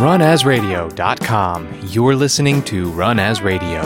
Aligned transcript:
Runasradio.com, 0.00 1.68
you're 1.88 2.16
listening 2.16 2.62
to 2.62 2.90
Run 2.92 3.18
As 3.18 3.42
Radio, 3.42 3.82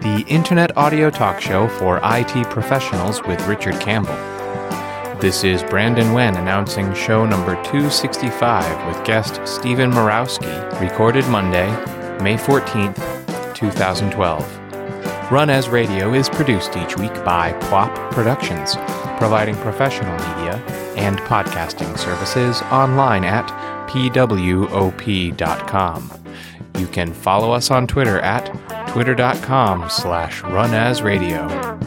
the 0.00 0.24
internet 0.26 0.74
audio 0.78 1.10
talk 1.10 1.42
show 1.42 1.68
for 1.68 2.00
IT 2.02 2.48
professionals 2.48 3.22
with 3.24 3.46
Richard 3.46 3.78
Campbell. 3.78 4.16
This 5.20 5.44
is 5.44 5.62
Brandon 5.62 6.14
Wen 6.14 6.36
announcing 6.36 6.94
show 6.94 7.26
number 7.26 7.54
265 7.64 8.86
with 8.86 9.04
guest 9.04 9.46
Stephen 9.46 9.90
Murawski, 9.90 10.80
recorded 10.80 11.26
Monday, 11.26 11.68
May 12.22 12.38
14th, 12.38 12.96
2012. 13.54 15.30
Run 15.30 15.50
As 15.50 15.68
Radio 15.68 16.14
is 16.14 16.30
produced 16.30 16.78
each 16.78 16.96
week 16.96 17.12
by 17.26 17.52
Pwop 17.64 18.10
Productions, 18.12 18.76
providing 19.18 19.54
professional 19.56 20.14
media 20.14 20.54
and 20.96 21.18
podcasting 21.18 21.98
services 21.98 22.62
online 22.72 23.22
at 23.22 23.67
pwop.com. 23.88 25.30
You 26.78 26.86
can 26.86 27.12
follow 27.12 27.50
us 27.52 27.70
on 27.70 27.86
Twitter 27.86 28.20
at 28.20 28.46
twitter.com 28.88 29.90
slash 29.90 30.42
runasradio. 30.42 31.77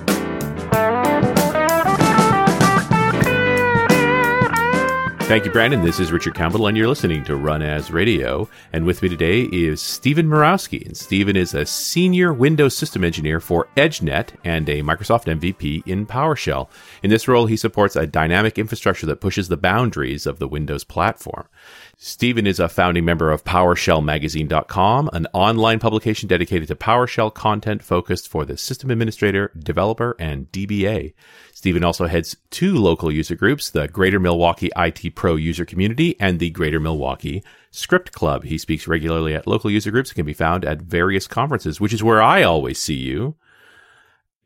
Thank 5.31 5.45
you, 5.45 5.51
Brandon. 5.51 5.81
This 5.81 6.01
is 6.01 6.11
Richard 6.11 6.35
Campbell, 6.35 6.67
and 6.67 6.75
you're 6.75 6.89
listening 6.89 7.23
to 7.23 7.37
Run 7.37 7.61
As 7.61 7.89
Radio. 7.89 8.49
And 8.73 8.85
with 8.85 9.01
me 9.01 9.07
today 9.07 9.43
is 9.43 9.81
Stephen 9.81 10.27
Murawski. 10.27 10.85
And 10.85 10.97
Stephen 10.97 11.37
is 11.37 11.53
a 11.53 11.65
senior 11.65 12.33
Windows 12.33 12.75
system 12.75 13.05
engineer 13.05 13.39
for 13.39 13.69
EdgeNet 13.77 14.31
and 14.43 14.67
a 14.67 14.81
Microsoft 14.81 15.33
MVP 15.33 15.87
in 15.87 16.05
PowerShell. 16.05 16.67
In 17.02 17.11
this 17.11 17.29
role, 17.29 17.45
he 17.45 17.55
supports 17.55 17.95
a 17.95 18.05
dynamic 18.05 18.59
infrastructure 18.59 19.05
that 19.05 19.21
pushes 19.21 19.47
the 19.47 19.55
boundaries 19.55 20.25
of 20.25 20.39
the 20.39 20.49
Windows 20.49 20.83
platform. 20.83 21.47
Stephen 21.95 22.45
is 22.45 22.59
a 22.59 22.67
founding 22.67 23.05
member 23.05 23.31
of 23.31 23.45
PowerShellMagazine.com, 23.45 25.11
an 25.13 25.27
online 25.31 25.79
publication 25.79 26.27
dedicated 26.27 26.67
to 26.67 26.75
PowerShell 26.75 27.33
content 27.33 27.83
focused 27.83 28.27
for 28.27 28.43
the 28.43 28.57
system 28.57 28.91
administrator, 28.91 29.52
developer, 29.57 30.13
and 30.19 30.52
DBA. 30.52 31.13
Stephen 31.62 31.84
also 31.84 32.08
heads 32.08 32.36
two 32.50 32.73
local 32.73 33.12
user 33.12 33.36
groups, 33.36 33.70
the 33.70 33.88
Greater 33.88 34.20
Milwaukee 34.20 34.72
IT 34.76 35.14
Pro 35.14 35.36
user 35.36 35.64
community 35.64 36.16
and 36.20 36.40
the 36.40 36.50
Greater 36.50 36.80
Milwaukee 36.80 37.44
Script 37.70 38.12
Club. 38.14 38.45
He 38.45 38.58
speaks 38.58 38.88
regularly 38.88 39.36
at 39.36 39.45
local 39.45 39.70
user 39.70 39.92
groups 39.92 40.09
and 40.09 40.16
can 40.16 40.26
be 40.26 40.34
found 40.34 40.66
at 40.66 40.82
various 40.82 41.28
conferences, 41.28 41.80
which 41.80 41.94
is 41.94 42.02
where 42.02 42.20
I 42.20 42.42
always 42.42 42.82
see 42.82 42.95
you. 42.95 43.36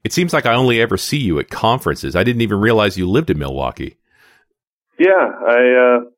It 0.03 0.11
seems 0.11 0.33
like 0.33 0.45
I 0.45 0.55
only 0.55 0.81
ever 0.81 0.97
see 0.97 1.19
you 1.19 1.39
at 1.39 1.49
conferences. 1.49 2.17
I 2.17 2.25
didn't 2.25 2.41
even 2.41 2.59
realize 2.59 2.97
you 2.97 3.09
lived 3.09 3.29
in 3.29 3.39
Milwaukee. 3.39 3.95
Yeah, 4.99 5.31
I 5.47 6.01
uh, 6.01 6.09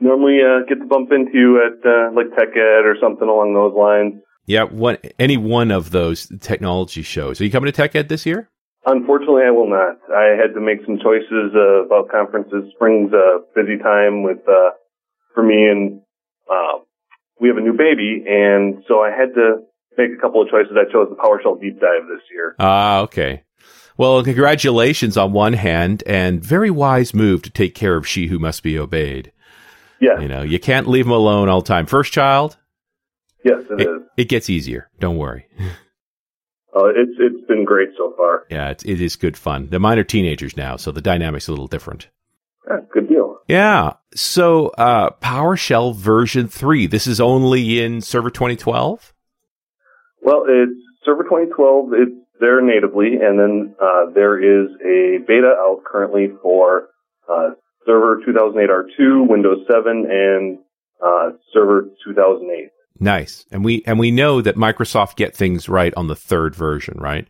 normally 0.00 0.40
uh, 0.42 0.66
get 0.68 0.80
to 0.80 0.86
bump 0.86 1.12
into 1.12 1.38
you 1.38 1.64
at 1.64 1.88
uh, 1.88 2.10
like 2.16 2.36
Tech 2.36 2.48
Ed 2.56 2.84
or 2.84 2.96
something 3.00 3.28
along 3.28 3.54
those 3.54 3.74
lines. 3.76 4.20
Yeah, 4.44 4.64
one 4.64 4.98
any 5.20 5.36
one 5.36 5.70
of 5.70 5.92
those 5.92 6.26
technology 6.40 7.02
shows. 7.02 7.40
Are 7.40 7.44
you 7.44 7.52
coming 7.52 7.66
to 7.66 7.76
Tech 7.76 7.94
Ed 7.94 8.08
this 8.08 8.26
year? 8.26 8.50
Unfortunately, 8.86 9.42
I 9.44 9.50
will 9.50 9.68
not. 9.68 9.98
I 10.14 10.36
had 10.40 10.54
to 10.54 10.60
make 10.60 10.78
some 10.86 10.98
choices 10.98 11.52
uh, 11.54 11.84
about 11.84 12.08
conferences. 12.08 12.70
Spring's 12.74 13.12
a 13.12 13.40
busy 13.54 13.78
time 13.82 14.22
with 14.22 14.38
uh, 14.48 14.70
for 15.34 15.42
me, 15.42 15.66
and 15.66 16.00
uh, 16.48 16.78
we 17.40 17.48
have 17.48 17.56
a 17.56 17.60
new 17.60 17.76
baby, 17.76 18.24
and 18.26 18.84
so 18.86 19.00
I 19.00 19.10
had 19.10 19.34
to 19.34 19.62
make 19.98 20.10
a 20.16 20.20
couple 20.20 20.40
of 20.40 20.48
choices. 20.48 20.72
I 20.76 20.90
chose 20.90 21.08
the 21.10 21.16
PowerShell 21.16 21.60
deep 21.60 21.80
dive 21.80 22.06
this 22.08 22.22
year. 22.32 22.54
Ah, 22.60 23.00
okay. 23.00 23.42
Well, 23.98 24.22
congratulations 24.22 25.16
on 25.16 25.32
one 25.32 25.54
hand, 25.54 26.04
and 26.06 26.44
very 26.44 26.70
wise 26.70 27.12
move 27.12 27.42
to 27.42 27.50
take 27.50 27.74
care 27.74 27.96
of 27.96 28.06
she 28.06 28.28
who 28.28 28.38
must 28.38 28.62
be 28.62 28.78
obeyed. 28.78 29.32
Yeah. 30.00 30.20
You 30.20 30.28
know, 30.28 30.42
you 30.42 30.60
can't 30.60 30.86
leave 30.86 31.06
them 31.06 31.12
alone 31.12 31.48
all 31.48 31.60
the 31.60 31.66
time. 31.66 31.86
First 31.86 32.12
child? 32.12 32.56
Yes, 33.44 33.62
it, 33.70 33.80
it 33.80 33.88
is. 33.88 34.02
It 34.16 34.28
gets 34.28 34.48
easier. 34.48 34.90
Don't 35.00 35.16
worry. 35.16 35.48
Uh, 36.76 36.88
it's 36.88 37.16
it's 37.18 37.46
been 37.46 37.64
great 37.64 37.88
so 37.96 38.12
far. 38.16 38.44
Yeah, 38.50 38.68
it's, 38.68 38.84
it 38.84 39.00
is 39.00 39.16
good 39.16 39.36
fun. 39.36 39.68
The 39.70 39.78
mine 39.78 39.98
are 39.98 40.04
teenagers 40.04 40.56
now, 40.56 40.76
so 40.76 40.92
the 40.92 41.00
dynamic's 41.00 41.48
a 41.48 41.52
little 41.52 41.68
different. 41.68 42.08
Yeah, 42.68 42.80
good 42.92 43.08
deal. 43.08 43.38
Yeah. 43.48 43.94
So 44.14 44.68
uh, 44.76 45.10
PowerShell 45.22 45.96
version 45.96 46.48
three. 46.48 46.86
This 46.86 47.06
is 47.06 47.18
only 47.18 47.82
in 47.82 48.02
Server 48.02 48.30
2012. 48.30 49.14
Well, 50.20 50.44
it's 50.46 50.78
Server 51.04 51.22
2012. 51.22 51.90
It's 51.94 52.26
there 52.40 52.60
natively, 52.60 53.14
and 53.22 53.38
then 53.38 53.74
uh, 53.80 54.10
there 54.14 54.38
is 54.38 54.68
a 54.84 55.24
beta 55.26 55.54
out 55.58 55.82
currently 55.86 56.28
for 56.42 56.88
uh, 57.32 57.50
Server 57.86 58.20
2008 58.26 58.68
R2, 58.68 59.28
Windows 59.28 59.64
7, 59.70 60.04
and 60.10 60.58
uh, 61.02 61.30
Server 61.54 61.88
2008. 62.04 62.70
Nice, 62.98 63.44
and 63.50 63.64
we 63.64 63.82
and 63.86 63.98
we 63.98 64.10
know 64.10 64.40
that 64.40 64.56
Microsoft 64.56 65.16
get 65.16 65.36
things 65.36 65.68
right 65.68 65.92
on 65.96 66.06
the 66.06 66.16
third 66.16 66.54
version, 66.54 66.98
right? 66.98 67.28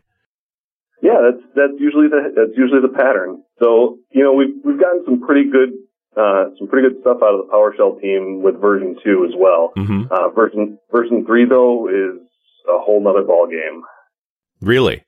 Yeah, 1.01 1.19
that's 1.21 1.43
that's 1.55 1.79
usually 1.79 2.07
the 2.07 2.33
that's 2.35 2.57
usually 2.57 2.81
the 2.81 2.93
pattern. 2.93 3.43
So 3.61 3.99
you 4.11 4.23
know 4.23 4.33
we've 4.33 4.55
we've 4.63 4.79
gotten 4.79 5.03
some 5.05 5.21
pretty 5.21 5.49
good 5.49 5.69
uh, 6.15 6.55
some 6.57 6.67
pretty 6.67 6.89
good 6.89 7.01
stuff 7.01 7.17
out 7.21 7.35
of 7.35 7.45
the 7.45 7.51
PowerShell 7.51 8.01
team 8.01 8.41
with 8.41 8.59
version 8.61 8.95
two 9.03 9.25
as 9.27 9.35
well. 9.37 9.73
Mm-hmm. 9.77 10.03
Uh, 10.09 10.29
version 10.29 10.79
version 10.91 11.25
three 11.25 11.45
though 11.45 11.87
is 11.89 12.21
a 12.67 12.79
whole 12.79 13.03
nother 13.03 13.23
ball 13.23 13.47
game. 13.47 13.83
Really? 14.61 15.03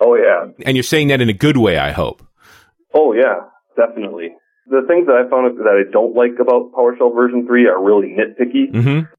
Oh 0.00 0.16
yeah. 0.16 0.52
And 0.64 0.76
you're 0.76 0.82
saying 0.82 1.08
that 1.08 1.20
in 1.20 1.28
a 1.28 1.34
good 1.34 1.56
way, 1.56 1.78
I 1.78 1.92
hope. 1.92 2.26
Oh 2.94 3.12
yeah, 3.12 3.46
definitely. 3.76 4.30
The 4.68 4.82
things 4.88 5.06
that 5.06 5.16
I 5.16 5.28
found 5.28 5.58
that 5.58 5.66
I 5.66 5.90
don't 5.92 6.14
like 6.14 6.38
about 6.40 6.72
PowerShell 6.72 7.14
version 7.14 7.46
three 7.46 7.66
are 7.66 7.82
really 7.82 8.08
nitpicky. 8.08 8.72
Mm-hmm 8.72 9.12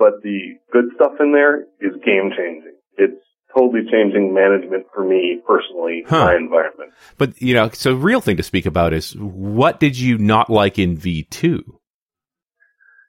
but 0.00 0.22
the 0.22 0.56
good 0.72 0.86
stuff 0.96 1.12
in 1.20 1.32
there 1.32 1.60
is 1.78 1.92
game 2.02 2.32
changing. 2.34 2.72
It's 2.96 3.22
totally 3.54 3.82
changing 3.92 4.32
management 4.32 4.86
for 4.94 5.04
me 5.04 5.42
personally, 5.46 6.04
huh. 6.08 6.24
my 6.24 6.36
environment. 6.36 6.92
But, 7.18 7.40
you 7.40 7.52
know, 7.52 7.68
so 7.74 7.90
the 7.90 7.96
real 7.96 8.22
thing 8.22 8.38
to 8.38 8.42
speak 8.42 8.64
about 8.64 8.94
is 8.94 9.12
what 9.16 9.78
did 9.78 9.98
you 9.98 10.16
not 10.16 10.48
like 10.48 10.78
in 10.78 10.96
V2? 10.96 11.60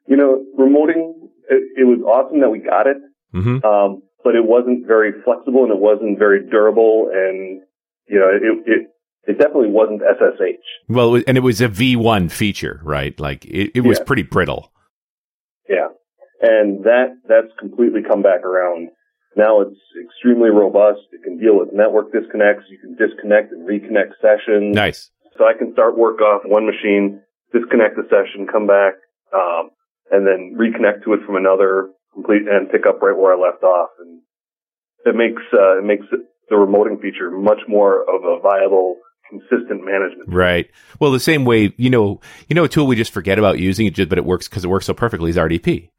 You 0.08 0.18
know, 0.18 0.44
remoting, 0.60 1.30
it, 1.50 1.64
it 1.78 1.86
was 1.86 2.02
awesome 2.06 2.42
that 2.42 2.50
we 2.50 2.60
got 2.60 2.88
it. 2.88 2.98
Mm-hmm. 3.34 3.66
Um, 3.66 4.04
but 4.24 4.36
it 4.36 4.46
wasn't 4.46 4.86
very 4.86 5.14
flexible 5.24 5.64
and 5.64 5.72
it 5.72 5.80
wasn't 5.80 6.20
very 6.20 6.46
durable 6.46 7.10
and, 7.14 7.62
you 8.08 8.20
know, 8.20 8.28
it, 8.28 8.70
it, 8.70 8.88
it 9.24 9.38
definitely 9.38 9.70
wasn't 9.70 10.02
SSH. 10.02 10.90
Well, 10.90 11.16
and 11.16 11.38
it 11.38 11.42
was 11.42 11.62
a 11.62 11.70
V1 11.70 12.32
feature, 12.32 12.82
right? 12.84 13.18
Like 13.18 13.46
it, 13.46 13.72
it 13.76 13.82
was 13.82 14.00
yeah. 14.00 14.04
pretty 14.04 14.24
brittle. 14.24 14.74
Yeah 15.70 15.88
and 16.42 16.84
that 16.84 17.18
that's 17.28 17.54
completely 17.60 18.02
come 18.02 18.22
back 18.22 18.42
around. 18.44 18.90
Now 19.36 19.62
it's 19.62 19.80
extremely 19.96 20.50
robust. 20.50 21.02
It 21.14 21.24
can 21.24 21.38
deal 21.38 21.58
with 21.58 21.70
network 21.72 22.12
disconnects. 22.12 22.66
You 22.70 22.80
can 22.80 22.96
disconnect 22.96 23.54
and 23.54 23.68
reconnect 23.68 24.18
sessions. 24.20 24.76
Nice. 24.76 25.10
So 25.38 25.46
I 25.46 25.54
can 25.58 25.72
start 25.74 25.98
work 25.98 26.20
off 26.20 26.42
one 26.44 26.66
machine, 26.66 27.22
disconnect 27.54 27.96
the 27.96 28.04
session, 28.10 28.48
come 28.52 28.68
back, 28.68 28.96
um, 29.34 29.70
and 30.12 30.28
then 30.28 30.58
reconnect 30.60 31.06
to 31.06 31.14
it 31.14 31.22
from 31.26 31.38
another, 31.38 31.90
complete 32.14 32.44
and 32.50 32.70
pick 32.70 32.86
up 32.86 33.02
right 33.02 33.16
where 33.16 33.34
I 33.34 33.40
left 33.40 33.64
off. 33.64 33.90
And 34.00 34.22
it 35.06 35.16
makes 35.16 35.42
uh, 35.54 35.78
it 35.78 35.86
makes 35.86 36.06
the 36.12 36.56
remoting 36.56 37.00
feature 37.02 37.32
much 37.32 37.62
more 37.68 38.02
of 38.02 38.26
a 38.26 38.42
viable 38.42 38.98
consistent 39.30 39.86
management. 39.86 40.28
Right. 40.28 40.70
Well, 41.00 41.12
the 41.12 41.20
same 41.20 41.46
way, 41.46 41.74
you 41.78 41.90
know, 41.90 42.20
you 42.50 42.56
know, 42.56 42.66
a 42.66 42.68
tool 42.68 42.86
we 42.86 42.98
just 42.98 43.14
forget 43.14 43.40
about 43.40 43.60
using 43.60 43.88
it, 43.88 43.94
just, 43.94 44.10
but 44.10 44.18
it 44.18 44.26
works 44.26 44.50
because 44.50 44.66
it 44.66 44.68
works 44.68 44.86
so 44.86 44.94
perfectly 44.94 45.30
is 45.30 45.38
RDP 45.38 45.92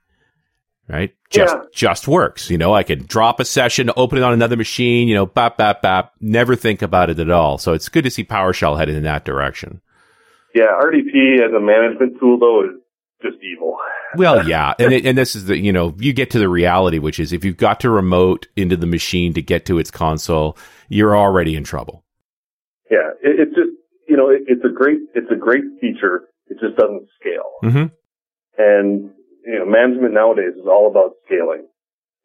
right? 0.88 1.14
Just 1.30 1.54
yeah. 1.54 1.62
just 1.72 2.08
works. 2.08 2.50
You 2.50 2.58
know, 2.58 2.74
I 2.74 2.82
can 2.82 3.04
drop 3.06 3.40
a 3.40 3.44
session, 3.44 3.90
open 3.96 4.18
it 4.18 4.24
on 4.24 4.32
another 4.32 4.56
machine, 4.56 5.08
you 5.08 5.14
know, 5.14 5.26
bap 5.26 5.56
bap 5.56 5.82
bap, 5.82 6.12
never 6.20 6.56
think 6.56 6.82
about 6.82 7.10
it 7.10 7.18
at 7.18 7.30
all. 7.30 7.58
So 7.58 7.72
it's 7.72 7.88
good 7.88 8.04
to 8.04 8.10
see 8.10 8.24
PowerShell 8.24 8.78
headed 8.78 8.96
in 8.96 9.04
that 9.04 9.24
direction. 9.24 9.80
Yeah, 10.54 10.78
RDP 10.80 11.40
as 11.40 11.52
a 11.56 11.60
management 11.60 12.20
tool 12.20 12.38
though 12.38 12.64
is 12.64 12.82
just 13.22 13.42
evil. 13.42 13.78
well, 14.16 14.46
yeah, 14.46 14.74
and 14.78 14.92
it, 14.92 15.06
and 15.06 15.16
this 15.16 15.34
is 15.34 15.46
the 15.46 15.56
you 15.56 15.72
know 15.72 15.94
you 15.98 16.12
get 16.12 16.30
to 16.32 16.38
the 16.38 16.48
reality, 16.48 16.98
which 16.98 17.18
is 17.18 17.32
if 17.32 17.44
you've 17.44 17.56
got 17.56 17.80
to 17.80 17.90
remote 17.90 18.48
into 18.56 18.76
the 18.76 18.86
machine 18.86 19.32
to 19.34 19.42
get 19.42 19.64
to 19.66 19.78
its 19.78 19.90
console, 19.90 20.58
you're 20.88 21.16
already 21.16 21.56
in 21.56 21.64
trouble. 21.64 22.04
Yeah, 22.90 23.10
it, 23.22 23.40
it's 23.40 23.54
just 23.54 23.70
you 24.08 24.16
know 24.16 24.28
it, 24.28 24.42
it's 24.46 24.64
a 24.64 24.72
great 24.72 24.98
it's 25.14 25.30
a 25.30 25.36
great 25.36 25.64
feature. 25.80 26.28
It 26.48 26.58
just 26.60 26.76
doesn't 26.76 27.08
scale. 27.18 27.52
Mm-hmm. 27.64 27.94
And 28.58 29.10
you 29.46 29.58
know, 29.58 29.66
management 29.66 30.14
nowadays 30.14 30.54
is 30.54 30.66
all 30.66 30.90
about 30.90 31.16
scaling. 31.26 31.66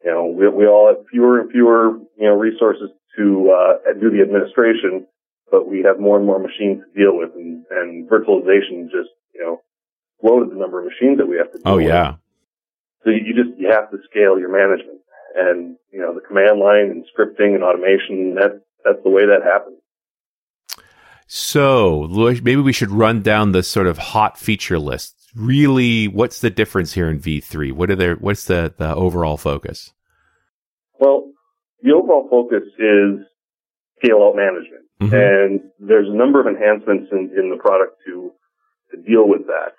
You 0.04 0.10
know, 0.10 0.26
we, 0.26 0.48
we 0.48 0.66
all 0.66 0.88
have 0.88 1.04
fewer 1.10 1.40
and 1.40 1.50
fewer, 1.50 1.98
you 2.16 2.26
know, 2.26 2.34
resources 2.34 2.90
to, 3.16 3.50
uh, 3.50 3.92
do 4.00 4.10
the 4.10 4.22
administration, 4.22 5.06
but 5.50 5.68
we 5.68 5.82
have 5.82 5.98
more 5.98 6.16
and 6.16 6.26
more 6.26 6.38
machines 6.38 6.82
to 6.84 6.98
deal 6.98 7.16
with 7.16 7.30
and, 7.34 7.64
and 7.70 8.08
virtualization 8.08 8.84
just, 8.84 9.10
you 9.34 9.42
know, 9.42 9.60
loaded 10.22 10.50
the 10.50 10.58
number 10.58 10.78
of 10.78 10.86
machines 10.86 11.18
that 11.18 11.26
we 11.26 11.36
have 11.36 11.50
to 11.52 11.58
deal 11.58 11.74
Oh, 11.74 11.78
yeah. 11.78 12.10
With. 12.10 12.18
So 13.04 13.10
you 13.10 13.34
just, 13.34 13.58
you 13.58 13.70
have 13.70 13.90
to 13.90 13.98
scale 14.08 14.38
your 14.38 14.50
management 14.50 15.00
and, 15.34 15.76
you 15.92 16.00
know, 16.00 16.14
the 16.14 16.20
command 16.20 16.60
line 16.60 16.90
and 16.90 17.04
scripting 17.06 17.54
and 17.54 17.64
automation, 17.64 18.34
that, 18.36 18.62
that's 18.84 19.02
the 19.02 19.10
way 19.10 19.26
that 19.26 19.42
happens. 19.42 19.78
So 21.26 22.06
maybe 22.08 22.56
we 22.56 22.72
should 22.72 22.90
run 22.90 23.20
down 23.20 23.52
the 23.52 23.62
sort 23.62 23.86
of 23.86 23.98
hot 23.98 24.38
feature 24.38 24.78
list 24.78 25.17
really 25.34 26.08
what's 26.08 26.40
the 26.40 26.50
difference 26.50 26.92
here 26.92 27.08
in 27.08 27.20
V3? 27.20 27.72
What 27.72 27.90
are 27.90 27.96
their 27.96 28.14
what's 28.16 28.44
the 28.44 28.74
the 28.76 28.94
overall 28.94 29.36
focus? 29.36 29.92
Well, 30.98 31.30
the 31.82 31.92
overall 31.92 32.28
focus 32.30 32.64
is 32.78 33.26
scale 33.98 34.22
out 34.22 34.36
management, 34.36 34.84
mm-hmm. 35.00 35.14
and 35.14 35.60
there's 35.78 36.08
a 36.08 36.16
number 36.16 36.40
of 36.40 36.46
enhancements 36.46 37.10
in, 37.12 37.30
in 37.36 37.50
the 37.50 37.58
product 37.60 37.96
to 38.06 38.32
to 38.92 38.96
deal 39.02 39.28
with 39.28 39.46
that. 39.46 39.74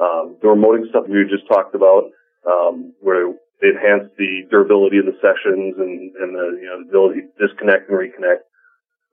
Um, 0.00 0.36
the 0.42 0.48
remoting 0.48 0.88
stuff 0.90 1.04
we 1.08 1.22
just 1.30 1.46
talked 1.46 1.74
about, 1.74 2.10
um, 2.46 2.94
where 3.00 3.32
they 3.60 3.68
enhance 3.70 4.10
the 4.18 4.44
durability 4.50 4.98
of 4.98 5.06
the 5.06 5.16
sessions 5.22 5.74
and, 5.78 6.10
and 6.18 6.34
the, 6.34 6.46
you 6.58 6.66
know, 6.66 6.82
the 6.82 6.88
ability 6.90 7.20
to 7.22 7.30
disconnect 7.38 7.88
and 7.88 7.98
reconnect. 7.98 8.42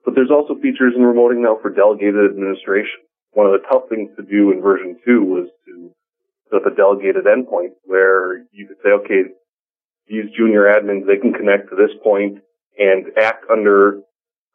But 0.03 0.15
there's 0.15 0.33
also 0.33 0.55
features 0.57 0.94
in 0.97 1.05
remoting 1.05 1.45
now 1.45 1.59
for 1.61 1.69
delegated 1.69 2.25
administration. 2.25 3.05
One 3.33 3.48
of 3.48 3.54
the 3.54 3.68
tough 3.68 3.83
things 3.89 4.10
to 4.18 4.24
do 4.24 4.51
in 4.51 4.62
version 4.62 5.00
two 5.06 5.24
was 5.24 5.48
to 5.66 5.92
set 6.50 6.62
up 6.62 6.72
a 6.72 6.75
delegated 6.75 7.25
endpoint 7.25 7.74
where 7.83 8.44
you 8.51 8.68
could 8.68 8.78
say, 8.83 8.89
okay, 8.89 9.31
these 10.07 10.25
junior 10.38 10.63
admins, 10.63 11.07
they 11.07 11.18
can 11.18 11.33
connect 11.33 11.69
to 11.69 11.75
this 11.75 11.95
point 12.04 12.39
and 12.78 13.06
act 13.18 13.45
under 13.50 14.01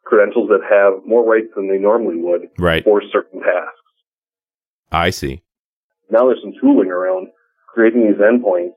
credentials 0.05 0.49
that 0.49 0.61
have 0.69 1.05
more 1.05 1.25
rights 1.25 1.49
than 1.55 1.67
they 1.67 1.77
normally 1.77 2.17
would 2.17 2.49
right. 2.57 2.83
for 2.83 3.01
certain 3.11 3.41
tasks. 3.41 3.81
I 4.91 5.09
see. 5.09 5.41
Now 6.09 6.27
there's 6.27 6.41
some 6.41 6.53
tooling 6.61 6.89
around 6.89 7.27
creating 7.67 8.07
these 8.07 8.21
endpoints, 8.21 8.73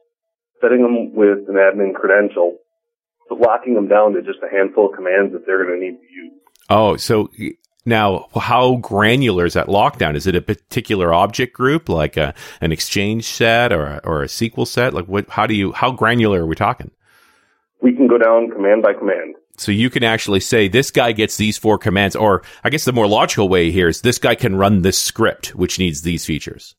setting 0.60 0.82
them 0.82 1.14
with 1.14 1.48
an 1.48 1.54
admin 1.54 1.94
credential, 1.94 2.58
but 3.28 3.38
locking 3.38 3.74
them 3.74 3.88
down 3.88 4.14
to 4.14 4.22
just 4.22 4.40
a 4.42 4.50
handful 4.50 4.90
of 4.90 4.96
commands 4.96 5.32
that 5.32 5.46
they're 5.46 5.64
going 5.64 5.78
to 5.78 5.86
need 5.86 5.98
to 5.98 6.12
use. 6.12 6.32
Oh, 6.68 6.96
so 6.96 7.30
now 7.84 8.28
how 8.34 8.76
granular 8.76 9.46
is 9.46 9.54
that 9.54 9.68
lockdown? 9.68 10.14
Is 10.14 10.26
it 10.26 10.34
a 10.34 10.42
particular 10.42 11.12
object 11.12 11.54
group, 11.54 11.88
like 11.88 12.16
a, 12.16 12.34
an 12.60 12.72
exchange 12.72 13.24
set 13.24 13.72
or 13.72 13.86
a, 13.86 14.00
or 14.04 14.22
a 14.22 14.26
SQL 14.26 14.66
set? 14.66 14.94
Like 14.94 15.06
what? 15.06 15.28
How 15.30 15.46
do 15.46 15.54
you? 15.54 15.72
How 15.72 15.90
granular 15.90 16.42
are 16.42 16.46
we 16.46 16.56
talking? 16.56 16.90
We 17.82 17.94
can 17.94 18.08
go 18.08 18.18
down 18.18 18.50
command 18.50 18.82
by 18.82 18.92
command. 18.92 19.36
So 19.56 19.72
you 19.72 19.90
can 19.90 20.04
actually 20.04 20.40
say 20.40 20.68
this 20.68 20.90
guy 20.90 21.12
gets 21.12 21.36
these 21.36 21.58
four 21.58 21.76
commands, 21.76 22.16
or 22.16 22.42
I 22.64 22.70
guess 22.70 22.84
the 22.84 22.92
more 22.92 23.06
logical 23.06 23.48
way 23.48 23.70
here 23.70 23.88
is 23.88 24.00
this 24.00 24.18
guy 24.18 24.34
can 24.34 24.56
run 24.56 24.82
this 24.82 24.98
script, 24.98 25.54
which 25.54 25.78
needs 25.78 26.02
these 26.02 26.24
features. 26.24 26.74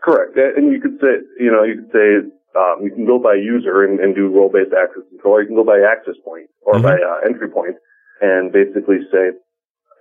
Correct. 0.00 0.38
And 0.38 0.72
you 0.72 0.80
could 0.80 0.98
say, 1.00 1.20
you 1.38 1.50
know, 1.50 1.64
you 1.64 1.82
could 1.82 1.92
say, 1.92 2.30
um, 2.56 2.80
you 2.82 2.90
can 2.94 3.04
go 3.04 3.18
by 3.18 3.34
user 3.34 3.84
and, 3.84 4.00
and 4.00 4.14
do 4.14 4.28
role-based 4.28 4.72
access 4.72 5.02
control, 5.10 5.34
or 5.34 5.42
you 5.42 5.48
can 5.48 5.56
go 5.56 5.64
by 5.64 5.80
access 5.80 6.14
point 6.24 6.48
or 6.62 6.74
mm-hmm. 6.74 6.84
by 6.84 6.94
uh, 6.94 7.26
entry 7.28 7.50
point 7.50 7.76
and 8.22 8.52
basically 8.52 9.04
say, 9.12 9.36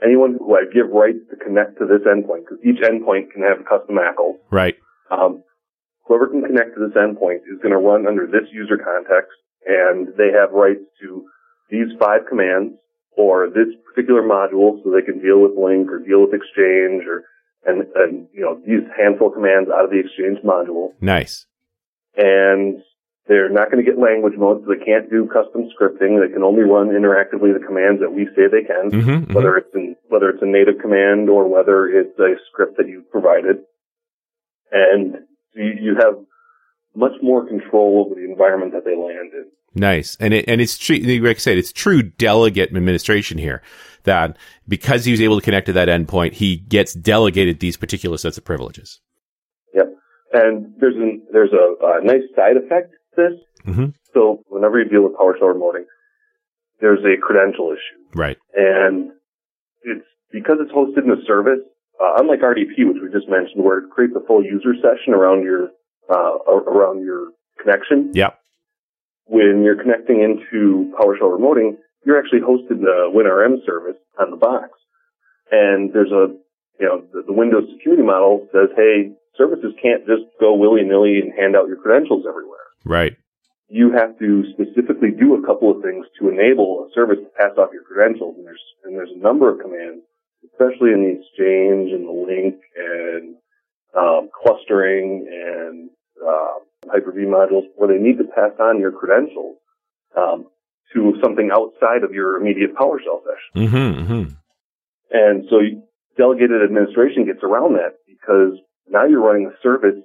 anyone 0.06 0.38
who 0.38 0.56
I 0.56 0.64
give 0.72 0.90
rights 0.90 1.26
to 1.32 1.36
connect 1.36 1.80
to 1.80 1.86
this 1.86 2.06
endpoint, 2.06 2.46
because 2.46 2.62
each 2.64 2.80
endpoint 2.86 3.32
can 3.32 3.42
have 3.42 3.66
custom 3.66 3.98
ACLs. 3.98 4.38
Right. 4.52 4.76
Um, 5.10 5.44
whoever 6.06 6.28
can 6.28 6.44
connect 6.44 6.76
to 6.76 6.86
this 6.86 6.96
endpoint 6.96 7.50
is 7.50 7.58
going 7.62 7.74
to 7.74 7.82
run 7.82 8.08
under 8.08 8.28
this 8.28 8.48
user 8.54 8.78
context, 8.78 9.34
and 9.66 10.10
they 10.18 10.30
have 10.32 10.52
rights 10.52 10.86
to 11.02 11.26
these 11.70 11.90
five 12.00 12.22
commands 12.30 12.76
or 13.18 13.50
this 13.50 13.74
particular 13.90 14.22
module 14.22 14.84
so 14.84 14.92
they 14.92 15.02
can 15.02 15.22
deal 15.22 15.42
with 15.42 15.58
Lync 15.58 15.88
or 15.88 16.00
deal 16.00 16.22
with 16.22 16.34
exchange 16.34 17.04
or 17.08 17.26
and, 17.66 17.88
and 17.96 18.28
you 18.34 18.42
know 18.42 18.62
these 18.66 18.88
handful 18.98 19.28
of 19.28 19.34
commands 19.34 19.70
out 19.74 19.86
of 19.86 19.90
the 19.90 20.00
Exchange 20.00 20.40
module. 20.46 20.94
Nice. 21.02 21.48
And 22.16 22.82
they're 23.28 23.50
not 23.50 23.72
going 23.72 23.84
to 23.84 23.90
get 23.90 24.00
language 24.00 24.38
mode, 24.38 24.62
so 24.62 24.70
they 24.70 24.86
can't 24.86 25.10
do 25.10 25.28
custom 25.28 25.70
scripting. 25.74 26.22
They 26.22 26.32
can 26.32 26.44
only 26.44 26.62
run 26.62 26.90
interactively 26.90 27.54
the 27.54 27.66
commands 27.66 28.00
that 28.02 28.14
we 28.14 28.26
say 28.36 28.46
they 28.46 28.68
can, 28.68 28.92
mm-hmm, 28.92 29.10
mm-hmm. 29.10 29.34
whether 29.34 29.58
mm-hmm. 29.58 29.66
it's 29.66 29.76
in 29.76 29.96
whether 30.10 30.30
it's 30.30 30.44
a 30.44 30.46
native 30.46 30.80
command 30.80 31.30
or 31.30 31.48
whether 31.50 31.88
it's 31.88 32.18
a 32.20 32.36
script 32.52 32.78
that 32.78 32.88
you 32.88 33.04
provided. 33.12 33.58
And 34.72 35.26
you, 35.56 35.72
you 35.82 35.96
have 36.00 36.16
much 36.96 37.14
more 37.22 37.48
control 37.48 38.06
over 38.06 38.20
the 38.20 38.30
environment 38.30 38.74
that 38.74 38.86
they 38.86 38.96
land 38.96 39.34
in. 39.34 39.50
Nice, 39.74 40.16
and 40.20 40.34
it 40.34 40.46
and 40.48 40.62
it's 40.62 40.78
true. 40.78 40.98
Like 40.98 41.38
I 41.38 41.40
said, 41.40 41.58
it's 41.58 41.74
true 41.74 42.04
delegate 42.04 42.70
administration 42.70 43.40
here 43.40 43.64
that 44.04 44.38
because 44.68 45.04
he 45.04 45.12
was 45.12 45.20
able 45.20 45.40
to 45.40 45.44
connect 45.44 45.66
to 45.66 45.74
that 45.74 45.88
endpoint, 45.88 46.34
he 46.34 46.58
gets 46.58 46.94
delegated 46.94 47.60
these 47.60 47.76
particular 47.76 48.18
sets 48.18 48.38
of 48.38 48.46
privileges. 48.46 49.02
Yep. 49.74 49.88
And 50.34 50.76
there's 50.80 50.96
an, 50.96 51.24
there's 51.34 51.52
a, 51.52 51.76
a 51.84 52.04
nice 52.04 52.22
side 52.36 52.56
effect 52.56 52.94
this. 53.16 53.34
Mm-hmm. 53.66 53.96
So 54.14 54.44
whenever 54.48 54.80
you 54.80 54.90
deal 54.90 55.04
with 55.04 55.14
PowerShell 55.14 55.54
remoting, 55.54 55.86
there's 56.80 57.04
a 57.04 57.20
credential 57.20 57.72
issue. 57.72 58.18
Right. 58.18 58.38
And 58.56 59.12
it's 59.84 60.06
because 60.32 60.58
it's 60.60 60.72
hosted 60.72 61.04
in 61.04 61.12
a 61.12 61.24
service, 61.26 61.60
uh, 62.02 62.14
unlike 62.18 62.42
RDP, 62.42 62.88
which 62.88 63.02
we 63.02 63.12
just 63.12 63.30
mentioned, 63.30 63.64
where 63.64 63.80
it 63.80 63.90
creates 63.92 64.14
a 64.16 64.26
full 64.26 64.44
user 64.44 64.74
session 64.76 65.14
around 65.14 65.44
your, 65.44 65.70
uh, 66.10 66.38
around 66.48 67.04
your 67.04 67.32
connection. 67.62 68.12
Yep. 68.14 68.38
When 69.28 69.64
you're 69.64 69.82
connecting 69.82 70.22
into 70.22 70.94
PowerShell 71.00 71.40
remoting, 71.40 71.78
you're 72.06 72.20
actually 72.20 72.42
hosting 72.46 72.82
the 72.82 73.10
WinRM 73.10 73.66
service 73.66 73.98
on 74.20 74.30
the 74.30 74.38
box. 74.38 74.70
And 75.52 75.92
there's 75.94 76.12
a, 76.12 76.36
you 76.80 76.86
know, 76.86 77.04
the, 77.12 77.24
the 77.26 77.34
Windows 77.34 77.64
security 77.74 78.04
model 78.04 78.48
says, 78.52 78.70
hey, 78.76 79.16
services 79.38 79.74
can't 79.82 80.06
just 80.06 80.24
go 80.40 80.56
willy-nilly 80.56 81.20
and 81.20 81.34
hand 81.34 81.56
out 81.56 81.68
your 81.68 81.78
credentials 81.78 82.26
everywhere. 82.28 82.65
Right. 82.86 83.18
You 83.68 83.92
have 83.94 84.18
to 84.20 84.44
specifically 84.54 85.10
do 85.12 85.36
a 85.36 85.46
couple 85.46 85.72
of 85.72 85.82
things 85.82 86.06
to 86.20 86.30
enable 86.30 86.86
a 86.86 86.94
service 86.94 87.18
to 87.20 87.30
pass 87.38 87.58
off 87.58 87.74
your 87.74 87.84
credentials. 87.84 88.36
And 88.38 88.46
there's, 88.46 88.62
and 88.84 88.96
there's 88.96 89.12
a 89.14 89.20
number 89.20 89.52
of 89.52 89.60
commands, 89.60 90.04
especially 90.46 90.92
in 90.92 91.02
the 91.02 91.18
exchange 91.18 91.92
and 91.92 92.06
the 92.06 92.14
Lync 92.14 92.58
and, 92.78 93.36
um, 93.98 94.30
clustering 94.32 95.28
and, 95.32 95.90
uh, 96.22 96.60
Hyper-V 96.92 97.22
modules 97.22 97.66
where 97.76 97.90
they 97.90 98.02
need 98.02 98.20
to 98.20 98.26
pass 98.26 98.52
on 98.60 98.80
your 98.80 98.92
credentials. 98.92 99.58
Um, 100.16 100.46
to 100.96 101.14
something 101.22 101.50
outside 101.52 102.04
of 102.04 102.14
your 102.14 102.38
immediate 102.38 102.74
PowerShell 102.76 103.22
session. 103.28 103.68
Mm-hmm, 103.68 104.14
mm-hmm. 104.14 104.34
And 105.12 105.46
so 105.50 105.58
delegated 106.18 106.64
administration 106.64 107.26
gets 107.26 107.44
around 107.44 107.76
that 107.76 108.00
because 108.08 108.58
now 108.88 109.06
you're 109.06 109.22
running 109.22 109.48
a 109.48 109.56
service 109.62 110.00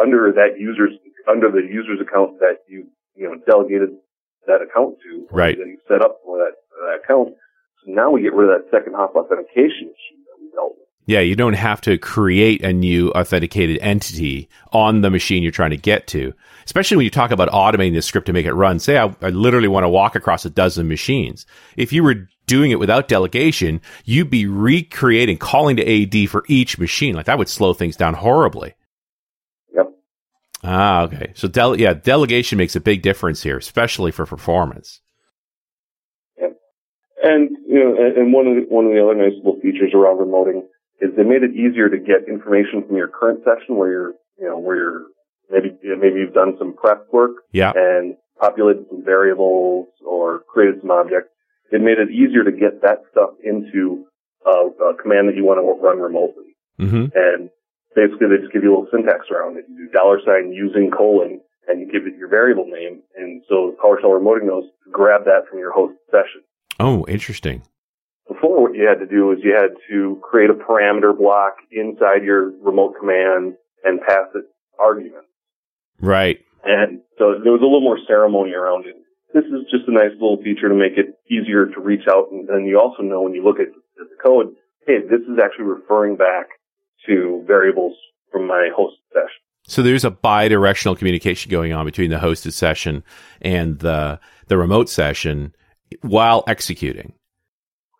under 0.00 0.32
that 0.32 0.58
user's 0.58 0.92
under 1.28 1.50
the 1.50 1.62
user's 1.62 2.00
account 2.00 2.38
that 2.40 2.62
you 2.68 2.86
you 3.14 3.28
know 3.28 3.36
delegated 3.46 3.90
that 4.46 4.62
account 4.62 4.96
to, 5.02 5.26
right? 5.30 5.56
That 5.56 5.66
you 5.66 5.78
set 5.88 6.02
up 6.02 6.20
for 6.24 6.38
that, 6.38 6.52
that 6.80 7.00
account. 7.04 7.34
So 7.84 7.92
now 7.92 8.10
we 8.10 8.22
get 8.22 8.32
rid 8.32 8.50
of 8.50 8.62
that 8.62 8.70
second 8.70 8.94
hop 8.94 9.14
authentication 9.14 9.90
issue 9.90 10.18
that 10.26 10.40
we 10.40 10.50
dealt 10.52 10.76
with. 10.78 10.86
Yeah, 11.06 11.20
you 11.20 11.36
don't 11.36 11.52
have 11.52 11.80
to 11.82 11.98
create 11.98 12.64
a 12.64 12.72
new 12.72 13.12
authenticated 13.12 13.78
entity 13.80 14.48
on 14.72 15.02
the 15.02 15.10
machine 15.10 15.42
you're 15.42 15.52
trying 15.52 15.70
to 15.70 15.76
get 15.76 16.08
to. 16.08 16.34
Especially 16.64 16.96
when 16.96 17.04
you 17.04 17.10
talk 17.10 17.30
about 17.30 17.48
automating 17.50 17.94
the 17.94 18.02
script 18.02 18.26
to 18.26 18.32
make 18.32 18.46
it 18.46 18.54
run. 18.54 18.80
Say 18.80 18.98
I, 18.98 19.14
I 19.22 19.30
literally 19.30 19.68
want 19.68 19.84
to 19.84 19.88
walk 19.88 20.16
across 20.16 20.44
a 20.44 20.50
dozen 20.50 20.88
machines. 20.88 21.46
If 21.76 21.92
you 21.92 22.02
were 22.02 22.28
doing 22.46 22.70
it 22.70 22.78
without 22.80 23.08
delegation, 23.08 23.80
you'd 24.04 24.30
be 24.30 24.46
recreating, 24.46 25.38
calling 25.38 25.76
to 25.76 26.02
AD 26.22 26.28
for 26.28 26.44
each 26.48 26.78
machine. 26.78 27.14
Like 27.14 27.26
that 27.26 27.38
would 27.38 27.48
slow 27.48 27.72
things 27.72 27.96
down 27.96 28.14
horribly. 28.14 28.74
Ah, 30.64 31.02
okay. 31.02 31.32
So, 31.34 31.48
dele- 31.48 31.78
yeah, 31.78 31.94
delegation 31.94 32.58
makes 32.58 32.76
a 32.76 32.80
big 32.80 33.02
difference 33.02 33.42
here, 33.42 33.58
especially 33.58 34.10
for 34.10 34.26
performance. 34.26 35.00
Yep. 36.40 36.56
And 37.22 37.50
you 37.68 37.78
know, 37.78 37.96
and, 38.16 38.32
one 38.32 38.46
of 38.46 38.54
the, 38.56 38.62
one 38.68 38.86
of 38.86 38.92
the 38.92 39.02
other 39.02 39.14
nice 39.14 39.36
little 39.36 39.60
features 39.60 39.92
around 39.94 40.18
remoting 40.18 40.62
is 41.00 41.10
they 41.16 41.24
made 41.24 41.42
it 41.42 41.52
easier 41.52 41.88
to 41.88 41.98
get 41.98 42.28
information 42.28 42.84
from 42.86 42.96
your 42.96 43.08
current 43.08 43.40
session 43.44 43.76
where 43.76 43.90
you're, 43.90 44.12
you 44.38 44.48
know, 44.48 44.58
where 44.58 44.76
you're 44.76 45.02
maybe 45.50 45.76
maybe 45.82 46.20
you've 46.20 46.34
done 46.34 46.56
some 46.58 46.74
prep 46.74 47.06
work 47.12 47.42
yeah. 47.52 47.72
and 47.74 48.16
populated 48.40 48.86
some 48.88 49.04
variables 49.04 49.88
or 50.06 50.42
created 50.48 50.80
some 50.80 50.90
objects. 50.90 51.30
It 51.70 51.80
made 51.80 51.98
it 51.98 52.10
easier 52.10 52.44
to 52.44 52.52
get 52.52 52.82
that 52.82 53.02
stuff 53.10 53.30
into 53.44 54.06
a, 54.46 54.50
a 54.50 54.94
command 55.02 55.28
that 55.28 55.36
you 55.36 55.44
want 55.44 55.58
to 55.58 55.84
run 55.84 55.98
remotely. 55.98 56.56
Mm-hmm. 56.80 57.06
And 57.14 57.50
basically, 57.96 58.28
they 58.28 58.44
just 58.44 58.52
give 58.52 58.62
you 58.62 58.70
a 58.70 58.74
little 58.76 58.92
syntax 58.92 59.26
around 59.32 59.56
it. 59.56 59.64
You 59.66 59.88
do 59.88 59.90
dollar 59.90 60.20
sign 60.20 60.52
using 60.52 60.92
colon, 60.92 61.40
and 61.66 61.80
you 61.80 61.90
give 61.90 62.06
it 62.06 62.14
your 62.20 62.28
variable 62.28 62.68
name. 62.68 63.00
And 63.16 63.42
so 63.48 63.74
PowerShell 63.82 64.12
remoting 64.12 64.46
knows 64.46 64.68
to 64.84 64.90
grab 64.92 65.24
that 65.24 65.48
from 65.48 65.58
your 65.58 65.72
host 65.72 65.96
session. 66.12 66.44
Oh, 66.78 67.04
interesting. 67.08 67.62
Before, 68.28 68.62
what 68.62 68.74
you 68.74 68.86
had 68.86 69.00
to 69.00 69.06
do 69.06 69.32
is 69.32 69.38
you 69.42 69.56
had 69.56 69.72
to 69.88 70.20
create 70.22 70.50
a 70.50 70.54
parameter 70.54 71.16
block 71.16 71.56
inside 71.72 72.22
your 72.22 72.52
remote 72.60 72.94
command 73.00 73.54
and 73.82 74.00
pass 74.00 74.28
it 74.34 74.44
arguments. 74.78 75.28
Right. 76.00 76.40
And 76.64 77.00
so 77.18 77.38
there 77.42 77.52
was 77.52 77.62
a 77.62 77.70
little 77.70 77.80
more 77.80 77.98
ceremony 78.06 78.52
around 78.52 78.84
it. 78.86 78.96
This 79.32 79.44
is 79.44 79.70
just 79.70 79.88
a 79.88 79.92
nice 79.92 80.12
little 80.20 80.42
feature 80.42 80.68
to 80.68 80.74
make 80.74 80.98
it 80.98 81.14
easier 81.30 81.66
to 81.66 81.80
reach 81.80 82.06
out. 82.10 82.28
And 82.32 82.48
then 82.48 82.66
you 82.66 82.78
also 82.78 83.02
know 83.02 83.22
when 83.22 83.34
you 83.34 83.44
look 83.44 83.60
at, 83.60 83.68
at 83.68 84.08
the 84.10 84.18
code, 84.22 84.54
hey, 84.86 85.00
this 85.00 85.22
is 85.22 85.38
actually 85.42 85.66
referring 85.66 86.16
back 86.16 86.55
to 87.06 87.44
variables 87.46 87.96
from 88.30 88.46
my 88.46 88.70
host 88.76 88.96
session. 89.12 89.40
So 89.68 89.82
there's 89.82 90.04
a 90.04 90.10
bi-directional 90.10 90.96
communication 90.96 91.50
going 91.50 91.72
on 91.72 91.84
between 91.84 92.10
the 92.10 92.18
hosted 92.18 92.52
session 92.52 93.02
and 93.40 93.78
the 93.80 94.20
the 94.46 94.56
remote 94.56 94.88
session 94.88 95.54
while 96.02 96.44
executing. 96.46 97.14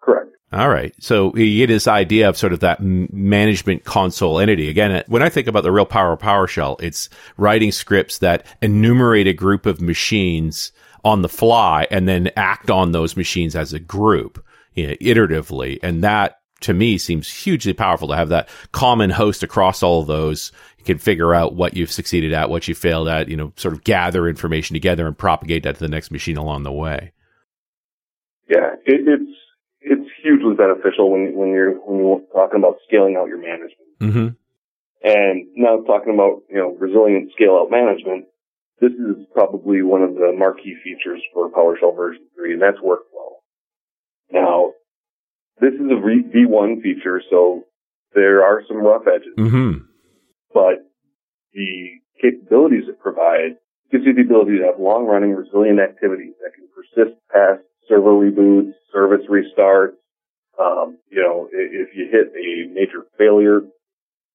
Correct. 0.01 0.31
All 0.53 0.69
right. 0.69 0.95
So 1.01 1.35
you 1.35 1.67
get 1.67 1.73
this 1.73 1.89
idea 1.89 2.29
of 2.29 2.37
sort 2.37 2.53
of 2.53 2.61
that 2.61 2.81
management 2.81 3.85
console 3.85 4.39
entity. 4.39 4.69
Again, 4.69 4.93
uh, 4.93 5.03
when 5.09 5.23
I 5.23 5.29
think 5.29 5.49
about 5.49 5.65
the 5.65 5.73
real 5.73 5.87
power 5.87 6.13
of 6.13 6.21
PowerShell, 6.21 6.81
it's 6.81 7.09
writing 7.37 7.73
scripts 7.73 8.19
that 8.19 8.47
enumerate 8.63 9.27
a 9.27 9.33
group 9.33 9.67
of 9.67 9.81
machines 9.81 10.71
on 11.05 11.23
the 11.23 11.29
fly 11.29 11.87
and 11.91 12.09
then 12.09 12.31
act 12.37 12.71
on 12.71 12.93
those 12.93 13.17
machines 13.17 13.57
as 13.57 13.73
a 13.73 13.81
group, 13.81 14.45
you 14.75 14.87
know, 14.87 14.95
iteratively. 14.95 15.81
And 15.83 16.05
that 16.05 16.39
to 16.61 16.75
me 16.75 16.99
seems 16.99 17.31
hugely 17.31 17.73
powerful 17.73 18.09
to 18.09 18.17
have 18.17 18.31
that 18.31 18.49
common 18.73 19.11
host 19.11 19.43
across 19.43 19.83
all 19.83 20.01
of 20.01 20.07
those. 20.07 20.53
You 20.79 20.85
can 20.85 20.99
figure 20.99 21.35
out 21.35 21.55
what 21.55 21.77
you've 21.77 21.93
succeeded 21.93 22.33
at, 22.33 22.51
what 22.51 22.67
you 22.69 22.75
failed 22.75 23.09
at, 23.09 23.29
you 23.29 23.37
know, 23.37 23.53
sort 23.57 23.75
of 23.75 23.85
gather 23.85 24.29
information 24.29 24.75
together 24.75 25.07
and 25.07 25.17
propagate 25.17 25.65
that 25.65 25.75
to 25.75 25.81
the 25.81 25.89
next 25.89 26.11
machine 26.11 26.37
along 26.37 26.63
the 26.63 26.73
way. 26.73 27.13
Yeah, 28.49 28.75
it, 28.85 29.01
it's 29.07 29.39
it's 29.81 30.11
hugely 30.23 30.55
beneficial 30.55 31.11
when 31.11 31.35
when 31.35 31.49
you're 31.51 31.73
when 31.73 31.99
you're 31.99 32.21
talking 32.33 32.59
about 32.59 32.79
scaling 32.87 33.17
out 33.17 33.29
your 33.29 33.41
management. 33.41 33.99
Mm-hmm. 34.01 34.29
And 35.03 35.47
now 35.57 35.83
talking 35.83 36.15
about 36.15 36.43
you 36.49 36.57
know 36.57 36.75
resilient 36.79 37.33
scale 37.33 37.59
out 37.61 37.71
management, 37.71 38.27
this 38.81 38.93
is 38.93 39.27
probably 39.33 39.83
one 39.83 40.03
of 40.03 40.15
the 40.15 40.33
marquee 40.37 40.77
features 40.83 41.23
for 41.33 41.51
PowerShell 41.51 41.97
version 41.97 42.27
three, 42.35 42.53
and 42.53 42.63
that's 42.63 42.79
workflow. 42.79 43.43
Now, 44.31 44.73
this 45.61 45.75
is 45.75 45.89
a 45.91 46.01
V1 46.01 46.83
feature, 46.83 47.23
so 47.31 47.65
there 48.15 48.45
are 48.45 48.63
some 48.69 48.79
rough 48.79 49.03
edges. 49.07 49.35
Mm-hmm. 49.39 49.85
But 50.53 50.85
the 51.53 52.01
capabilities 52.21 52.89
it 52.89 53.01
provides 53.01 53.57
gives 53.91 54.05
you 54.05 54.15
the 54.15 54.23
ability 54.23 54.59
to 54.59 54.65
have 54.65 54.81
long 54.81 55.07
running 55.07 55.33
resilient 55.33 55.81
activities 55.81 56.35
that 56.43 56.53
can 56.55 56.67
persist 56.75 57.17
past 57.33 57.63
server 57.89 58.11
reboots, 58.11 58.73
service 58.93 59.25
restarts. 59.31 59.97
Um, 60.59 60.99
you 61.11 61.23
know, 61.23 61.49
if 61.53 61.95
you 61.95 62.09
hit 62.11 62.33
a 62.33 62.73
major 62.73 63.05
failure, 63.19 63.61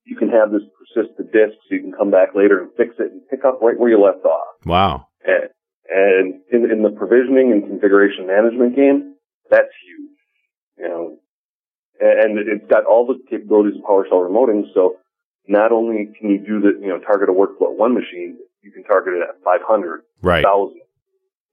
you 0.06 0.16
can 0.16 0.30
have 0.30 0.51
this 0.51 0.62
persist 0.78 1.18
to 1.18 1.24
disk 1.24 1.58
so 1.68 1.75
you 1.75 1.82
can 1.82 1.92
come 1.92 2.12
back 2.12 2.30
later 2.36 2.62
and 2.62 2.70
fix 2.78 2.96
it 3.00 3.12
and 3.12 3.22
pick 3.30 3.46
up 3.46 3.60
right 3.62 3.78
where 3.78 3.90
you 3.90 4.01
left 4.01 4.25
off. 4.25 4.56
Wow. 4.66 5.08
And, 5.25 5.50
and 5.90 6.42
in, 6.51 6.72
in 6.72 6.84
the 6.84 6.92
provisioning 6.92 7.51
and 7.51 7.68
configuration 7.68 8.28
management 8.28 8.75
game, 8.75 9.16
that's 9.50 9.74
huge. 9.86 10.18
You 10.82 10.90
know, 10.90 11.18
and 12.00 12.40
it's 12.40 12.68
got 12.68 12.86
all 12.86 13.06
the 13.06 13.20
capabilities 13.30 13.78
of 13.78 13.84
PowerShell 13.84 14.28
remoting. 14.28 14.64
So 14.74 14.98
not 15.48 15.72
only 15.72 16.10
can 16.20 16.30
you 16.30 16.40
do 16.40 16.60
the, 16.60 16.80
you 16.82 16.88
know, 16.88 17.00
target 17.00 17.30
a 17.30 17.32
workflow 17.32 17.72
at 17.72 17.78
one 17.78 17.94
machine, 17.94 18.38
you 18.62 18.72
can 18.72 18.84
target 18.84 19.14
it 19.14 19.22
at 19.22 19.44
500, 19.44 20.02
right. 20.22 20.44
1,000. 20.44 20.82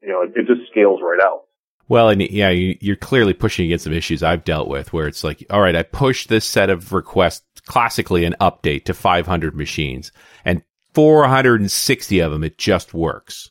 You 0.02 0.08
know, 0.08 0.22
it, 0.22 0.32
it 0.34 0.46
just 0.46 0.70
scales 0.70 1.00
right 1.02 1.20
out. 1.22 1.42
Well, 1.88 2.10
and 2.10 2.22
yeah, 2.22 2.50
you, 2.50 2.92
are 2.92 2.96
clearly 2.96 3.32
pushing 3.32 3.64
against 3.66 3.84
some 3.84 3.94
issues 3.94 4.22
I've 4.22 4.44
dealt 4.44 4.68
with 4.68 4.92
where 4.92 5.08
it's 5.08 5.24
like, 5.24 5.44
all 5.50 5.60
right, 5.60 5.76
I 5.76 5.82
push 5.82 6.26
this 6.26 6.44
set 6.44 6.68
of 6.68 6.92
requests, 6.92 7.44
classically 7.66 8.24
an 8.24 8.36
update 8.40 8.84
to 8.84 8.94
500 8.94 9.56
machines, 9.56 10.12
and 10.44 10.62
460 10.94 12.20
of 12.20 12.32
them, 12.32 12.44
it 12.44 12.58
just 12.58 12.92
works. 12.92 13.50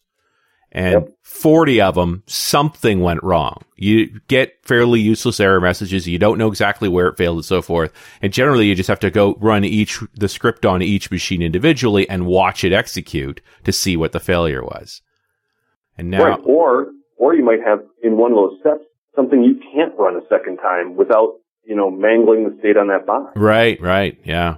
And 0.78 1.08
yep. 1.08 1.10
40 1.24 1.82
of 1.82 1.96
them, 1.96 2.22
something 2.28 3.00
went 3.00 3.24
wrong. 3.24 3.64
You 3.78 4.20
get 4.28 4.60
fairly 4.62 5.00
useless 5.00 5.40
error 5.40 5.60
messages. 5.60 6.08
You 6.08 6.20
don't 6.20 6.38
know 6.38 6.50
exactly 6.50 6.88
where 6.88 7.08
it 7.08 7.18
failed 7.18 7.38
and 7.38 7.46
so 7.46 7.64
forth. 7.64 7.92
And 8.22 8.32
generally, 8.32 8.68
you 8.68 8.76
just 8.76 8.88
have 8.88 9.00
to 9.00 9.10
go 9.10 9.34
run 9.40 9.64
each, 9.66 10.00
the 10.14 10.30
script 10.30 10.68
on 10.68 10.84
each 10.84 11.10
machine 11.10 11.42
individually 11.42 12.08
and 12.08 12.28
watch 12.28 12.64
it 12.64 12.74
execute 12.74 13.42
to 13.64 13.72
see 13.72 13.98
what 13.98 14.12
the 14.12 14.20
failure 14.20 14.64
was. 14.64 15.02
And 15.98 16.12
now, 16.12 16.24
right. 16.24 16.40
or 16.44 16.92
or 17.18 17.34
you 17.34 17.44
might 17.44 17.64
have 17.66 17.80
in 18.04 18.16
one 18.16 18.32
of 18.32 18.36
those 18.36 18.60
steps 18.60 18.84
something 19.16 19.44
you 19.44 19.60
can't 19.74 19.98
run 19.98 20.16
a 20.16 20.22
second 20.30 20.58
time 20.58 20.96
without, 20.96 21.40
you 21.64 21.76
know, 21.76 21.90
mangling 21.90 22.48
the 22.48 22.56
state 22.60 22.78
on 22.78 22.90
that 22.90 23.08
box. 23.08 23.34
Right, 23.36 23.82
right. 23.82 24.20
Yeah. 24.24 24.58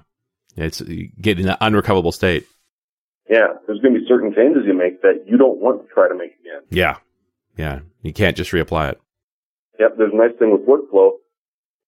It's 0.58 0.82
getting 0.82 1.48
an 1.48 1.56
unrecoverable 1.62 2.12
state. 2.12 2.46
Yeah. 3.30 3.60
There's 3.68 3.80
going 3.80 3.94
to 3.94 4.00
be 4.00 4.06
certain 4.08 4.34
changes 4.34 4.64
you 4.66 4.74
make 4.74 5.02
that 5.02 5.26
you 5.26 5.38
don't 5.38 5.60
want 5.60 5.82
to 5.82 5.94
try 5.94 6.08
to 6.08 6.16
make 6.16 6.34
again. 6.42 6.62
Yeah. 6.70 6.98
Yeah. 7.58 7.80
You 8.02 8.14
can't 8.14 8.36
just 8.36 8.52
reapply 8.52 8.92
it. 8.92 9.02
Yep. 9.80 9.98
There's 9.98 10.14
a 10.14 10.18
nice 10.18 10.38
thing 10.40 10.52
with 10.52 10.68
workflow. 10.68 11.12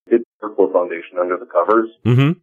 It's 0.07 0.25
workflow 0.41 0.71
foundation 0.71 1.17
under 1.19 1.37
the 1.37 1.45
covers. 1.45 1.89
Mm-hmm. 2.05 2.39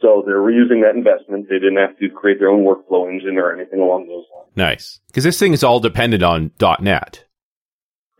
So 0.00 0.22
they're 0.26 0.36
reusing 0.36 0.82
that 0.82 0.94
investment. 0.94 1.48
They 1.48 1.58
didn't 1.58 1.78
have 1.78 1.98
to 1.98 2.08
create 2.10 2.38
their 2.38 2.50
own 2.50 2.64
workflow 2.64 3.10
engine 3.10 3.38
or 3.38 3.54
anything 3.54 3.80
along 3.80 4.06
those 4.08 4.24
lines. 4.34 4.50
Nice. 4.56 5.00
Because 5.06 5.24
this 5.24 5.38
thing 5.38 5.52
is 5.54 5.64
all 5.64 5.80
dependent 5.80 6.22
on 6.22 6.50
.NET. 6.80 7.24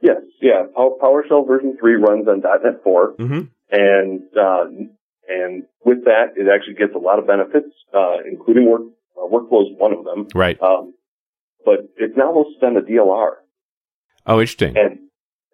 Yes, 0.01 0.23
yeah. 0.41 0.63
PowerShell 0.77 1.47
version 1.47 1.77
three 1.79 1.95
runs 1.95 2.29
on 2.29 2.41
.NET 2.41 2.83
4, 2.83 3.15
mm-hmm. 3.15 3.41
and 3.71 4.23
uh, 4.39 4.65
and 5.29 5.65
with 5.85 6.05
that, 6.05 6.35
it 6.37 6.47
actually 6.53 6.75
gets 6.75 6.95
a 6.95 6.99
lot 6.99 7.19
of 7.19 7.27
benefits, 7.27 7.73
uh, 7.93 8.19
including 8.31 8.71
work 8.71 8.83
uh, 9.17 9.27
workflows, 9.27 9.77
one 9.79 9.93
of 9.93 10.05
them. 10.05 10.29
Right. 10.35 10.61
Um, 10.63 10.95
but 11.65 11.89
it's 11.97 12.17
now 12.17 12.33
hosted 12.33 12.67
on 12.67 12.75
the 12.75 12.81
DLR. 12.81 13.33
Oh, 14.27 14.41
interesting. 14.41 14.77
And 14.77 14.99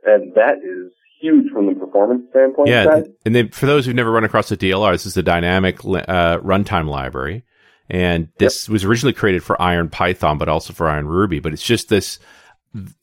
and 0.04 0.34
that 0.34 0.58
is 0.58 0.92
huge 1.20 1.52
from 1.52 1.66
the 1.66 1.74
performance 1.74 2.24
standpoint. 2.30 2.68
Yeah, 2.68 2.84
side. 2.84 3.12
and 3.24 3.34
then 3.34 3.50
for 3.50 3.66
those 3.66 3.86
who've 3.86 3.94
never 3.94 4.10
run 4.10 4.24
across 4.24 4.48
the 4.48 4.56
DLR, 4.56 4.92
this 4.92 5.06
is 5.06 5.14
the 5.14 5.22
dynamic 5.22 5.84
uh, 5.84 6.38
runtime 6.38 6.88
library, 6.88 7.44
and 7.88 8.28
this 8.38 8.66
yep. 8.66 8.72
was 8.72 8.84
originally 8.84 9.12
created 9.12 9.42
for 9.42 9.56
IronPython, 9.56 10.38
but 10.38 10.48
also 10.48 10.72
for 10.72 10.86
IronRuby. 10.86 11.42
But 11.42 11.52
it's 11.52 11.62
just 11.62 11.88
this, 11.88 12.18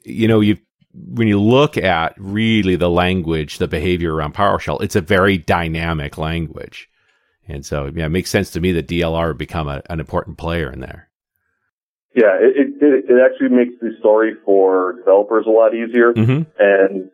you 0.04 0.28
know, 0.28 0.40
you 0.40 0.58
when 0.94 1.28
you 1.28 1.40
look 1.40 1.78
at 1.78 2.16
really 2.18 2.76
the 2.76 2.90
language, 2.90 3.60
the 3.60 3.68
behavior 3.68 4.16
around 4.16 4.34
PowerShell, 4.34 4.82
it's 4.82 4.96
a 4.96 5.02
very 5.02 5.38
dynamic 5.38 6.18
language. 6.18 6.90
And 7.48 7.66
so, 7.66 7.92
yeah, 7.94 8.06
it 8.06 8.10
makes 8.10 8.30
sense 8.30 8.52
to 8.52 8.60
me 8.60 8.74
that 8.74 8.88
DLR 8.88 9.30
would 9.30 9.38
become 9.38 9.68
a, 9.68 9.82
an 9.90 10.00
important 10.00 10.38
player 10.38 10.72
in 10.72 10.80
there. 10.80 11.10
Yeah, 12.16 12.36
it, 12.40 12.82
it, 12.82 13.06
it 13.10 13.22
actually 13.24 13.56
makes 13.56 13.74
the 13.80 13.92
story 14.00 14.34
for 14.44 14.94
developers 14.94 15.46
a 15.48 15.52
lot 15.52 15.74
easier. 15.76 16.14
Mm-hmm. 16.14 16.50
And 16.60 17.12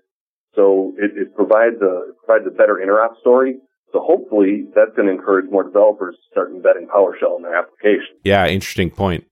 so 0.56 0.94
it, 0.98 1.12
it 1.16 1.36
provides 1.36 1.82
a, 1.82 2.10
it 2.10 2.16
provides 2.25 2.48
a 2.48 2.52
better 2.52 2.82
interop 2.84 3.20
story. 3.20 3.58
So 3.92 4.00
hopefully 4.00 4.66
that's 4.74 4.96
going 4.96 5.08
to 5.08 5.13
encourage 5.13 5.52
more 5.52 5.63
developers 5.63 6.16
to 6.16 6.32
start 6.32 6.52
embedding 6.52 6.88
PowerShell 6.88 7.38
in 7.38 7.44
their 7.44 7.56
application. 7.56 8.16
Yeah, 8.24 8.48
interesting 8.48 8.90
point. 8.90 9.25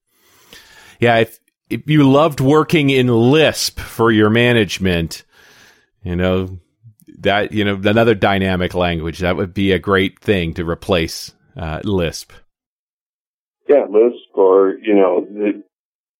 Yeah, 0.99 1.17
if 1.17 1.39
if 1.69 1.89
you 1.89 2.07
loved 2.07 2.41
working 2.41 2.89
in 2.89 3.07
Lisp 3.07 3.79
for 3.79 4.11
your 4.11 4.29
management, 4.29 5.23
you 6.03 6.15
know, 6.15 6.59
that, 7.21 7.51
you 7.51 7.63
know, 7.63 7.79
another 7.83 8.15
dynamic 8.15 8.73
language, 8.73 9.19
that 9.19 9.35
would 9.35 9.53
be 9.53 9.71
a 9.71 9.79
great 9.79 10.19
thing 10.19 10.53
to 10.55 10.65
replace 10.65 11.33
uh, 11.55 11.81
Lisp. 11.83 12.31
Yeah, 13.67 13.85
Lisp 13.89 14.35
or, 14.35 14.75
you 14.81 14.95
know, 14.95 15.25
the, 15.29 15.63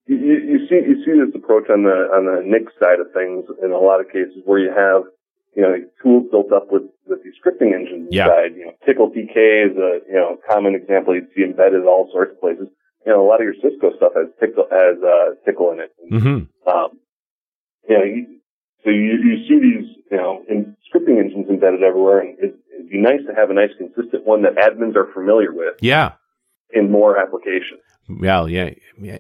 you, 0.08 0.18
you 0.18 0.68
see 0.68 0.76
you 0.76 1.04
see 1.06 1.12
this 1.14 1.36
approach 1.36 1.70
on 1.70 1.84
the 1.84 2.10
on 2.12 2.26
the 2.26 2.42
Nix 2.44 2.74
side 2.82 3.00
of 3.00 3.14
things 3.14 3.46
in 3.64 3.72
a 3.72 3.78
lot 3.78 4.02
of 4.02 4.08
cases 4.08 4.42
where 4.46 4.60
you 4.60 4.70
have 4.70 5.04
you 5.56 5.62
know 5.62 5.76
tools 6.02 6.28
built 6.32 6.52
up 6.52 6.72
with 6.72 6.84
with 7.06 7.24
these 7.24 7.34
scripting 7.40 7.74
engines 7.74 8.10
yeah. 8.12 8.26
inside. 8.26 8.58
You 8.58 8.66
know, 8.66 8.76
Tcl/Tk 8.84 9.72
is 9.72 9.78
a 9.78 10.00
you 10.08 10.16
know 10.16 10.38
common 10.50 10.76
example 10.76 11.16
you'd 11.16 11.30
see 11.36 11.44
embedded 11.44 11.82
in 11.82 11.88
all 11.88 12.10
sorts 12.12 12.34
of 12.34 12.42
places 12.42 12.68
you 13.06 13.12
know, 13.12 13.26
a 13.26 13.28
lot 13.28 13.42
of 13.42 13.46
your 13.46 13.56
Cisco 13.56 13.96
stuff 13.98 14.14
has 14.16 14.28
Tcl, 14.42 14.70
has, 14.72 14.98
uh, 15.02 15.34
Tcl 15.48 15.74
in 15.74 15.80
it. 15.80 15.92
Mm-hmm. 16.12 16.70
Um, 16.70 16.90
you 17.90 17.98
know, 17.98 18.04
you, 18.04 18.41
so 18.84 18.90
you, 18.90 19.18
you 19.24 19.48
see 19.48 19.60
these, 19.60 19.96
you 20.10 20.18
know, 20.18 20.44
in 20.50 20.76
scripting 20.90 21.20
engines 21.20 21.48
embedded 21.50 21.84
everywhere, 21.84 22.20
and 22.20 22.40
it, 22.40 22.56
it'd 22.74 22.90
be 22.90 23.00
nice 23.00 23.20
to 23.28 23.36
have 23.36 23.50
a 23.50 23.54
nice 23.54 23.70
consistent 23.78 24.26
one 24.26 24.42
that 24.44 24.56
admins 24.56 24.96
are 24.96 25.12
familiar 25.14 25.54
with. 25.54 25.76
Yeah. 25.82 26.14
In 26.74 26.92
more 26.92 27.18
applications. 27.18 27.82
Well, 28.10 28.50
yeah, 28.50 28.72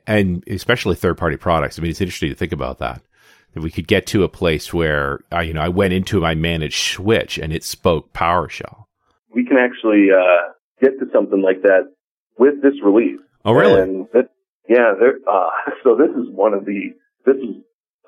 and 0.07 0.43
especially 0.47 0.95
third-party 0.95 1.37
products. 1.37 1.77
I 1.77 1.81
mean, 1.81 1.91
it's 1.91 2.01
interesting 2.01 2.29
to 2.29 2.35
think 2.35 2.51
about 2.51 2.79
that. 2.79 3.01
That 3.53 3.61
we 3.61 3.71
could 3.71 3.87
get 3.87 4.07
to 4.07 4.23
a 4.23 4.29
place 4.29 4.73
where, 4.73 5.19
I, 5.31 5.41
you 5.43 5.53
know, 5.53 5.61
I 5.61 5.67
went 5.67 5.93
into 5.93 6.21
my 6.21 6.35
managed 6.35 6.93
switch 6.93 7.37
and 7.37 7.51
it 7.51 7.65
spoke 7.65 8.13
PowerShell. 8.13 8.85
We 9.35 9.45
can 9.45 9.57
actually 9.57 10.07
uh, 10.11 10.53
get 10.81 10.97
to 10.99 11.05
something 11.13 11.41
like 11.41 11.61
that 11.63 11.91
with 12.37 12.61
this 12.61 12.73
release. 12.83 13.19
Oh, 13.43 13.51
really? 13.51 13.81
And 13.81 14.07
it, 14.13 14.29
yeah, 14.69 14.93
there. 14.97 15.19
Uh, 15.29 15.49
so 15.83 15.95
this 15.95 16.11
is 16.11 16.33
one 16.33 16.53
of 16.53 16.65
the. 16.65 16.91
This 17.25 17.35
is 17.35 17.55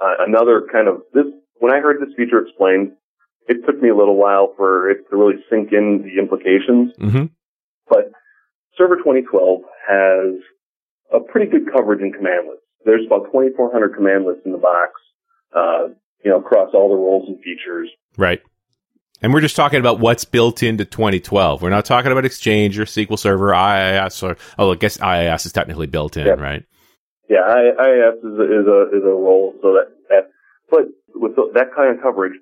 uh, 0.02 0.24
another 0.26 0.64
kind 0.72 0.88
of 0.88 1.02
this. 1.14 1.26
When 1.64 1.72
I 1.72 1.80
heard 1.80 2.02
this 2.02 2.14
feature 2.18 2.46
explained, 2.46 2.92
it 3.48 3.66
took 3.66 3.82
me 3.82 3.88
a 3.88 3.96
little 3.96 4.18
while 4.18 4.54
for 4.58 4.90
it 4.90 5.10
to 5.10 5.16
really 5.16 5.36
sink 5.50 5.72
in 5.72 6.04
the 6.04 6.22
implications. 6.22 6.92
Mm-hmm. 7.00 7.32
But 7.88 8.12
Server 8.78 8.98
2012 8.98 9.62
has 9.88 10.44
a 11.14 11.22
pretty 11.22 11.50
good 11.50 11.72
coverage 11.72 12.02
in 12.02 12.12
commandlets. 12.12 12.68
There's 12.84 13.06
about 13.06 13.32
2,400 13.32 13.96
commandlets 13.96 14.46
in 14.46 14.52
the 14.52 14.58
box, 14.58 14.92
uh, 15.56 15.94
you 16.26 16.32
know, 16.32 16.40
across 16.40 16.72
all 16.74 16.90
the 16.90 16.96
roles 16.96 17.30
and 17.30 17.38
features. 17.38 17.90
Right. 18.18 18.42
And 19.22 19.34
we're 19.34 19.40
just 19.40 19.56
talking 19.56 19.80
about 19.80 20.02
what's 20.02 20.26
built 20.26 20.64
into 20.64 20.84
2012. 20.84 21.62
We're 21.62 21.70
not 21.70 21.86
talking 21.86 22.12
about 22.12 22.26
Exchange 22.26 22.78
or 22.78 22.84
SQL 22.84 23.18
Server, 23.18 23.54
IIS, 23.54 24.22
or 24.22 24.36
oh, 24.60 24.74
I 24.74 24.76
guess 24.76 25.02
IIS 25.02 25.46
is 25.46 25.54
technically 25.54 25.88
built 25.88 26.18
in, 26.18 26.28
right? 26.42 26.66
Yeah, 27.30 27.48
IIS 27.48 28.20
is 28.20 28.38
a, 28.38 28.44
is 28.44 28.68
a 28.68 28.98
is 28.98 29.04
a 29.06 29.16
role 29.16 29.56
so 29.62 29.76
that, 29.76 29.88
that 30.10 30.30
but 30.70 30.88
with 31.16 31.36
the, 31.36 31.52
that 31.54 31.74
kind 31.76 31.96
of 31.96 32.02
coverage, 32.02 32.34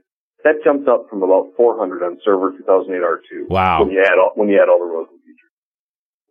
that 0.44 0.56
jumps 0.64 0.88
up 0.88 1.08
from 1.10 1.24
about 1.24 1.54
400 1.56 2.04
on 2.04 2.18
server 2.24 2.52
2008 2.58 3.02
R2. 3.02 3.50
Wow. 3.50 3.84
When 3.84 3.92
you 3.92 4.02
add 4.02 4.18
all, 4.18 4.32
when 4.36 4.50
you 4.50 4.60
add 4.62 4.70
all 4.70 4.80
the 4.80 4.86
rows 4.86 5.08
and 5.12 5.20
features. 5.22 5.52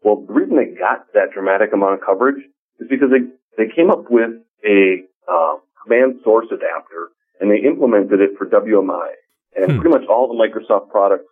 Well, 0.02 0.25
the 0.26 0.32
reason 0.32 0.56
they 0.56 0.75
got 0.78 1.06
that 1.14 1.30
dramatic 1.32 1.73
amount 1.73 1.94
of 1.94 2.00
coverage 2.00 2.42
is 2.80 2.88
because 2.88 3.09
they, 3.11 3.26
they 3.56 3.70
came 3.70 3.90
up 3.90 4.11
with 4.11 4.30
a, 4.66 5.04
uh, 5.30 5.56
command 5.85 6.20
source 6.25 6.47
adapter 6.50 7.09
and 7.40 7.50
they 7.50 7.56
implemented 7.66 8.20
it 8.20 8.30
for 8.37 8.47
WMI. 8.47 9.12
And 9.56 9.73
Hmm. 9.73 9.80
pretty 9.80 9.90
much 9.99 10.09
all 10.09 10.28
the 10.28 10.35
Microsoft 10.35 10.90
products 10.90 11.25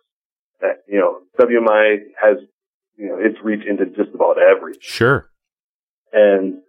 that, 0.61 0.83
you 0.87 0.99
know, 0.99 1.19
WMI 1.39 1.99
has, 2.21 2.37
you 2.97 3.07
know, 3.07 3.17
its 3.17 3.37
reach 3.43 3.65
into 3.65 3.85
just 3.85 4.13
about 4.13 4.37
everything. 4.41 4.81
Sure. 4.81 5.29
And 6.11 6.61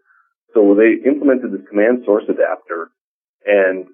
so 0.55 0.75
they 0.75 1.01
implemented 1.09 1.53
this 1.53 1.67
command 1.69 2.03
source 2.05 2.25
adapter 2.29 2.91
and 3.47 3.87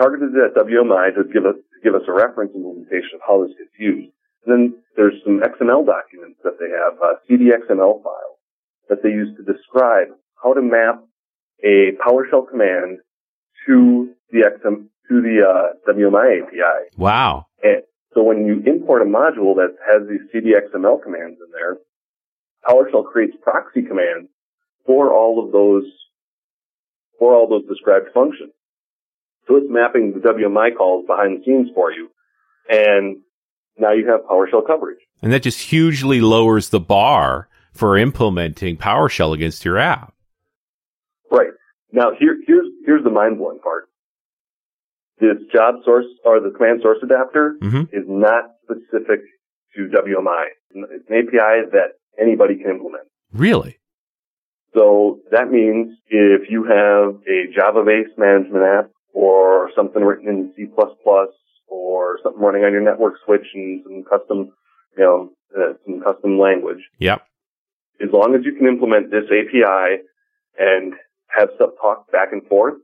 targeted 0.00 0.32
at 0.40 0.56
WMI 0.56 1.14
to 1.14 1.24
give 1.32 1.44
us 1.44 1.56
to 1.56 1.78
give 1.84 1.94
us 1.94 2.02
a 2.08 2.12
reference 2.12 2.52
implementation 2.54 3.20
of 3.20 3.20
how 3.26 3.44
this 3.44 3.52
gets 3.58 3.76
used. 3.78 4.12
And 4.46 4.48
then 4.48 4.82
there's 4.96 5.20
some 5.24 5.40
XML 5.40 5.84
documents 5.84 6.40
that 6.44 6.56
they 6.58 6.72
have, 6.72 6.96
uh, 6.96 7.20
CDXML 7.28 8.02
files 8.02 8.40
that 8.88 9.02
they 9.02 9.10
use 9.10 9.36
to 9.36 9.44
describe 9.44 10.08
how 10.42 10.54
to 10.54 10.62
map 10.62 11.04
a 11.62 11.92
PowerShell 12.00 12.48
command 12.48 12.98
to 13.66 14.14
the 14.32 14.40
XM 14.40 14.88
to 15.08 15.20
the 15.20 15.44
uh, 15.44 15.92
WMI 15.92 16.42
API. 16.42 16.96
Wow. 16.96 17.46
And 17.62 17.82
so 18.14 18.22
when 18.22 18.46
you 18.46 18.62
import 18.66 19.02
a 19.02 19.04
module 19.04 19.56
that 19.56 19.76
has 19.86 20.08
these 20.08 20.24
CDXML 20.32 21.02
commands 21.02 21.38
in 21.44 21.52
there, 21.52 21.76
PowerShell 22.66 23.04
creates 23.04 23.36
proxy 23.42 23.82
commands 23.82 24.30
for 24.86 25.12
all 25.12 25.44
of 25.44 25.52
those, 25.52 25.84
for 27.18 27.34
all 27.34 27.48
those 27.48 27.68
described 27.68 28.06
functions. 28.14 28.52
So 29.50 29.56
it's 29.56 29.66
mapping 29.68 30.12
the 30.12 30.20
WMI 30.20 30.76
calls 30.76 31.06
behind 31.06 31.40
the 31.40 31.44
scenes 31.44 31.70
for 31.74 31.90
you. 31.90 32.08
And 32.68 33.16
now 33.76 33.92
you 33.92 34.08
have 34.08 34.20
PowerShell 34.20 34.64
coverage. 34.64 35.00
And 35.22 35.32
that 35.32 35.42
just 35.42 35.60
hugely 35.60 36.20
lowers 36.20 36.68
the 36.68 36.78
bar 36.78 37.48
for 37.72 37.98
implementing 37.98 38.76
PowerShell 38.76 39.34
against 39.34 39.64
your 39.64 39.76
app. 39.76 40.14
Right. 41.32 41.50
Now 41.90 42.12
here, 42.16 42.36
here's, 42.46 42.68
here's 42.86 43.02
the 43.02 43.10
mind 43.10 43.38
blowing 43.38 43.58
part. 43.58 43.88
This 45.18 45.36
job 45.52 45.76
source 45.84 46.06
or 46.24 46.38
the 46.38 46.50
command 46.56 46.80
source 46.82 46.98
adapter 47.02 47.56
hmm 47.60 47.82
is 47.92 48.04
not 48.06 48.52
specific 48.62 49.20
to 49.74 49.88
WMI. 49.88 50.46
It's 50.70 51.10
an 51.10 51.16
API 51.16 51.70
that 51.72 51.98
anybody 52.20 52.56
can 52.56 52.70
implement. 52.70 53.08
Really? 53.32 53.78
So 54.74 55.18
that 55.32 55.50
means 55.50 55.98
if 56.06 56.48
you 56.48 56.64
have 56.64 57.20
a 57.26 57.52
Java-based 57.52 58.16
management 58.16 58.64
app 58.64 58.90
or 59.12 59.70
something 59.76 60.02
written 60.02 60.28
in 60.28 60.52
C++ 60.56 60.66
or 61.68 62.18
something 62.22 62.40
running 62.40 62.64
on 62.64 62.72
your 62.72 62.82
network 62.82 63.14
switch 63.24 63.46
and 63.54 63.82
some 63.84 64.04
custom, 64.04 64.52
you 64.96 65.04
know, 65.04 65.30
uh, 65.56 65.74
some 65.84 66.00
custom 66.00 66.38
language, 66.38 66.78
Yep. 66.98 67.22
as 68.00 68.08
long 68.12 68.34
as 68.34 68.44
you 68.44 68.54
can 68.54 68.66
implement 68.66 69.10
this 69.10 69.24
API 69.26 70.02
and 70.58 70.94
have 71.28 71.50
stuff 71.56 71.70
talk 71.80 72.10
back 72.10 72.32
and 72.32 72.46
forth, 72.46 72.74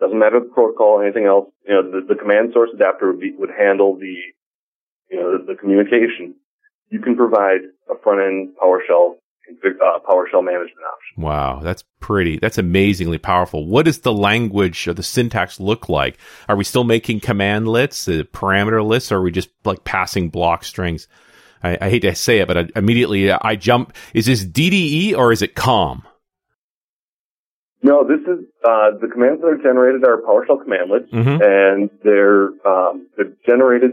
doesn't 0.00 0.18
matter 0.18 0.40
the 0.40 0.46
protocol 0.46 0.98
or 0.98 1.04
anything 1.04 1.26
else, 1.26 1.50
you 1.66 1.74
know, 1.74 1.82
the, 1.82 2.00
the 2.06 2.14
command 2.14 2.50
source 2.52 2.70
adapter 2.74 3.12
would 3.12 3.20
be, 3.20 3.32
would 3.38 3.50
handle 3.50 3.96
the, 3.98 4.16
you 5.10 5.20
know, 5.20 5.38
the, 5.38 5.52
the 5.52 5.54
communication. 5.54 6.34
You 6.88 7.00
can 7.00 7.16
provide 7.16 7.60
a 7.90 7.94
front-end 8.02 8.56
PowerShell, 8.60 9.14
config, 9.14 9.29
uh, 9.64 9.98
PowerShell 10.08 10.44
management 10.44 10.86
option. 10.92 11.22
Wow, 11.22 11.60
that's 11.62 11.84
pretty. 12.00 12.38
That's 12.38 12.58
amazingly 12.58 13.18
powerful. 13.18 13.66
What 13.66 13.84
does 13.84 14.00
the 14.00 14.12
language 14.12 14.86
or 14.88 14.94
the 14.94 15.02
syntax 15.02 15.60
look 15.60 15.88
like? 15.88 16.18
Are 16.48 16.56
we 16.56 16.64
still 16.64 16.84
making 16.84 17.20
command 17.20 17.68
lists, 17.68 18.08
uh, 18.08 18.22
parameter 18.32 18.84
lists, 18.86 19.10
or 19.12 19.16
are 19.18 19.22
we 19.22 19.30
just 19.30 19.50
like 19.64 19.84
passing 19.84 20.28
block 20.28 20.64
strings? 20.64 21.08
I, 21.62 21.76
I 21.80 21.90
hate 21.90 22.00
to 22.00 22.14
say 22.14 22.38
it, 22.38 22.48
but 22.48 22.56
I, 22.56 22.68
immediately 22.76 23.30
I 23.30 23.56
jump. 23.56 23.92
Is 24.14 24.26
this 24.26 24.44
DDE 24.44 25.16
or 25.16 25.32
is 25.32 25.42
it 25.42 25.54
COM? 25.54 26.02
No, 27.82 28.04
this 28.06 28.20
is 28.20 28.44
uh, 28.62 28.90
the 29.00 29.08
commands 29.10 29.40
that 29.40 29.46
are 29.48 29.56
generated 29.56 30.04
are 30.04 30.20
PowerShell 30.20 30.64
commandlets, 30.64 31.10
Mhm. 31.10 31.40
and 31.42 31.90
they're 32.04 32.48
um, 32.66 33.08
they're 33.16 33.32
generated 33.46 33.92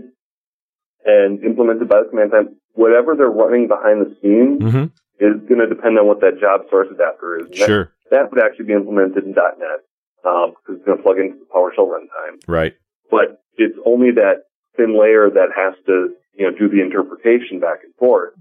and 1.06 1.42
implemented 1.44 1.88
by 1.88 2.02
the 2.04 2.10
command 2.10 2.32
time. 2.32 2.56
Whatever 2.74 3.16
they're 3.16 3.30
running 3.32 3.68
behind 3.68 4.06
the 4.06 4.16
scenes 4.22 4.62
hmm 4.62 4.84
is 5.20 5.42
going 5.48 5.60
to 5.60 5.68
depend 5.68 5.98
on 5.98 6.08
what 6.08 6.22
that 6.22 6.40
job 6.40 6.62
source 6.70 6.88
adapter 6.92 7.40
is. 7.40 7.46
And 7.46 7.56
that- 7.56 7.68
Sure. 7.68 7.92
That, 8.10 8.32
would 8.32 8.42
actually 8.42 8.66
be 8.66 8.74
implemented 8.74 9.26
in 9.26 9.32
.NET 9.32 9.84
um, 10.24 10.54
because 10.56 10.78
it's 10.78 10.86
going 10.86 10.98
to 10.98 11.04
plug 11.04 11.20
into 11.20 11.40
the 11.40 11.46
PowerShell 11.54 11.92
runtime. 11.92 12.40
Right. 12.48 12.74
But 13.12 13.44
it's 13.58 13.78
only 13.86 14.12
that 14.12 14.48
thin 14.78 14.98
layer 14.98 15.30
that 15.30 15.50
has 15.56 15.74
to 15.88 16.14
you 16.38 16.46
know 16.46 16.58
do 16.58 16.70
the 16.70 16.82
interpretation 16.82 17.60
back 17.60 17.80
and 17.84 17.94
forth. 17.96 18.34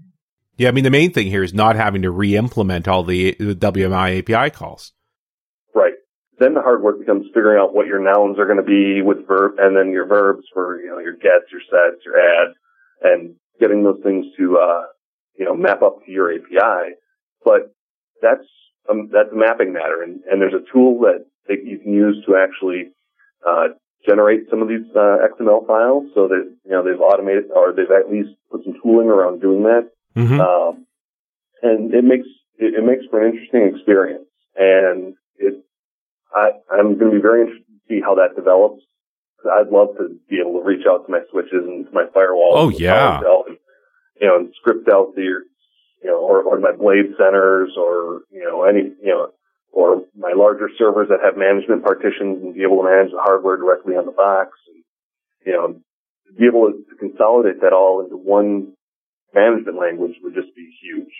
Yeah, 0.55 0.69
I 0.69 0.71
mean 0.71 0.83
the 0.83 0.89
main 0.89 1.11
thing 1.11 1.27
here 1.27 1.43
is 1.43 1.53
not 1.53 1.75
having 1.75 2.03
to 2.03 2.11
re-implement 2.11 2.87
all 2.87 3.03
the, 3.03 3.35
the 3.39 3.55
WMI 3.55 4.19
API 4.19 4.51
calls. 4.51 4.93
Right. 5.75 5.93
Then 6.39 6.53
the 6.53 6.61
hard 6.61 6.81
work 6.81 6.99
becomes 6.99 7.25
figuring 7.33 7.59
out 7.59 7.73
what 7.75 7.87
your 7.87 7.99
nouns 7.99 8.39
are 8.39 8.45
going 8.45 8.57
to 8.57 8.63
be 8.63 9.01
with 9.01 9.27
verb, 9.27 9.55
and 9.59 9.75
then 9.75 9.91
your 9.91 10.07
verbs 10.07 10.45
for 10.53 10.79
you 10.79 10.89
know 10.89 10.99
your 10.99 11.13
gets, 11.13 11.51
your 11.51 11.61
sets, 11.61 12.05
your 12.05 12.15
adds, 12.17 12.55
and 13.03 13.35
getting 13.59 13.83
those 13.83 13.99
things 14.03 14.25
to 14.37 14.57
uh, 14.57 14.83
you 15.37 15.45
know 15.45 15.55
map 15.55 15.81
up 15.81 16.05
to 16.05 16.11
your 16.11 16.33
API. 16.33 16.95
But 17.43 17.73
that's 18.21 18.47
um, 18.89 19.09
that's 19.11 19.31
a 19.31 19.35
mapping 19.35 19.73
matter, 19.73 20.03
and, 20.03 20.21
and 20.29 20.41
there's 20.41 20.53
a 20.53 20.71
tool 20.71 20.99
that, 21.01 21.25
that 21.47 21.65
you 21.65 21.79
can 21.79 21.93
use 21.93 22.23
to 22.25 22.35
actually 22.35 22.91
uh, 23.47 23.67
generate 24.07 24.49
some 24.49 24.61
of 24.61 24.67
these 24.67 24.87
uh, 24.95 25.17
XML 25.27 25.67
files, 25.67 26.05
so 26.15 26.27
that 26.27 26.49
you 26.65 26.71
know 26.71 26.83
they've 26.83 26.99
automated 26.99 27.45
or 27.55 27.73
they've 27.73 27.91
at 27.91 28.11
least 28.11 28.29
put 28.51 28.63
some 28.63 28.75
tooling 28.81 29.07
around 29.07 29.41
doing 29.41 29.63
that 29.63 29.89
hmm 30.17 30.41
um, 30.41 30.85
and 31.61 31.93
it 31.93 32.03
makes 32.03 32.27
it, 32.57 32.73
it 32.73 32.83
makes 32.83 33.05
for 33.09 33.21
an 33.21 33.33
interesting 33.33 33.71
experience. 33.73 34.25
And 34.55 35.13
it, 35.37 35.63
I, 36.33 36.51
I'm 36.71 36.97
going 36.97 37.11
to 37.11 37.17
be 37.17 37.21
very 37.21 37.41
interested 37.41 37.67
to 37.67 37.79
see 37.87 38.01
how 38.01 38.15
that 38.15 38.35
develops. 38.35 38.81
I'd 39.45 39.69
love 39.69 39.89
to 39.97 40.17
be 40.29 40.39
able 40.41 40.59
to 40.59 40.65
reach 40.65 40.85
out 40.89 41.05
to 41.05 41.11
my 41.11 41.19
switches 41.31 41.63
and 41.65 41.85
to 41.85 41.91
my 41.91 42.05
firewalls. 42.05 42.57
Oh, 42.57 42.69
yeah. 42.69 43.21
And, 43.47 43.57
you 44.19 44.27
know, 44.27 44.37
and 44.37 44.53
script 44.59 44.87
out 44.89 45.15
the, 45.15 45.21
you 45.21 45.43
know, 46.09 46.19
or, 46.19 46.41
or 46.41 46.59
my 46.59 46.71
blade 46.71 47.13
centers 47.17 47.71
or, 47.77 48.21
you 48.31 48.43
know, 48.43 48.63
any, 48.63 48.91
you 49.01 49.09
know, 49.09 49.29
or 49.71 50.03
my 50.17 50.33
larger 50.35 50.69
servers 50.77 51.09
that 51.09 51.19
have 51.23 51.37
management 51.37 51.83
partitions 51.83 52.41
and 52.41 52.53
be 52.55 52.63
able 52.63 52.77
to 52.77 52.89
manage 52.89 53.11
the 53.11 53.19
hardware 53.19 53.57
directly 53.57 53.95
on 53.95 54.05
the 54.05 54.11
box 54.11 54.57
and, 54.67 54.83
you 55.45 55.53
know, 55.53 55.79
be 56.37 56.45
able 56.45 56.71
to, 56.71 56.83
consolidate 56.99 57.61
that 57.61 57.73
all 57.73 58.03
into 58.03 58.17
one 58.17 58.73
management 59.35 59.77
language 59.77 60.15
would 60.23 60.33
just 60.33 60.55
be 60.55 60.67
huge. 60.81 61.13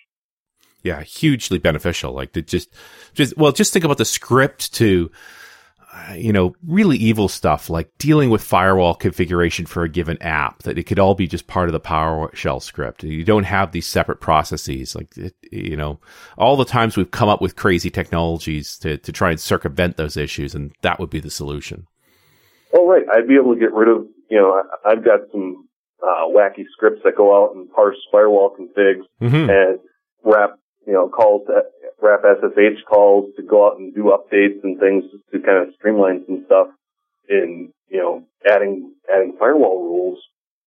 yeah, 0.82 1.04
hugely 1.04 1.60
beneficial. 1.60 2.14
Like 2.14 2.34
to 2.34 2.42
just, 2.42 2.74
just 3.14 3.38
well, 3.38 3.52
just 3.52 3.74
think 3.74 3.86
about 3.86 4.00
the 4.00 4.06
script 4.06 4.74
to, 4.76 5.12
you 6.16 6.34
know, 6.34 6.56
really 6.66 6.98
evil 6.98 7.28
stuff 7.28 7.70
like 7.70 7.90
dealing 7.98 8.30
with 8.30 8.44
firewall 8.44 8.96
configuration 8.96 9.66
for 9.66 9.84
a 9.84 9.90
given 9.90 10.22
app. 10.22 10.64
That 10.64 10.78
it 10.78 10.84
could 10.84 11.00
all 11.00 11.16
be 11.16 11.28
just 11.28 11.48
part 11.48 11.70
of 11.70 11.74
the 11.74 11.80
PowerShell 11.80 12.62
script. 12.62 13.04
You 13.04 13.24
don't 13.24 13.44
have 13.44 13.72
these 13.72 13.88
separate 13.88 14.22
processes. 14.22 14.96
Like 14.96 15.16
it, 15.18 15.36
you 15.52 15.76
know, 15.76 16.00
all 16.38 16.58
the 16.58 16.66
times 16.66 16.98
we've 16.98 17.12
come 17.12 17.30
up 17.30 17.42
with 17.42 17.56
crazy 17.56 17.90
technologies 17.90 18.78
to 18.80 18.98
to 18.98 19.12
try 19.12 19.32
and 19.32 19.40
circumvent 19.40 19.98
those 19.98 20.18
issues, 20.18 20.56
and 20.56 20.74
that 20.82 21.00
would 21.00 21.10
be 21.10 21.20
the 21.20 21.32
solution. 21.32 21.88
Oh, 22.74 22.88
right. 22.88 23.06
I'd 23.12 23.28
be 23.28 23.36
able 23.36 23.54
to 23.54 23.60
get 23.60 23.74
rid 23.74 23.88
of, 23.88 24.06
you 24.30 24.38
know, 24.38 24.62
I've 24.86 25.04
got 25.04 25.22
some 25.32 25.68
uh, 26.04 26.28
wacky 26.28 26.66
scripts 26.74 27.02
that 27.04 27.16
go 27.16 27.44
out 27.44 27.56
and 27.56 27.72
parse 27.72 27.98
firewall 28.12 28.56
configs 28.56 29.04
hmm 29.20 29.50
and 29.50 29.80
wrap, 30.24 30.60
you 30.86 30.94
know, 30.94 31.08
calls, 31.10 31.48
to, 31.48 31.62
wrap 32.02 32.22
SSH 32.24 32.84
calls 32.88 33.34
to 33.36 33.44
go 33.44 33.68
out 33.68 33.80
and 33.80 33.94
do 33.94 34.14
updates 34.16 34.64
and 34.64 34.80
things 34.80 35.04
to 35.32 35.40
kind 35.40 35.68
of 35.68 35.74
streamline 35.76 36.24
some 36.26 36.44
stuff 36.46 36.68
in, 37.30 37.72
you 37.90 37.98
know, 38.00 38.24
adding, 38.50 38.94
adding 39.14 39.36
firewall 39.40 39.84
rules 39.84 40.20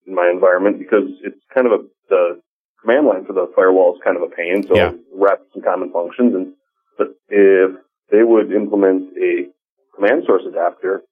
in 0.06 0.14
my 0.14 0.30
environment 0.32 0.78
because 0.78 1.08
it's 1.22 1.40
kind 1.54 1.66
of 1.66 1.72
a, 1.72 1.84
the 2.08 2.40
command 2.82 3.06
line 3.06 3.24
for 3.24 3.32
the 3.32 3.50
firewall 3.54 3.94
is 3.94 4.00
kind 4.04 4.16
of 4.16 4.22
a 4.22 4.34
pain. 4.34 4.64
So 4.66 4.76
Yeah. 4.76 4.92
wrap 5.14 5.40
some 5.52 5.62
common 5.62 5.92
functions 5.92 6.34
and, 6.34 6.54
but 6.98 7.14
if 7.28 7.70
they 8.10 8.22
would 8.22 8.52
implement 8.52 9.16
a 9.16 9.46
command 9.94 10.24
source 10.26 10.42
adapter, 10.48 11.02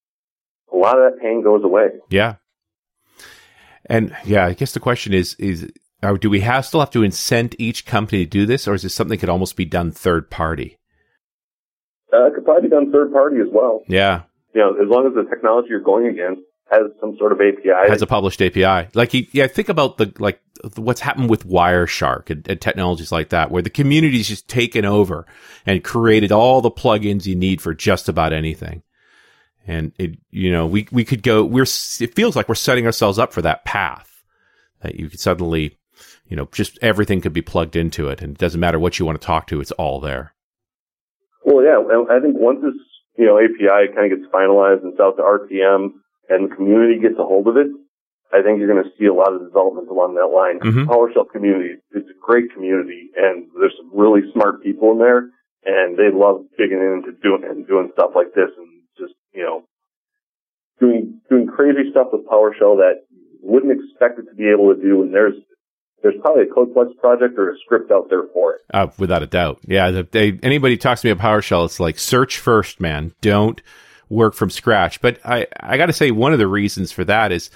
a 0.72 0.76
lot 0.76 0.98
of 0.98 1.12
that 1.12 1.20
pain 1.22 1.42
goes 1.42 1.62
away. 1.64 1.88
Yeah. 2.10 2.36
And 3.86 4.14
yeah, 4.24 4.44
I 4.46 4.52
guess 4.52 4.72
the 4.72 4.80
question 4.80 5.14
is, 5.14 5.34
is, 5.38 5.70
or 6.02 6.18
do 6.18 6.30
we 6.30 6.40
have, 6.40 6.66
still 6.66 6.80
have 6.80 6.90
to 6.90 7.00
incent 7.00 7.54
each 7.58 7.86
company 7.86 8.24
to 8.24 8.30
do 8.30 8.46
this, 8.46 8.68
or 8.68 8.74
is 8.74 8.82
this 8.82 8.94
something 8.94 9.16
that 9.16 9.20
could 9.20 9.28
almost 9.28 9.56
be 9.56 9.64
done 9.64 9.90
third 9.90 10.30
party? 10.30 10.78
Uh, 12.12 12.26
it 12.26 12.34
could 12.34 12.44
probably 12.44 12.62
be 12.62 12.68
done 12.68 12.92
third 12.92 13.12
party 13.12 13.36
as 13.40 13.48
well. 13.52 13.82
Yeah. 13.88 14.22
You 14.54 14.60
know, 14.60 14.82
as 14.82 14.88
long 14.88 15.06
as 15.06 15.14
the 15.14 15.28
technology 15.28 15.68
you're 15.70 15.80
going 15.80 16.06
against 16.06 16.42
has 16.70 16.82
some 17.00 17.16
sort 17.18 17.32
of 17.32 17.40
API. 17.40 17.90
Has 17.90 18.02
a 18.02 18.06
published 18.06 18.42
API. 18.42 18.90
Like, 18.94 19.12
yeah, 19.34 19.46
think 19.46 19.68
about 19.68 19.96
the, 19.96 20.12
like, 20.18 20.40
what's 20.76 21.00
happened 21.00 21.30
with 21.30 21.46
Wireshark 21.46 22.30
and, 22.30 22.48
and 22.48 22.60
technologies 22.60 23.12
like 23.12 23.30
that, 23.30 23.50
where 23.50 23.62
the 23.62 23.70
community's 23.70 24.28
just 24.28 24.48
taken 24.48 24.84
over 24.84 25.26
and 25.66 25.82
created 25.82 26.32
all 26.32 26.60
the 26.60 26.70
plugins 26.70 27.26
you 27.26 27.34
need 27.34 27.60
for 27.60 27.74
just 27.74 28.08
about 28.08 28.32
anything. 28.32 28.82
And 29.66 29.92
it, 29.98 30.18
you 30.30 30.50
know, 30.50 30.66
we, 30.66 30.88
we 30.90 31.04
could 31.04 31.22
go, 31.22 31.44
we're, 31.44 31.62
it 31.62 32.14
feels 32.14 32.36
like 32.36 32.48
we're 32.48 32.54
setting 32.54 32.86
ourselves 32.86 33.18
up 33.18 33.32
for 33.32 33.42
that 33.42 33.64
path 33.64 34.24
that 34.80 34.96
you 34.96 35.08
could 35.08 35.20
suddenly, 35.20 35.77
you 36.28 36.36
know, 36.36 36.48
just 36.52 36.78
everything 36.82 37.20
could 37.20 37.32
be 37.32 37.42
plugged 37.42 37.74
into 37.74 38.08
it 38.08 38.20
and 38.20 38.32
it 38.32 38.38
doesn't 38.38 38.60
matter 38.60 38.78
what 38.78 38.98
you 38.98 39.06
want 39.06 39.20
to 39.20 39.26
talk 39.26 39.46
to, 39.48 39.60
it's 39.60 39.72
all 39.72 39.98
there. 40.00 40.34
Well, 41.44 41.64
yeah, 41.64 41.80
I 41.80 42.20
think 42.20 42.36
once 42.36 42.60
this, 42.62 42.76
you 43.16 43.24
know, 43.24 43.38
API 43.38 43.92
kind 43.94 44.12
of 44.12 44.18
gets 44.18 44.30
finalized 44.32 44.82
and 44.82 44.92
it's 44.92 45.00
out 45.00 45.16
to 45.16 45.22
RTM 45.22 45.96
and 46.28 46.50
the 46.50 46.54
community 46.54 47.00
gets 47.00 47.18
a 47.18 47.24
hold 47.24 47.48
of 47.48 47.56
it, 47.56 47.68
I 48.28 48.42
think 48.44 48.60
you're 48.60 48.68
going 48.68 48.84
to 48.84 48.92
see 49.00 49.06
a 49.06 49.14
lot 49.14 49.32
of 49.32 49.40
developments 49.40 49.90
along 49.90 50.20
that 50.20 50.28
line. 50.28 50.60
Mm-hmm. 50.60 50.90
PowerShell 50.92 51.32
community, 51.32 51.80
it's 51.92 52.10
a 52.12 52.18
great 52.20 52.52
community 52.52 53.08
and 53.16 53.48
there's 53.58 53.74
some 53.80 53.90
really 53.96 54.20
smart 54.34 54.62
people 54.62 54.92
in 54.92 54.98
there 54.98 55.32
and 55.64 55.96
they 55.96 56.12
love 56.12 56.44
digging 56.58 56.84
into 56.84 57.16
doing 57.24 57.48
and 57.48 57.66
doing 57.66 57.88
stuff 57.94 58.12
like 58.14 58.34
this 58.36 58.52
and 58.52 58.68
just, 59.00 59.16
you 59.32 59.42
know, 59.42 59.64
doing, 60.78 61.20
doing 61.30 61.48
crazy 61.48 61.90
stuff 61.90 62.08
with 62.12 62.28
PowerShell 62.28 62.84
that 62.84 63.08
wouldn't 63.40 63.72
expect 63.72 64.18
it 64.18 64.28
to 64.28 64.36
be 64.36 64.52
able 64.52 64.74
to 64.74 64.80
do. 64.80 65.00
And 65.02 65.14
there's, 65.14 65.40
there's 66.02 66.14
probably 66.20 66.44
a 66.44 66.46
CodePlex 66.46 66.96
project 66.98 67.38
or 67.38 67.50
a 67.50 67.58
script 67.64 67.90
out 67.90 68.08
there 68.08 68.24
for 68.32 68.54
it. 68.54 68.60
Uh, 68.72 68.88
without 68.98 69.22
a 69.22 69.26
doubt. 69.26 69.60
Yeah. 69.66 70.02
They, 70.10 70.38
anybody 70.42 70.76
talks 70.76 71.00
to 71.00 71.06
me 71.06 71.10
about 71.10 71.24
PowerShell, 71.24 71.64
it's 71.64 71.80
like 71.80 71.98
search 71.98 72.38
first, 72.38 72.80
man. 72.80 73.12
Don't 73.20 73.60
work 74.08 74.34
from 74.34 74.50
scratch. 74.50 75.00
But 75.00 75.18
I, 75.24 75.46
I 75.58 75.76
got 75.76 75.86
to 75.86 75.92
say, 75.92 76.10
one 76.10 76.32
of 76.32 76.38
the 76.38 76.46
reasons 76.46 76.92
for 76.92 77.04
that 77.04 77.32
is 77.32 77.50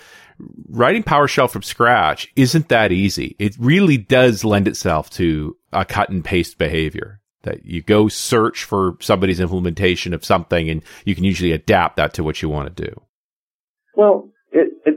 writing 0.68 1.02
PowerShell 1.02 1.50
from 1.50 1.62
scratch 1.62 2.30
isn't 2.36 2.68
that 2.68 2.92
easy. 2.92 3.36
It 3.38 3.56
really 3.58 3.96
does 3.96 4.44
lend 4.44 4.68
itself 4.68 5.10
to 5.10 5.56
a 5.72 5.84
cut 5.84 6.10
and 6.10 6.24
paste 6.24 6.58
behavior 6.58 7.20
that 7.42 7.64
you 7.64 7.82
go 7.82 8.08
search 8.08 8.64
for 8.64 8.96
somebody's 9.00 9.40
implementation 9.40 10.14
of 10.14 10.24
something 10.24 10.70
and 10.70 10.82
you 11.04 11.14
can 11.14 11.24
usually 11.24 11.52
adapt 11.52 11.96
that 11.96 12.14
to 12.14 12.24
what 12.24 12.40
you 12.40 12.48
want 12.48 12.74
to 12.74 12.84
do. 12.84 13.00
Well, 13.94 14.30
it, 14.52 14.72
it 14.86 14.91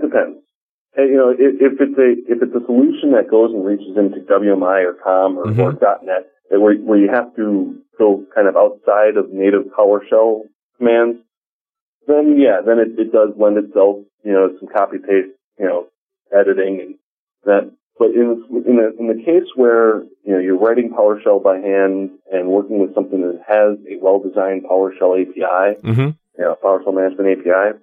you 0.98 1.18
know, 1.18 1.30
if, 1.30 1.60
if, 1.60 1.74
it's 1.80 1.98
a 1.98 2.32
if 2.32 2.42
it's 2.42 2.56
a 2.56 2.66
solution 2.66 3.12
that 3.12 3.30
goes 3.30 3.52
and 3.52 3.66
reaches 3.66 3.98
into 3.98 4.20
WMI 4.20 4.86
or 4.86 4.94
COM 5.04 5.38
or, 5.38 5.46
mm-hmm. 5.46 5.62
or 5.62 5.74
.NET, 6.04 6.28
where 6.50 6.76
where 6.76 6.98
you 6.98 7.10
have 7.14 7.36
to 7.36 7.82
go 7.98 8.24
kind 8.34 8.48
of 8.48 8.56
outside 8.56 9.18
of 9.18 9.32
native 9.32 9.64
PowerShell 9.78 10.42
commands, 10.78 11.20
then 12.08 12.38
yeah, 12.40 12.62
then 12.66 12.80
it, 12.80 13.00
it 13.00 13.12
does 13.12 13.30
lend 13.38 13.58
itself, 13.58 13.98
you 14.24 14.32
know, 14.32 14.56
some 14.60 14.70
copy 14.70 14.98
paste, 14.98 15.36
you 15.60 15.66
know, 15.66 15.88
editing 16.32 16.80
and 16.82 16.96
that. 17.44 17.72
But 17.98 18.12
in 18.12 18.44
in 18.68 18.76
the 18.76 18.96
in 19.00 19.08
the 19.08 19.24
case 19.24 19.48
where 19.56 20.04
you 20.24 20.34
know 20.34 20.40
you're 20.40 20.60
writing 20.60 20.92
PowerShell 20.92 21.42
by 21.44 21.58
hand 21.58 22.12
and 22.32 22.48
working 22.48 22.80
with 22.80 22.94
something 22.94 23.22
that 23.22 23.40
has 23.48 23.78
a 23.90 24.02
well 24.02 24.20
designed 24.20 24.64
PowerShell 24.64 25.22
API, 25.22 25.80
mm-hmm. 25.82 26.02
you 26.02 26.16
know, 26.38 26.58
PowerShell 26.62 26.94
Management 26.94 27.40
API, 27.40 27.80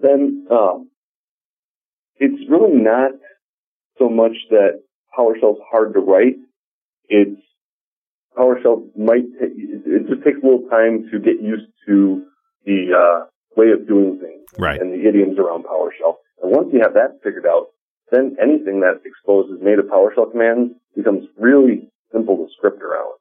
then 0.00 0.46
um, 0.50 0.89
it's 2.20 2.48
really 2.50 2.76
not 2.76 3.12
so 3.98 4.08
much 4.08 4.36
that 4.50 4.82
PowerShell's 5.18 5.60
hard 5.70 5.94
to 5.94 6.00
write. 6.00 6.36
It's 7.08 7.40
PowerShell 8.36 8.96
might 8.96 9.26
t- 9.40 9.56
it 9.56 10.06
just 10.08 10.22
takes 10.22 10.38
a 10.42 10.46
little 10.46 10.68
time 10.68 11.08
to 11.10 11.18
get 11.18 11.42
used 11.42 11.66
to 11.88 12.24
the 12.64 12.92
uh, 12.94 13.26
way 13.56 13.70
of 13.70 13.88
doing 13.88 14.20
things 14.20 14.46
right. 14.58 14.80
and 14.80 14.92
the 14.92 15.08
idioms 15.08 15.38
around 15.38 15.64
PowerShell. 15.64 16.20
And 16.42 16.52
once 16.52 16.68
you 16.72 16.80
have 16.82 16.94
that 16.94 17.20
figured 17.24 17.46
out, 17.46 17.68
then 18.12 18.36
anything 18.40 18.80
that 18.80 19.00
exposes 19.04 19.58
native 19.62 19.86
PowerShell 19.86 20.30
commands 20.30 20.74
becomes 20.94 21.26
really 21.38 21.88
simple 22.12 22.36
to 22.36 22.46
script 22.56 22.82
around. 22.82 23.19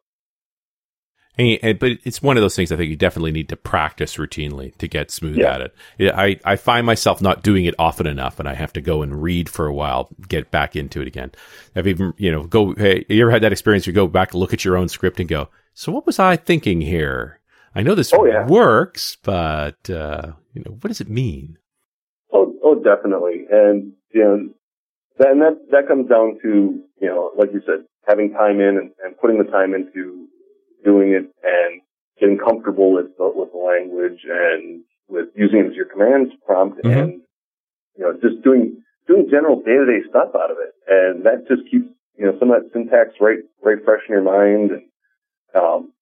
And, 1.40 1.80
but 1.80 1.94
it's 2.04 2.22
one 2.22 2.36
of 2.36 2.42
those 2.42 2.56
things 2.56 2.70
I 2.70 2.76
think 2.76 2.90
you 2.90 2.98
definitely 2.98 3.32
need 3.32 3.48
to 3.50 3.56
practice 3.56 4.18
routinely 4.18 4.76
to 4.78 4.90
get 4.90 5.10
smooth 5.10 5.38
yeah. 5.38 5.56
at 5.56 5.62
it. 5.62 6.14
I, 6.14 6.38
I 6.44 6.58
find 6.58 6.86
myself 6.86 7.22
not 7.22 7.44
doing 7.44 7.64
it 7.64 7.76
often 7.80 8.08
enough 8.08 8.40
and 8.40 8.50
I 8.50 8.56
have 8.56 8.74
to 8.74 8.82
go 8.82 9.02
and 9.02 9.24
read 9.24 9.48
for 9.48 9.66
a 9.66 9.74
while, 9.74 10.10
get 10.28 10.52
back 10.52 10.76
into 10.76 11.02
it 11.02 11.08
again. 11.08 11.32
I've 11.78 11.88
even, 11.88 12.14
you 12.18 12.30
know, 12.30 12.44
go, 12.44 12.76
hey, 12.76 13.06
you 13.08 13.22
ever 13.22 13.32
had 13.32 13.44
that 13.44 13.54
experience? 13.54 13.88
You 13.88 13.94
go 13.94 14.06
back, 14.06 14.34
look 14.34 14.52
at 14.52 14.66
your 14.66 14.76
own 14.76 14.90
script 14.90 15.22
and 15.22 15.30
go, 15.30 15.48
so 15.74 15.94
what 15.94 16.06
was 16.06 16.20
I 16.20 16.36
thinking 16.36 16.82
here? 16.82 17.40
I 17.74 17.84
know 17.84 17.96
this 17.96 18.14
oh, 18.14 18.26
yeah. 18.26 18.46
works, 18.46 19.16
but 19.24 19.90
uh, 19.90 20.34
you 20.54 20.64
know, 20.66 20.72
what 20.82 20.90
does 20.90 21.00
it 21.00 21.10
mean? 21.10 21.58
Oh, 22.34 22.54
oh, 22.64 22.76
definitely, 22.76 23.46
and 23.50 23.94
you 24.12 24.24
know, 24.24 24.50
that, 25.20 25.30
and 25.30 25.42
that 25.42 25.58
that 25.72 25.88
comes 25.88 26.10
down 26.10 26.40
to 26.42 26.84
you 27.00 27.08
know, 27.08 27.32
like 27.38 27.54
you 27.54 27.62
said, 27.66 27.86
having 28.08 28.34
time 28.34 28.60
in 28.60 28.78
and, 28.78 28.92
and 29.04 29.18
putting 29.22 29.38
the 29.38 29.50
time 29.50 29.74
into 29.74 30.28
doing 30.84 31.12
it 31.12 31.30
and 31.44 31.82
getting 32.20 32.38
comfortable 32.38 32.94
with 32.94 33.16
the, 33.18 33.32
with 33.34 33.52
the 33.52 33.58
language 33.58 34.20
and 34.30 34.84
with 35.08 35.28
using 35.36 35.60
it 35.60 35.68
as 35.68 35.76
your 35.76 35.86
command 35.86 36.32
prompt 36.46 36.78
mm-hmm. 36.84 36.98
and 36.98 37.22
you 37.98 38.04
know, 38.04 38.14
just 38.14 38.44
doing 38.44 38.82
doing 39.08 39.28
general 39.30 39.62
day 39.62 39.76
to 39.76 39.86
day 39.86 40.08
stuff 40.10 40.30
out 40.36 40.52
of 40.52 40.58
it, 40.60 40.74
and 40.88 41.26
that 41.26 41.48
just 41.48 41.64
keeps 41.70 41.88
you 42.18 42.26
know 42.26 42.38
some 42.40 42.52
of 42.52 42.62
that 42.62 42.70
syntax 42.72 43.16
right 43.20 43.40
right 43.64 43.84
fresh 43.84 44.02
in 44.08 44.14
your 44.14 44.24
mind 44.24 44.72
and 44.72 44.84
um, 45.56 45.94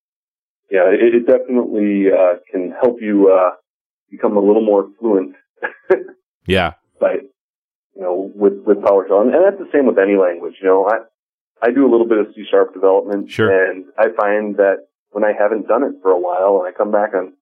yeah, 0.69 0.91
it, 0.91 1.15
it 1.15 1.25
definitely 1.25 2.07
uh, 2.11 2.39
can 2.51 2.71
help 2.71 2.97
you 3.01 3.31
uh, 3.31 3.51
become 4.11 4.35
a 4.35 4.41
little 4.41 4.63
more 4.63 4.89
fluent. 4.99 5.35
yeah. 6.45 6.73
By 6.99 7.19
you 7.95 8.01
know, 8.01 8.31
with 8.35 8.53
with 8.65 8.77
PowerShell, 8.77 9.21
and, 9.21 9.33
and 9.33 9.45
that's 9.45 9.57
the 9.57 9.69
same 9.73 9.85
with 9.85 9.97
any 9.97 10.17
language. 10.17 10.55
You 10.61 10.67
know, 10.67 10.87
I 10.89 10.99
I 11.61 11.71
do 11.71 11.87
a 11.87 11.91
little 11.91 12.07
bit 12.07 12.19
of 12.19 12.27
C 12.35 12.45
sharp 12.49 12.73
development, 12.73 13.31
sure. 13.31 13.49
and 13.49 13.85
I 13.97 14.09
find 14.15 14.57
that 14.57 14.87
when 15.09 15.23
I 15.23 15.33
haven't 15.33 15.67
done 15.67 15.83
it 15.83 15.95
for 16.01 16.11
a 16.11 16.19
while, 16.19 16.61
and 16.61 16.67
I 16.67 16.77
come 16.77 16.91
back 16.91 17.13
on, 17.13 17.33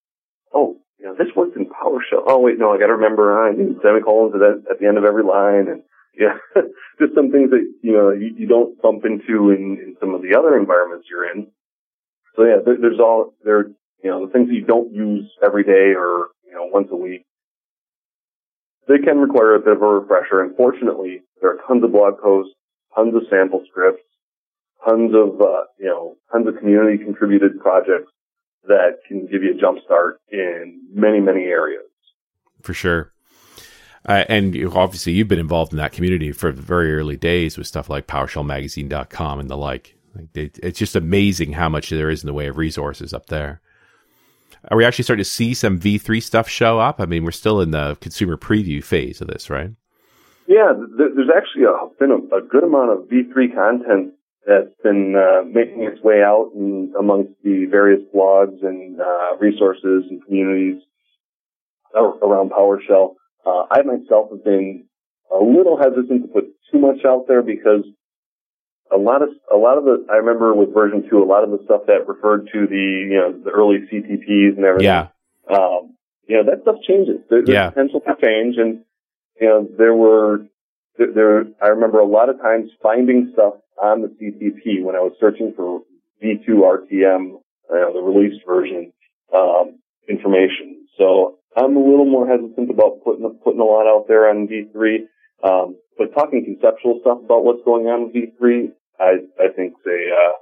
oh, 0.54 0.78
you 0.99 1.06
know, 1.06 1.15
this 1.15 1.36
works 1.36 1.58
in 1.58 1.65
PowerShell. 1.65 2.23
Oh 2.28 2.39
wait, 2.39 2.58
no, 2.58 2.71
I 2.71 2.80
got 2.80 2.88
to 2.88 2.95
remember 2.95 3.34
ah, 3.34 3.49
I 3.49 3.51
need 3.51 3.78
semicolons 3.84 4.34
at, 4.34 4.39
the, 4.39 4.63
at 4.71 4.80
the 4.80 4.88
end 4.88 4.97
of 4.97 5.04
every 5.04 5.23
line, 5.23 5.67
and 5.67 5.84
yeah, 6.17 6.38
just 6.99 7.13
some 7.13 7.32
things 7.32 7.51
that 7.51 7.65
you 7.82 7.91
know 7.91 8.12
you, 8.12 8.34
you 8.38 8.47
don't 8.47 8.82
bump 8.82 9.04
into 9.04 9.51
in, 9.51 9.78
in 9.84 9.97
some 9.99 10.13
of 10.13 10.21
the 10.21 10.38
other 10.38 10.58
environments 10.58 11.08
you're 11.10 11.30
in. 11.30 11.47
So 12.36 12.43
yeah, 12.43 12.58
there, 12.65 12.78
there's 12.80 12.99
all 12.99 13.34
there, 13.43 13.67
you 14.04 14.10
know, 14.10 14.25
the 14.25 14.32
things 14.32 14.49
that 14.49 14.56
you 14.56 14.65
don't 14.65 14.93
use 14.93 15.30
every 15.43 15.63
day 15.63 15.95
or, 15.95 16.30
you 16.45 16.54
know, 16.54 16.67
once 16.71 16.89
a 16.91 16.95
week. 16.95 17.25
They 18.88 18.99
can 18.99 19.17
require 19.17 19.56
a 19.56 19.60
bit 19.60 19.73
of 19.73 19.82
a 19.82 19.88
refresher. 19.88 20.43
Unfortunately, 20.43 21.23
there 21.41 21.51
are 21.51 21.60
tons 21.67 21.84
of 21.84 21.91
blog 21.91 22.19
posts, 22.21 22.54
tons 22.95 23.15
of 23.15 23.23
sample 23.30 23.63
scripts, 23.69 24.04
tons 24.86 25.12
of, 25.13 25.41
uh, 25.41 25.63
you 25.80 25.88
know, 25.88 26.15
tons 26.32 26.48
of 26.48 26.58
community 26.58 27.04
contributed 27.04 27.60
projects 27.60 28.12
that 28.67 28.98
can 29.08 29.28
give 29.28 29.43
you 29.43 29.56
a 29.56 29.60
jump 29.60 29.80
start 29.86 30.19
in 30.32 30.82
many, 30.93 31.19
many 31.19 31.43
areas. 31.43 31.84
For 32.62 32.74
sure. 32.74 33.12
Uh, 34.08 34.24
and 34.30 34.54
you, 34.54 34.71
obviously, 34.71 35.13
you've 35.13 35.28
been 35.28 35.39
involved 35.39 35.71
in 35.71 35.78
that 35.78 35.91
community 35.91 36.32
for 36.32 36.52
the 36.52 36.62
very 36.62 36.95
early 36.95 37.17
days 37.17 37.58
with 37.58 37.67
stuff 37.67 37.89
like 37.89 38.08
PowerShellMagazine.com 38.08 39.39
and 39.39 39.50
the 39.50 39.58
like. 39.58 39.98
Like 40.15 40.36
it, 40.36 40.60
it's 40.62 40.80
just 40.80 40.95
amazing 40.95 41.54
how 41.54 41.69
much 41.69 41.89
there 41.89 42.10
is 42.10 42.24
in 42.24 42.28
the 42.28 42.34
way 42.34 42.48
of 42.48 42.58
resources 42.58 43.13
up 43.13 43.28
there. 43.28 43.62
Are 44.69 44.78
we 44.78 44.86
actually 44.86 45.04
starting 45.04 45.24
to 45.24 45.30
see 45.30 45.54
some 45.54 45.80
V3 45.80 46.21
stuff 46.24 46.48
show 46.48 46.80
up? 46.80 47.00
I 47.00 47.06
mean, 47.06 47.24
we're 47.24 47.32
still 47.32 47.62
in 47.62 47.71
the 47.71 47.98
consumer 48.02 48.38
preview 48.38 48.84
phase 48.84 49.21
of 49.21 49.28
this, 49.28 49.50
right? 49.50 49.71
Yeah, 50.48 50.74
there's 50.98 51.30
actually 51.36 51.63
a, 51.63 51.88
been 52.00 52.12
a, 52.12 52.38
a, 52.38 52.41
good 52.41 52.63
amount 52.63 52.91
of 52.91 53.10
V3 53.10 53.54
content 53.56 54.13
that's 54.46 54.74
been 54.84 55.16
uh, 55.16 55.44
making 55.44 55.84
its 55.84 56.02
way 56.04 56.22
out 56.22 56.52
in, 56.56 56.94
amongst 57.00 57.32
the 57.44 57.66
various 57.66 58.02
blogs 58.14 58.64
and 58.64 59.00
uh, 59.02 59.38
resources 59.40 60.06
and 60.10 60.24
communities 60.26 60.82
around 61.96 62.52
PowerShell. 62.52 63.16
Uh, 63.46 63.66
I 63.72 63.82
myself 63.82 64.30
have 64.32 64.44
been 64.44 64.86
a 65.32 65.44
little 65.44 65.78
hesitant 65.78 66.24
to 66.24 66.28
put 66.28 66.46
too 66.72 66.80
much 66.80 67.06
out 67.06 67.26
there 67.28 67.42
because 67.42 67.86
a 68.92 68.98
lot 68.98 69.22
of 69.22 69.30
a 69.52 69.58
lot 69.58 69.78
of 69.78 69.86
the 69.86 70.06
I 70.12 70.18
remember 70.18 70.54
with 70.54 70.74
version 70.74 71.08
two, 71.10 71.24
a 71.24 71.26
lot 71.26 71.44
of 71.44 71.52
the 71.52 71.60
stuff 71.66 71.82
that 71.88 72.08
referred 72.08 72.50
to 72.54 72.68
the 72.68 73.08
you 73.10 73.18
know 73.18 73.32
the 73.44 73.50
early 73.50 73.80
CTPs 73.92 74.58
and 74.58 74.66
everything. 74.66 74.86
Yeah. 74.86 75.08
Um, 75.50 75.96
you 76.28 76.38
know 76.38 76.52
that 76.52 76.62
stuff 76.62 76.78
changes. 76.88 77.22
There, 77.30 77.44
there's 77.44 77.50
yeah. 77.50 77.70
potential 77.70 78.02
for 78.02 78.16
change, 78.16 78.58
and 78.58 78.84
you 79.40 79.48
know 79.48 79.68
there 79.78 79.94
were 79.94 80.46
there, 80.98 81.14
there. 81.14 81.46
I 81.62 81.68
remember 81.68 82.00
a 82.00 82.08
lot 82.08 82.30
of 82.30 82.42
times 82.42 82.70
finding 82.82 83.32
stuff 83.34 83.56
on 83.82 84.02
the 84.02 84.08
CTP 84.08 84.84
when 84.84 84.96
I 84.96 85.00
was 85.00 85.14
searching 85.20 85.54
for 85.56 85.82
V2 86.24 86.48
RTM, 86.48 86.92
you 86.92 87.42
know, 87.70 87.94
the 87.94 88.02
released 88.02 88.46
version 88.46 88.94
um, 89.34 89.80
information. 90.10 90.88
So 90.98 91.40
I'm 91.56 91.76
a 91.76 91.80
little 91.80 92.06
more 92.06 92.28
hesitant 92.28 92.70
about 92.70 93.04
putting 93.04 93.30
putting 93.44 93.60
a 93.60 93.66
lot 93.66 93.88
out 93.88 94.06
there 94.08 94.30
on 94.30 94.48
V3. 94.48 95.08
Um, 95.44 95.78
but 95.98 96.14
talking 96.14 96.44
conceptual 96.44 97.00
stuff 97.02 97.20
about 97.24 97.46
what's 97.46 97.64
going 97.64 97.88
on 97.88 98.06
with 98.06 98.16
V3, 98.16 98.72
I, 99.00 99.24
I 99.40 99.48
think 99.56 99.74
a, 99.86 99.90
uh, 99.90 100.34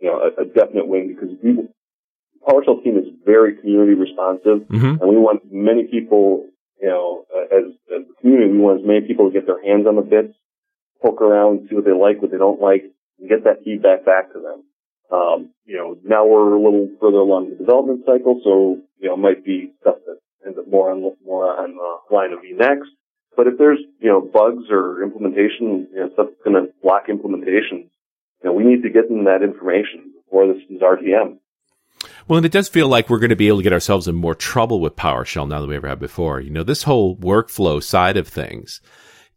you 0.00 0.08
know, 0.08 0.20
a, 0.20 0.42
a, 0.42 0.44
definite 0.44 0.86
win 0.86 1.08
because 1.08 1.30
we, 1.42 1.66
PowerShell 2.46 2.82
team 2.84 2.98
is 2.98 3.06
very 3.24 3.56
community 3.56 3.94
responsive 3.94 4.68
mm-hmm. 4.68 5.02
and 5.02 5.08
we 5.08 5.16
want 5.16 5.42
many 5.50 5.84
people, 5.84 6.46
you 6.80 6.88
know, 6.88 7.24
as, 7.52 7.72
as 7.94 8.02
a 8.08 8.20
community, 8.20 8.52
we 8.52 8.58
want 8.58 8.80
as 8.80 8.86
many 8.86 9.00
people 9.06 9.28
to 9.28 9.32
get 9.32 9.46
their 9.46 9.62
hands 9.62 9.86
on 9.86 9.96
the 9.96 10.02
bits, 10.02 10.34
poke 11.02 11.20
around, 11.20 11.68
see 11.68 11.74
what 11.74 11.84
they 11.84 11.92
like, 11.92 12.20
what 12.20 12.30
they 12.30 12.38
don't 12.38 12.60
like, 12.60 12.84
and 13.18 13.28
get 13.28 13.44
that 13.44 13.64
feedback 13.64 14.04
back 14.04 14.32
to 14.32 14.40
them. 14.40 14.64
Um, 15.10 15.54
you 15.64 15.76
know, 15.76 15.96
now 16.04 16.26
we're 16.26 16.52
a 16.52 16.62
little 16.62 16.88
further 17.00 17.18
along 17.18 17.50
the 17.50 17.56
development 17.56 18.02
cycle, 18.04 18.40
so, 18.42 18.82
you 18.98 19.08
know, 19.08 19.14
it 19.14 19.18
might 19.18 19.44
be 19.44 19.72
stuff 19.80 19.96
that 20.06 20.18
ends 20.46 20.58
up 20.58 20.68
more 20.68 20.90
on 20.90 21.02
more 21.24 21.44
on 21.58 21.74
the 21.74 22.14
line 22.14 22.32
of 22.32 22.38
next. 22.54 22.90
But 23.36 23.46
if 23.46 23.58
there's 23.58 23.80
you 24.00 24.08
know 24.08 24.20
bugs 24.20 24.64
or 24.70 25.02
implementation 25.02 25.88
you 25.92 26.00
know, 26.00 26.10
stuff 26.14 26.28
that's 26.30 26.42
going 26.44 26.56
to 26.56 26.72
block 26.82 27.08
implementation, 27.08 27.90
you 28.42 28.44
know 28.44 28.52
we 28.52 28.64
need 28.64 28.82
to 28.82 28.90
get 28.90 29.08
them 29.08 29.24
that 29.24 29.42
information 29.42 30.12
before 30.24 30.46
this 30.46 30.62
is 30.70 30.80
RTM. 30.80 31.38
Well, 32.28 32.38
and 32.38 32.46
it 32.46 32.52
does 32.52 32.68
feel 32.68 32.88
like 32.88 33.08
we're 33.08 33.20
going 33.20 33.30
to 33.30 33.36
be 33.36 33.46
able 33.48 33.58
to 33.58 33.62
get 33.62 33.72
ourselves 33.72 34.08
in 34.08 34.16
more 34.16 34.34
trouble 34.34 34.80
with 34.80 34.96
PowerShell 34.96 35.48
now 35.48 35.60
than 35.60 35.70
we 35.70 35.76
ever 35.76 35.88
have 35.88 36.00
before. 36.00 36.40
You 36.40 36.50
know, 36.50 36.64
this 36.64 36.82
whole 36.82 37.16
workflow 37.16 37.80
side 37.82 38.16
of 38.16 38.26
things. 38.26 38.80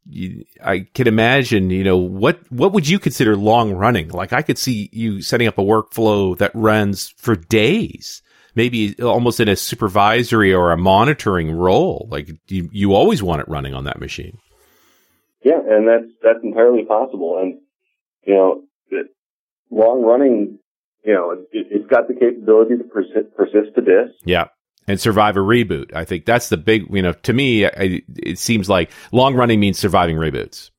You, 0.09 0.43
I 0.63 0.87
can 0.95 1.07
imagine, 1.07 1.69
you 1.69 1.83
know, 1.83 1.97
what, 1.97 2.39
what 2.51 2.73
would 2.73 2.87
you 2.87 2.97
consider 2.97 3.35
long 3.35 3.73
running? 3.73 4.09
Like 4.09 4.33
I 4.33 4.41
could 4.41 4.57
see 4.57 4.89
you 4.91 5.21
setting 5.21 5.47
up 5.47 5.59
a 5.59 5.63
workflow 5.63 6.35
that 6.39 6.49
runs 6.55 7.09
for 7.17 7.35
days, 7.35 8.23
maybe 8.55 8.95
almost 8.99 9.39
in 9.39 9.49
a 9.49 9.55
supervisory 9.55 10.51
or 10.51 10.71
a 10.71 10.77
monitoring 10.77 11.51
role. 11.51 12.07
Like 12.09 12.31
you, 12.47 12.69
you 12.71 12.95
always 12.95 13.21
want 13.21 13.41
it 13.41 13.49
running 13.49 13.75
on 13.75 13.83
that 13.83 13.99
machine. 13.99 14.39
Yeah. 15.43 15.59
And 15.63 15.87
that's, 15.87 16.11
that's 16.23 16.43
entirely 16.43 16.85
possible. 16.85 17.37
And, 17.39 17.59
you 18.23 18.33
know, 18.33 18.63
long 19.69 20.01
running 20.01 20.57
you 21.03 21.13
know, 21.13 21.45
it, 21.51 21.67
has 21.71 21.87
got 21.87 22.07
the 22.07 22.13
capability 22.13 22.77
to 22.77 22.83
persist, 22.83 23.35
persist 23.35 23.75
to 23.75 23.81
this. 23.81 24.11
Yeah. 24.25 24.45
And 24.87 24.99
survive 24.99 25.37
a 25.37 25.39
reboot. 25.39 25.93
I 25.93 26.03
think 26.03 26.25
that's 26.25 26.49
the 26.49 26.57
big, 26.57 26.87
you 26.89 27.01
know, 27.01 27.13
to 27.13 27.33
me, 27.33 27.65
I, 27.65 28.01
it 28.17 28.39
seems 28.39 28.67
like 28.69 28.91
long 29.11 29.35
running 29.35 29.59
means 29.59 29.77
surviving 29.77 30.15
reboots. 30.15 30.71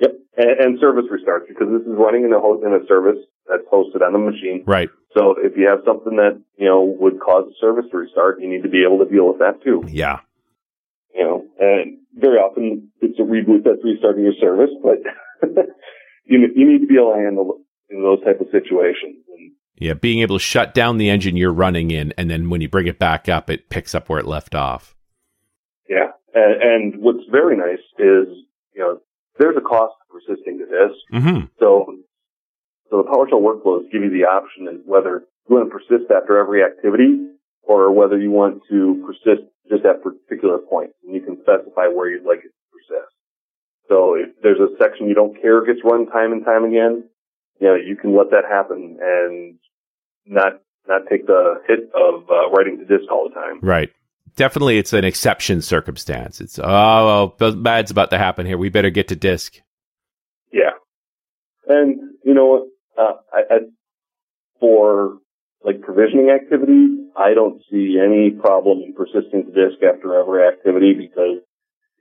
Yep. 0.00 0.12
And, 0.38 0.50
and 0.60 0.80
service 0.80 1.04
restarts 1.12 1.48
because 1.48 1.68
this 1.68 1.82
is 1.82 1.94
running 1.98 2.24
in 2.24 2.32
a, 2.32 2.38
in 2.66 2.72
a 2.72 2.86
service 2.86 3.18
that's 3.48 3.64
hosted 3.70 4.00
on 4.04 4.12
the 4.14 4.18
machine. 4.18 4.64
Right. 4.66 4.88
So 5.16 5.34
if 5.36 5.56
you 5.56 5.68
have 5.68 5.80
something 5.84 6.16
that, 6.16 6.40
you 6.56 6.66
know, 6.66 6.96
would 6.98 7.20
cause 7.20 7.44
a 7.46 7.54
service 7.60 7.84
to 7.90 7.98
restart, 7.98 8.40
you 8.40 8.48
need 8.48 8.62
to 8.62 8.70
be 8.70 8.84
able 8.86 9.04
to 9.04 9.10
deal 9.10 9.28
with 9.28 9.38
that 9.40 9.62
too. 9.62 9.84
Yeah. 9.86 10.20
You 11.14 11.24
know, 11.24 11.44
and 11.60 11.98
very 12.14 12.38
often 12.38 12.90
it's 13.00 13.18
a 13.18 13.22
reboot 13.22 13.64
that's 13.64 13.84
restarting 13.84 14.24
your 14.24 14.34
service, 14.40 14.70
but 14.82 15.04
you, 16.24 16.40
you 16.56 16.72
need 16.72 16.80
to 16.80 16.86
be 16.86 16.96
able 16.96 17.12
to 17.12 17.20
handle 17.20 17.61
in 17.92 18.02
those 18.02 18.22
type 18.24 18.40
of 18.40 18.48
situations. 18.50 19.22
And, 19.36 19.52
yeah, 19.76 19.94
being 19.94 20.20
able 20.20 20.38
to 20.38 20.42
shut 20.42 20.74
down 20.74 20.98
the 20.98 21.10
engine 21.10 21.36
you're 21.36 21.52
running 21.52 21.90
in, 21.90 22.12
and 22.16 22.30
then 22.30 22.50
when 22.50 22.60
you 22.60 22.68
bring 22.68 22.86
it 22.86 22.98
back 22.98 23.28
up, 23.28 23.50
it 23.50 23.68
picks 23.68 23.94
up 23.94 24.08
where 24.08 24.18
it 24.18 24.26
left 24.26 24.54
off. 24.54 24.96
Yeah, 25.88 26.12
and, 26.34 26.62
and 26.62 27.02
what's 27.02 27.24
very 27.30 27.56
nice 27.56 27.82
is 27.98 28.28
you 28.74 28.80
know 28.80 29.00
there's 29.38 29.56
a 29.56 29.60
cost 29.60 29.94
persisting 30.10 30.58
to 30.58 30.66
this. 30.66 31.20
Mm-hmm. 31.20 31.46
So, 31.58 31.96
so 32.90 33.02
the 33.02 33.08
PowerShell 33.08 33.42
workflows 33.42 33.90
give 33.90 34.02
you 34.02 34.10
the 34.10 34.24
option 34.28 34.68
of 34.68 34.80
whether 34.84 35.24
you 35.48 35.56
want 35.56 35.70
to 35.70 35.72
persist 35.72 36.10
after 36.10 36.38
every 36.38 36.62
activity 36.62 37.28
or 37.62 37.92
whether 37.92 38.18
you 38.18 38.30
want 38.30 38.62
to 38.70 39.02
persist 39.06 39.48
just 39.70 39.84
at 39.84 40.02
particular 40.02 40.58
points, 40.58 40.94
and 41.04 41.14
you 41.14 41.22
can 41.22 41.38
specify 41.42 41.86
where 41.88 42.10
you'd 42.10 42.26
like 42.26 42.40
it 42.44 42.50
to 42.50 42.64
persist. 42.70 43.14
So 43.88 44.14
if 44.14 44.30
there's 44.42 44.60
a 44.60 44.76
section 44.78 45.08
you 45.08 45.14
don't 45.14 45.40
care 45.40 45.64
gets 45.64 45.80
run 45.84 46.06
time 46.06 46.32
and 46.32 46.44
time 46.44 46.64
again, 46.64 47.04
you 47.62 47.68
know, 47.68 47.76
you 47.76 47.94
can 47.94 48.16
let 48.16 48.30
that 48.30 48.42
happen 48.50 48.98
and 49.00 49.54
not 50.26 50.54
not 50.88 51.02
take 51.08 51.28
the 51.28 51.62
hit 51.68 51.78
of 51.94 52.28
uh, 52.28 52.50
writing 52.50 52.76
to 52.78 52.84
disk 52.84 53.08
all 53.10 53.28
the 53.28 53.34
time. 53.34 53.60
Right. 53.62 53.88
Definitely, 54.34 54.78
it's 54.78 54.92
an 54.92 55.04
exception 55.04 55.62
circumstance. 55.62 56.40
It's 56.40 56.58
oh, 56.58 57.34
well, 57.38 57.52
bad's 57.52 57.92
about 57.92 58.10
to 58.10 58.18
happen 58.18 58.46
here. 58.46 58.58
We 58.58 58.68
better 58.68 58.90
get 58.90 59.08
to 59.08 59.16
disk. 59.16 59.60
Yeah, 60.52 60.72
and 61.68 62.00
you 62.24 62.34
know 62.34 62.46
what? 62.46 62.62
Uh, 62.98 63.12
I, 63.32 63.54
I, 63.54 63.58
for 64.58 65.18
like 65.64 65.82
provisioning 65.82 66.30
activity, 66.30 66.96
I 67.16 67.34
don't 67.34 67.62
see 67.70 68.00
any 68.02 68.30
problem 68.30 68.78
in 68.78 68.94
persisting 68.94 69.44
to 69.44 69.52
disk 69.52 69.82
after 69.82 70.18
every 70.18 70.48
activity 70.48 70.94
because 70.94 71.38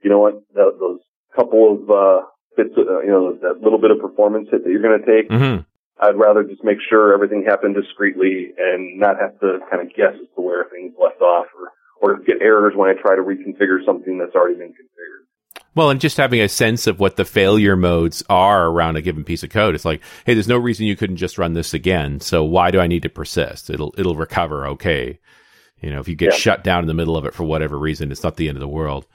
you 0.02 0.10
know 0.10 0.19
what? 0.19 0.41
those 0.56 1.02
couple 1.36 1.74
of 1.74 1.89
uh, 1.89 2.26
bits, 2.55 2.73
uh, 2.77 3.01
you 3.01 3.09
know, 3.09 3.37
that 3.41 3.61
little 3.61 3.79
bit 3.79 3.91
of 3.91 3.99
performance 3.99 4.49
hit 4.51 4.63
that 4.63 4.69
you're 4.69 4.81
going 4.81 4.99
to 4.99 5.05
take. 5.05 5.29
Mm-hmm. 5.29 5.61
I'd 6.01 6.17
rather 6.17 6.43
just 6.43 6.63
make 6.63 6.77
sure 6.89 7.13
everything 7.13 7.45
happened 7.45 7.75
discreetly 7.75 8.53
and 8.57 8.99
not 8.99 9.19
have 9.19 9.39
to 9.39 9.59
kind 9.69 9.81
of 9.83 9.93
guess 9.95 10.15
as 10.15 10.27
to 10.35 10.41
where 10.41 10.65
things 10.71 10.93
left 11.01 11.21
off 11.21 11.45
or, 12.01 12.15
or 12.15 12.19
get 12.19 12.41
errors 12.41 12.73
when 12.75 12.89
I 12.89 12.99
try 12.99 13.15
to 13.15 13.21
reconfigure 13.21 13.85
something 13.85 14.17
that's 14.17 14.35
already 14.35 14.55
been 14.55 14.69
configured. 14.69 15.21
Well, 15.73 15.89
and 15.89 16.01
just 16.01 16.17
having 16.17 16.41
a 16.41 16.49
sense 16.49 16.85
of 16.87 16.99
what 16.99 17.15
the 17.15 17.23
failure 17.23 17.77
modes 17.77 18.23
are 18.29 18.67
around 18.67 18.97
a 18.97 19.01
given 19.01 19.23
piece 19.23 19.43
of 19.43 19.51
code. 19.51 19.73
It's 19.73 19.85
like, 19.85 20.01
hey, 20.25 20.33
there's 20.33 20.47
no 20.47 20.57
reason 20.57 20.85
you 20.85 20.97
couldn't 20.97 21.17
just 21.17 21.37
run 21.37 21.53
this 21.53 21.73
again. 21.73 22.19
So 22.19 22.43
why 22.43 22.71
do 22.71 22.79
I 22.79 22.87
need 22.87 23.03
to 23.03 23.09
persist? 23.09 23.69
It'll 23.69 23.93
it'll 23.97 24.15
recover 24.15 24.67
okay. 24.67 25.19
You 25.79 25.91
know, 25.91 25.99
if 25.99 26.07
you 26.07 26.15
get 26.15 26.33
yeah. 26.33 26.37
shut 26.37 26.63
down 26.63 26.83
in 26.83 26.87
the 26.87 26.93
middle 26.93 27.15
of 27.15 27.25
it 27.25 27.33
for 27.33 27.43
whatever 27.43 27.77
reason, 27.77 28.11
it's 28.11 28.23
not 28.23 28.35
the 28.35 28.49
end 28.49 28.57
of 28.57 28.61
the 28.61 28.67
world. 28.67 29.07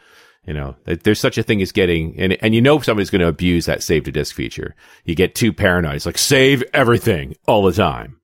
You 0.46 0.54
know, 0.54 0.76
there's 0.84 1.18
such 1.18 1.38
a 1.38 1.42
thing 1.42 1.60
as 1.60 1.72
getting, 1.72 2.14
and, 2.20 2.38
and 2.40 2.54
you 2.54 2.62
know 2.62 2.78
somebody's 2.78 3.10
going 3.10 3.20
to 3.20 3.26
abuse 3.26 3.66
that 3.66 3.82
save 3.82 4.04
to 4.04 4.12
disk 4.12 4.34
feature. 4.34 4.76
You 5.04 5.16
get 5.16 5.34
too 5.34 5.52
paranoid. 5.52 5.96
It's 5.96 6.06
like 6.06 6.18
save 6.18 6.62
everything 6.72 7.34
all 7.48 7.64
the 7.64 7.72
time. 7.72 8.20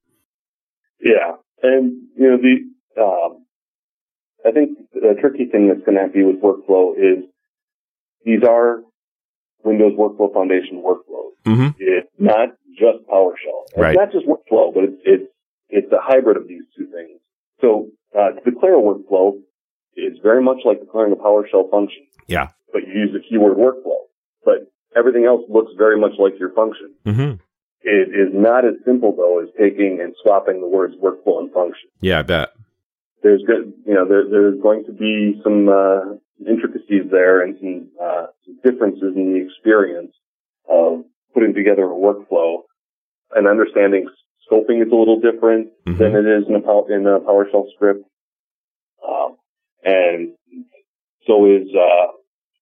Yeah. 1.02 1.34
And, 1.64 2.02
you 2.16 2.30
know, 2.30 2.36
the, 2.36 3.02
um, 3.02 3.44
I 4.46 4.52
think 4.52 4.78
the 4.94 5.16
tricky 5.20 5.46
thing 5.46 5.66
that's 5.66 5.84
going 5.84 5.98
to 5.98 6.12
be 6.12 6.22
with 6.22 6.40
workflow 6.40 6.92
is 6.96 7.24
these 8.24 8.44
are 8.48 8.82
Windows 9.64 9.94
Workflow 9.98 10.32
Foundation 10.32 10.80
workflows. 10.80 11.34
Mm-hmm. 11.44 11.68
It's 11.78 12.08
not 12.20 12.50
just 12.78 13.04
PowerShell. 13.10 13.66
It's 13.66 13.78
right. 13.78 13.96
not 13.96 14.12
just 14.12 14.26
workflow, 14.26 14.72
but 14.72 14.84
it's, 14.84 15.02
it's, 15.04 15.32
it's 15.70 15.92
a 15.92 15.98
hybrid 16.00 16.36
of 16.36 16.46
these 16.46 16.62
two 16.76 16.86
things. 16.86 17.18
So, 17.60 17.88
uh, 18.16 18.30
to 18.30 18.50
declare 18.50 18.78
a 18.78 18.80
workflow, 18.80 19.40
is 19.96 20.18
very 20.22 20.42
much 20.42 20.58
like 20.64 20.80
declaring 20.80 21.12
a 21.12 21.16
PowerShell 21.16 21.70
function. 21.70 22.06
Yeah. 22.26 22.48
But 22.72 22.86
you 22.86 22.94
use 22.94 23.10
the 23.12 23.20
keyword 23.20 23.56
workflow. 23.56 24.08
But 24.44 24.72
everything 24.96 25.24
else 25.24 25.42
looks 25.48 25.72
very 25.76 25.98
much 25.98 26.12
like 26.18 26.38
your 26.38 26.52
function. 26.52 26.94
Mm-hmm. 27.06 27.34
It 27.82 28.08
is 28.14 28.32
not 28.32 28.64
as 28.64 28.74
simple 28.84 29.14
though 29.16 29.42
as 29.42 29.48
taking 29.58 30.00
and 30.00 30.14
swapping 30.22 30.60
the 30.60 30.68
words 30.68 30.94
workflow 31.02 31.40
and 31.40 31.52
function. 31.52 31.90
Yeah, 32.00 32.20
I 32.20 32.22
bet. 32.22 32.50
There's 33.22 33.42
good, 33.46 33.72
you 33.86 33.94
know, 33.94 34.06
there, 34.06 34.28
there's 34.28 34.60
going 34.60 34.84
to 34.86 34.92
be 34.92 35.40
some 35.44 35.68
uh, 35.68 36.16
intricacies 36.48 37.10
there 37.10 37.42
and 37.42 37.56
some, 37.60 37.88
uh, 38.02 38.26
some 38.44 38.58
differences 38.64 39.14
in 39.14 39.32
the 39.32 39.46
experience 39.46 40.12
of 40.68 41.04
putting 41.34 41.54
together 41.54 41.84
a 41.84 41.94
workflow 41.94 42.62
and 43.34 43.46
understanding 43.46 44.08
scoping 44.50 44.82
is 44.82 44.92
a 44.92 44.94
little 44.94 45.20
different 45.20 45.68
mm-hmm. 45.86 45.98
than 45.98 46.14
it 46.14 46.26
is 46.26 46.44
in 46.48 46.54
a, 46.54 46.94
in 46.94 47.06
a 47.06 47.20
PowerShell 47.20 47.66
script. 47.74 48.04
Um, 49.06 49.36
and 49.84 50.32
so 51.26 51.46
is 51.46 51.68
uh, 51.74 52.12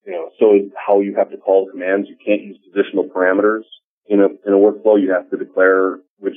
you 0.06 0.12
know 0.12 0.30
so 0.38 0.54
is 0.54 0.70
how 0.87 1.00
you 1.00 1.14
have 1.16 1.30
to 1.30 1.37
call 1.37 1.70
commands. 1.70 2.09
You 2.09 2.16
can't 2.24 2.42
use 2.42 2.59
positional 2.68 3.09
parameters 3.09 3.62
in 4.06 4.20
a 4.20 4.26
in 4.46 4.52
a 4.52 4.56
workflow. 4.56 5.00
You 5.00 5.12
have 5.12 5.30
to 5.30 5.37
declare 5.37 5.98
which 6.18 6.37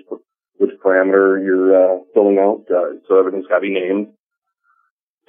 which 0.58 0.72
parameter 0.84 1.44
you're 1.44 1.74
uh, 1.76 2.00
filling 2.14 2.40
out. 2.40 2.66
Uh, 2.70 3.00
so 3.08 3.20
everything's 3.20 3.48
got 3.48 3.56
to 3.56 3.62
be 3.62 3.74
named. 3.74 4.08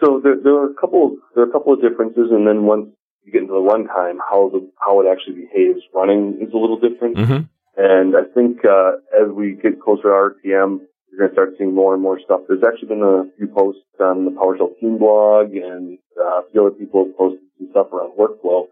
So 0.01 0.21
there, 0.23 0.37
there 0.43 0.55
are 0.55 0.71
a 0.71 0.75
couple 0.75 1.07
of, 1.07 1.12
there 1.35 1.45
are 1.45 1.49
a 1.49 1.53
couple 1.53 1.73
of 1.73 1.81
differences, 1.81 2.31
and 2.31 2.47
then 2.47 2.64
once 2.64 2.88
you 3.23 3.33
get 3.33 3.43
into 3.43 3.55
the 3.55 3.61
runtime, 3.61 4.19
how 4.19 4.51
the 4.51 4.69
how 4.79 5.01
it 5.01 5.07
actually 5.11 5.47
behaves 5.47 5.81
running 5.95 6.38
is 6.40 6.53
a 6.53 6.57
little 6.57 6.79
different. 6.79 7.17
Mm-hmm. 7.17 7.45
And 7.77 8.14
I 8.17 8.23
think 8.35 8.64
uh, 8.64 8.99
as 9.14 9.31
we 9.33 9.59
get 9.61 9.81
closer 9.81 10.03
to 10.03 10.33
RTM, 10.49 10.81
you're 11.14 11.29
going 11.29 11.31
to 11.31 11.35
start 11.35 11.55
seeing 11.59 11.74
more 11.74 11.94
and 11.94 12.03
more 12.03 12.18
stuff. 12.24 12.40
There's 12.48 12.62
actually 12.66 12.88
been 12.88 13.03
a 13.03 13.31
few 13.37 13.46
posts 13.46 13.83
on 14.00 14.24
the 14.24 14.33
PowerShell 14.33 14.79
team 14.81 14.98
blog 14.98 15.55
and 15.55 15.98
uh, 16.18 16.42
a 16.42 16.42
few 16.50 16.66
other 16.66 16.74
people 16.74 17.07
have 17.07 17.16
posted 17.16 17.40
some 17.59 17.68
stuff 17.70 17.92
around 17.92 18.18
workflow. 18.18 18.66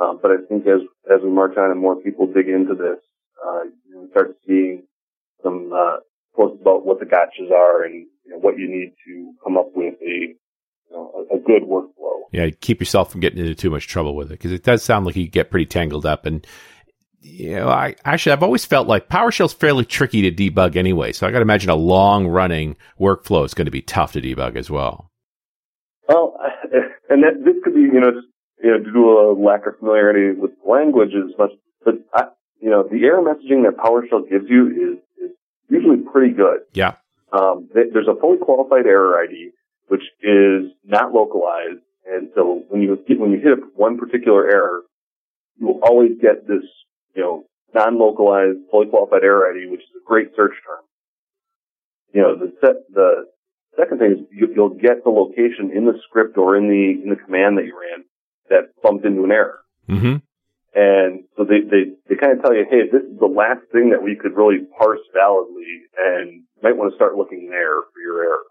Um, 0.00 0.20
but 0.22 0.30
I 0.30 0.36
think 0.48 0.64
as 0.66 0.80
as 1.10 1.20
we 1.24 1.30
march 1.30 1.56
on 1.56 1.72
and 1.72 1.80
more 1.80 1.96
people 1.96 2.26
dig 2.26 2.48
into 2.48 2.74
this, 2.74 3.02
uh, 3.44 3.64
you 3.88 4.08
start 4.12 4.36
seeing 4.46 4.84
some 5.42 5.72
uh, 5.72 5.96
posts 6.36 6.58
about 6.60 6.86
what 6.86 7.00
the 7.00 7.06
gotchas 7.06 7.50
are 7.50 7.82
and 7.82 8.06
you 8.24 8.30
know, 8.30 8.38
what 8.38 8.56
you 8.58 8.68
need 8.68 8.94
to 9.06 9.32
come 9.42 9.56
up 9.56 9.70
with 9.74 9.94
a 9.94 10.06
you 10.06 10.36
know, 10.92 11.26
a, 11.32 11.36
a 11.36 11.40
good 11.40 11.62
workflow. 11.62 12.20
Yeah, 12.30 12.50
keep 12.60 12.78
yourself 12.78 13.10
from 13.10 13.22
getting 13.22 13.40
into 13.40 13.56
too 13.56 13.70
much 13.70 13.88
trouble 13.88 14.14
with 14.14 14.28
it 14.28 14.38
because 14.38 14.52
it 14.52 14.62
does 14.62 14.84
sound 14.84 15.04
like 15.04 15.16
you 15.16 15.26
get 15.28 15.50
pretty 15.50 15.66
tangled 15.66 16.06
up 16.06 16.26
and 16.26 16.46
you 17.20 17.54
know, 17.56 17.68
I 17.68 17.94
actually 18.04 18.32
I've 18.32 18.42
always 18.42 18.64
felt 18.64 18.86
like 18.88 19.08
PowerShell's 19.08 19.52
fairly 19.52 19.84
tricky 19.84 20.28
to 20.28 20.30
debug 20.30 20.76
anyway. 20.76 21.12
So 21.12 21.26
I 21.26 21.30
got 21.30 21.38
to 21.38 21.42
imagine 21.42 21.70
a 21.70 21.74
long 21.74 22.26
running 22.26 22.76
workflow 23.00 23.44
is 23.44 23.54
going 23.54 23.66
to 23.66 23.70
be 23.70 23.82
tough 23.82 24.12
to 24.12 24.20
debug 24.20 24.56
as 24.56 24.70
well. 24.70 25.10
Well, 26.08 26.38
and 27.10 27.22
that 27.22 27.44
this 27.44 27.56
could 27.64 27.74
be 27.74 27.80
you 27.80 28.00
know 28.00 28.10
just 28.10 28.28
you 28.62 28.70
know 28.70 28.78
due 28.78 28.92
to 28.92 28.98
a 28.98 29.36
lack 29.38 29.66
of 29.66 29.78
familiarity 29.78 30.38
with 30.38 30.52
language 30.66 31.10
as 31.14 31.36
much, 31.38 31.50
but 31.84 31.94
I, 32.14 32.24
you 32.60 32.70
know 32.70 32.84
the 32.84 33.04
error 33.04 33.22
messaging 33.22 33.64
that 33.64 33.76
PowerShell 33.76 34.28
gives 34.30 34.46
you 34.48 34.68
is, 34.68 35.30
is 35.30 35.36
usually 35.68 35.98
pretty 36.12 36.32
good. 36.34 36.60
Yeah. 36.72 36.94
Um, 37.30 37.68
there's 37.74 38.08
a 38.08 38.18
fully 38.18 38.38
qualified 38.38 38.86
error 38.86 39.18
ID 39.22 39.50
which 39.88 40.02
is 40.22 40.70
not 40.84 41.12
localized, 41.12 41.80
and 42.06 42.28
so 42.34 42.62
when 42.68 42.82
you 42.82 42.96
get, 43.08 43.18
when 43.18 43.32
you 43.32 43.38
hit 43.38 43.58
one 43.74 43.98
particular 43.98 44.48
error, 44.48 44.82
you 45.58 45.66
will 45.66 45.80
always 45.82 46.12
get 46.20 46.46
this 46.46 46.62
non-localized, 47.78 48.58
fully 48.70 48.88
qualified 48.88 49.22
error 49.22 49.50
ID, 49.50 49.70
which 49.70 49.80
is 49.80 49.94
a 49.94 50.04
great 50.06 50.28
search 50.34 50.54
term. 50.66 50.82
You 52.12 52.22
know, 52.22 52.36
the 52.36 52.52
set, 52.60 52.76
the 52.92 53.26
second 53.78 53.98
thing 53.98 54.12
is 54.12 54.18
you, 54.32 54.48
you'll 54.54 54.74
get 54.74 55.04
the 55.04 55.10
location 55.10 55.70
in 55.74 55.84
the 55.84 55.98
script 56.08 56.36
or 56.36 56.56
in 56.56 56.68
the 56.68 57.02
in 57.02 57.10
the 57.10 57.16
command 57.16 57.58
that 57.58 57.64
you 57.64 57.78
ran 57.78 58.04
that 58.50 58.74
bumped 58.82 59.04
into 59.04 59.24
an 59.24 59.30
error. 59.30 59.60
Mm-hmm. 59.88 60.16
And 60.74 61.24
so 61.36 61.44
they, 61.44 61.60
they, 61.60 61.96
they 62.08 62.16
kind 62.16 62.36
of 62.36 62.42
tell 62.42 62.54
you, 62.54 62.64
hey, 62.68 62.88
this 62.92 63.02
is 63.02 63.18
the 63.18 63.26
last 63.26 63.60
thing 63.72 63.90
that 63.90 64.02
we 64.02 64.16
could 64.16 64.36
really 64.36 64.66
parse 64.78 65.00
validly 65.14 65.88
and 65.96 66.44
you 66.44 66.62
might 66.62 66.76
want 66.76 66.92
to 66.92 66.96
start 66.96 67.16
looking 67.16 67.48
there 67.50 67.82
for 67.92 68.00
your 68.00 68.22
error. 68.22 68.46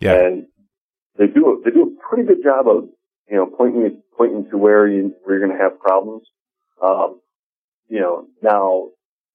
Yeah. 0.00 0.26
And 0.26 0.46
they 1.16 1.26
do 1.26 1.46
a, 1.46 1.64
they 1.64 1.70
do 1.70 1.94
a 1.94 2.08
pretty 2.08 2.26
good 2.26 2.42
job 2.42 2.66
of, 2.66 2.88
you 3.30 3.36
know, 3.36 3.46
pointing, 3.46 4.02
pointing 4.16 4.50
to 4.50 4.58
where 4.58 4.88
you, 4.88 5.14
where 5.22 5.38
you're 5.38 5.46
going 5.46 5.56
to 5.56 5.62
have 5.62 5.78
problems. 5.78 6.26
Um, 6.82 7.20
you 7.88 8.00
know, 8.00 8.26
now 8.42 8.88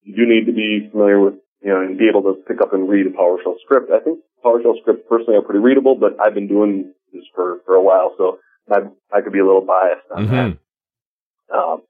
you 0.03 0.15
do 0.15 0.25
need 0.25 0.45
to 0.45 0.53
be 0.53 0.89
familiar 0.91 1.19
with, 1.19 1.35
you 1.61 1.69
know, 1.69 1.81
and 1.81 1.97
be 1.97 2.07
able 2.09 2.23
to 2.23 2.41
pick 2.47 2.61
up 2.61 2.73
and 2.73 2.89
read 2.89 3.07
a 3.07 3.09
PowerShell 3.09 3.55
script. 3.63 3.91
I 3.91 3.99
think 3.99 4.19
PowerShell 4.43 4.79
scripts 4.81 5.03
personally 5.09 5.37
are 5.37 5.41
pretty 5.41 5.59
readable, 5.59 5.95
but 5.95 6.17
I've 6.23 6.33
been 6.33 6.47
doing 6.47 6.93
this 7.13 7.23
for, 7.35 7.59
for 7.65 7.75
a 7.75 7.81
while, 7.81 8.13
so 8.17 8.39
I, 8.69 8.79
I 9.15 9.21
could 9.21 9.33
be 9.33 9.39
a 9.39 9.45
little 9.45 9.65
biased 9.65 10.09
on 10.11 10.27
Mm-hmm. 10.27 10.35
that. 10.35 11.55
Um, 11.55 11.81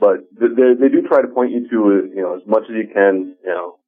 but 0.00 0.26
they, 0.38 0.74
they 0.78 0.88
do 0.88 1.06
try 1.06 1.22
to 1.22 1.28
point 1.28 1.52
you 1.52 1.68
to, 1.70 1.76
uh, 1.76 2.14
you 2.14 2.22
know, 2.22 2.36
as 2.36 2.42
much 2.46 2.64
as 2.64 2.74
you 2.74 2.92
can, 2.92 3.36
you 3.42 3.50
know, 3.50 3.78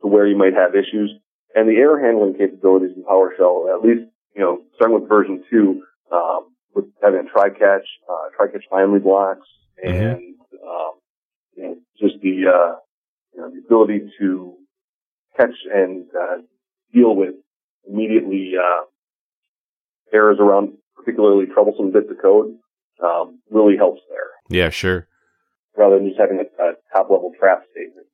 to 0.00 0.06
where 0.06 0.26
you 0.26 0.36
might 0.36 0.54
have 0.54 0.74
issues. 0.74 1.12
And 1.54 1.68
the 1.68 1.76
error 1.76 1.98
handling 1.98 2.34
capabilities 2.38 2.96
in 2.96 3.02
PowerShell, 3.02 3.74
at 3.74 3.84
least, 3.84 4.08
you 4.36 4.42
know, 4.42 4.62
starting 4.76 5.00
with 5.00 5.08
version 5.08 5.42
two, 5.50 5.82
um, 6.12 6.54
with 6.72 6.84
having 7.02 7.26
a 7.26 7.30
try-catch, 7.30 7.86
uh, 8.08 8.30
try-catch 8.36 8.64
finally 8.70 9.00
blocks 9.00 9.46
and, 9.82 10.34
um, 10.64 10.92
you 11.56 11.62
know, 11.62 11.76
just 11.98 12.20
the, 12.22 12.46
uh, 12.48 12.76
you 13.34 13.40
know, 13.40 13.50
the 13.50 13.62
ability 13.64 14.10
to 14.18 14.54
catch 15.36 15.54
and, 15.72 16.06
uh, 16.18 16.36
deal 16.92 17.14
with 17.14 17.34
immediately, 17.88 18.52
uh, 18.60 18.84
errors 20.12 20.38
around 20.40 20.76
particularly 20.96 21.46
troublesome 21.46 21.92
bits 21.92 22.10
of 22.10 22.20
code, 22.20 22.56
um, 23.02 23.40
really 23.50 23.76
helps 23.76 24.02
there 24.08 24.30
Yeah, 24.48 24.70
sure. 24.70 25.06
rather 25.76 25.98
than 25.98 26.08
just 26.08 26.20
having 26.20 26.38
a, 26.40 26.62
a 26.62 26.72
top 26.92 27.10
level 27.10 27.32
trap 27.38 27.62
statement. 27.70 28.06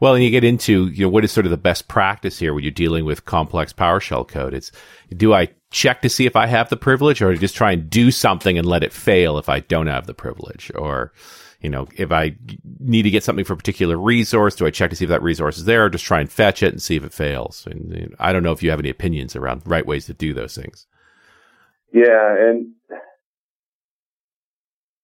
Well, 0.00 0.14
and 0.14 0.24
you 0.24 0.30
get 0.30 0.44
into 0.44 0.88
you 0.88 1.04
know 1.04 1.08
what 1.08 1.24
is 1.24 1.32
sort 1.32 1.46
of 1.46 1.50
the 1.50 1.56
best 1.56 1.88
practice 1.88 2.38
here 2.38 2.54
when 2.54 2.64
you're 2.64 2.70
dealing 2.70 3.04
with 3.04 3.24
complex 3.24 3.72
PowerShell 3.72 4.28
code. 4.28 4.54
It's 4.54 4.72
do 5.16 5.34
I 5.34 5.48
check 5.70 6.02
to 6.02 6.08
see 6.08 6.26
if 6.26 6.36
I 6.36 6.46
have 6.46 6.68
the 6.68 6.76
privilege, 6.76 7.22
or 7.22 7.34
just 7.34 7.56
try 7.56 7.72
and 7.72 7.88
do 7.88 8.10
something 8.10 8.58
and 8.58 8.66
let 8.66 8.82
it 8.82 8.92
fail 8.92 9.38
if 9.38 9.48
I 9.48 9.60
don't 9.60 9.86
have 9.86 10.06
the 10.06 10.14
privilege, 10.14 10.70
or 10.74 11.12
you 11.60 11.70
know 11.70 11.86
if 11.96 12.10
I 12.10 12.36
need 12.78 13.02
to 13.02 13.10
get 13.10 13.24
something 13.24 13.44
for 13.44 13.52
a 13.52 13.56
particular 13.58 13.96
resource, 13.96 14.56
do 14.56 14.66
I 14.66 14.70
check 14.70 14.90
to 14.90 14.96
see 14.96 15.04
if 15.04 15.10
that 15.10 15.22
resource 15.22 15.58
is 15.58 15.64
there, 15.64 15.84
or 15.84 15.90
just 15.90 16.04
try 16.04 16.20
and 16.20 16.30
fetch 16.30 16.62
it 16.62 16.72
and 16.72 16.82
see 16.82 16.96
if 16.96 17.04
it 17.04 17.12
fails? 17.12 17.66
And 17.70 17.90
know, 17.90 18.16
I 18.18 18.32
don't 18.32 18.42
know 18.42 18.52
if 18.52 18.62
you 18.62 18.70
have 18.70 18.80
any 18.80 18.90
opinions 18.90 19.36
around 19.36 19.62
right 19.64 19.86
ways 19.86 20.06
to 20.06 20.14
do 20.14 20.34
those 20.34 20.54
things. 20.54 20.86
Yeah, 21.92 22.36
and 22.48 22.72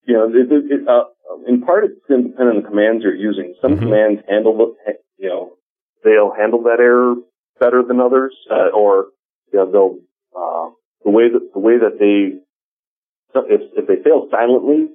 you 0.06 0.14
know, 0.14 0.28
it, 0.28 0.50
it, 0.50 0.80
it, 0.80 0.88
uh, 0.88 1.04
in 1.46 1.62
part 1.62 1.84
it's 1.84 2.00
going 2.08 2.22
to 2.22 2.28
depend 2.30 2.48
on 2.48 2.56
the 2.56 2.68
commands 2.68 3.02
you're 3.02 3.14
using. 3.14 3.54
Some 3.60 3.72
Mhm. 3.76 3.82
commands 3.82 4.22
handle, 4.28 4.56
the, 4.56 4.94
you 5.18 5.28
know, 5.28 5.56
they'll 6.04 6.30
handle 6.32 6.62
that 6.62 6.80
error 6.80 7.16
better 7.58 7.82
than 7.82 8.00
others, 8.00 8.34
uh, 8.50 8.68
or 8.74 9.08
you 9.52 9.58
know, 9.58 9.70
they'll 9.70 9.98
uh, 10.36 10.70
the 11.04 11.10
way 11.10 11.28
that 11.28 11.52
the 11.52 11.58
way 11.58 11.78
that 11.78 11.98
they 11.98 12.40
if 13.34 13.60
if 13.76 13.86
they 13.86 14.02
fail 14.02 14.28
silently, 14.30 14.88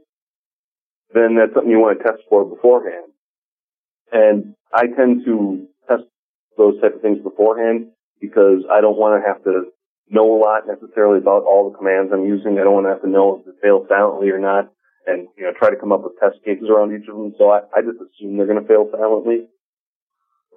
then 1.13 1.36
that's 1.36 1.54
something 1.54 1.69
you 1.69 1.80
want 1.80 1.97
to 2.00 2.04
test 2.04 2.24
for 2.30 2.45
beforehand. 2.45 3.12
And 4.12 4.56
I 4.74 4.88
tend 4.88 5.26
to 5.26 5.67
test 5.88 6.04
those 6.58 6.80
type 6.82 6.95
of 6.95 7.02
things 7.02 7.19
beforehand 7.21 7.91
because 8.19 8.63
I 8.71 8.82
don't 8.82 8.97
want 8.97 9.21
to 9.21 9.28
have 9.28 9.43
to 9.43 9.71
know 10.10 10.36
a 10.36 10.39
lot 10.39 10.67
necessarily 10.67 11.19
about 11.19 11.43
all 11.43 11.69
the 11.69 11.78
commands 11.78 12.12
I'm 12.13 12.26
using. 12.26 12.60
I 12.60 12.63
don't 12.63 12.74
want 12.74 12.86
to 12.86 12.91
have 12.91 13.02
to 13.02 13.10
know 13.10 13.39
if 13.39 13.45
they 13.45 13.52
fail 13.62 13.86
silently 13.88 14.30
or 14.30 14.39
not, 14.39 14.71
and 15.07 15.27
you 15.37 15.43
know 15.43 15.51
try 15.57 15.69
to 15.69 15.75
come 15.75 15.91
up 15.91 16.03
with 16.03 16.13
test 16.19 16.43
cases 16.45 16.69
around 16.69 16.93
each 16.95 17.07
of 17.09 17.15
them. 17.15 17.33
So 17.37 17.49
I, 17.49 17.59
I 17.75 17.81
just 17.81 17.97
assume 17.97 18.37
they're 18.37 18.47
going 18.47 18.61
to 18.61 18.67
fail 18.67 18.89
silently. 18.91 19.47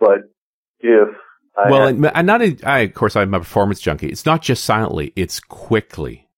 But 0.01 0.31
if 0.81 1.09
I 1.57 1.71
well, 1.71 1.87
have- 1.87 2.13
and, 2.15 2.27
not 2.27 2.43
a, 2.43 2.57
I, 2.65 2.79
of 2.81 2.95
course, 2.95 3.17
I'm 3.17 3.33
a 3.35 3.39
performance 3.39 3.81
junkie. 3.81 4.09
It's 4.09 4.27
not 4.27 4.43
just 4.43 4.65
silently; 4.65 5.13
it's 5.17 5.41
quickly. 5.41 6.29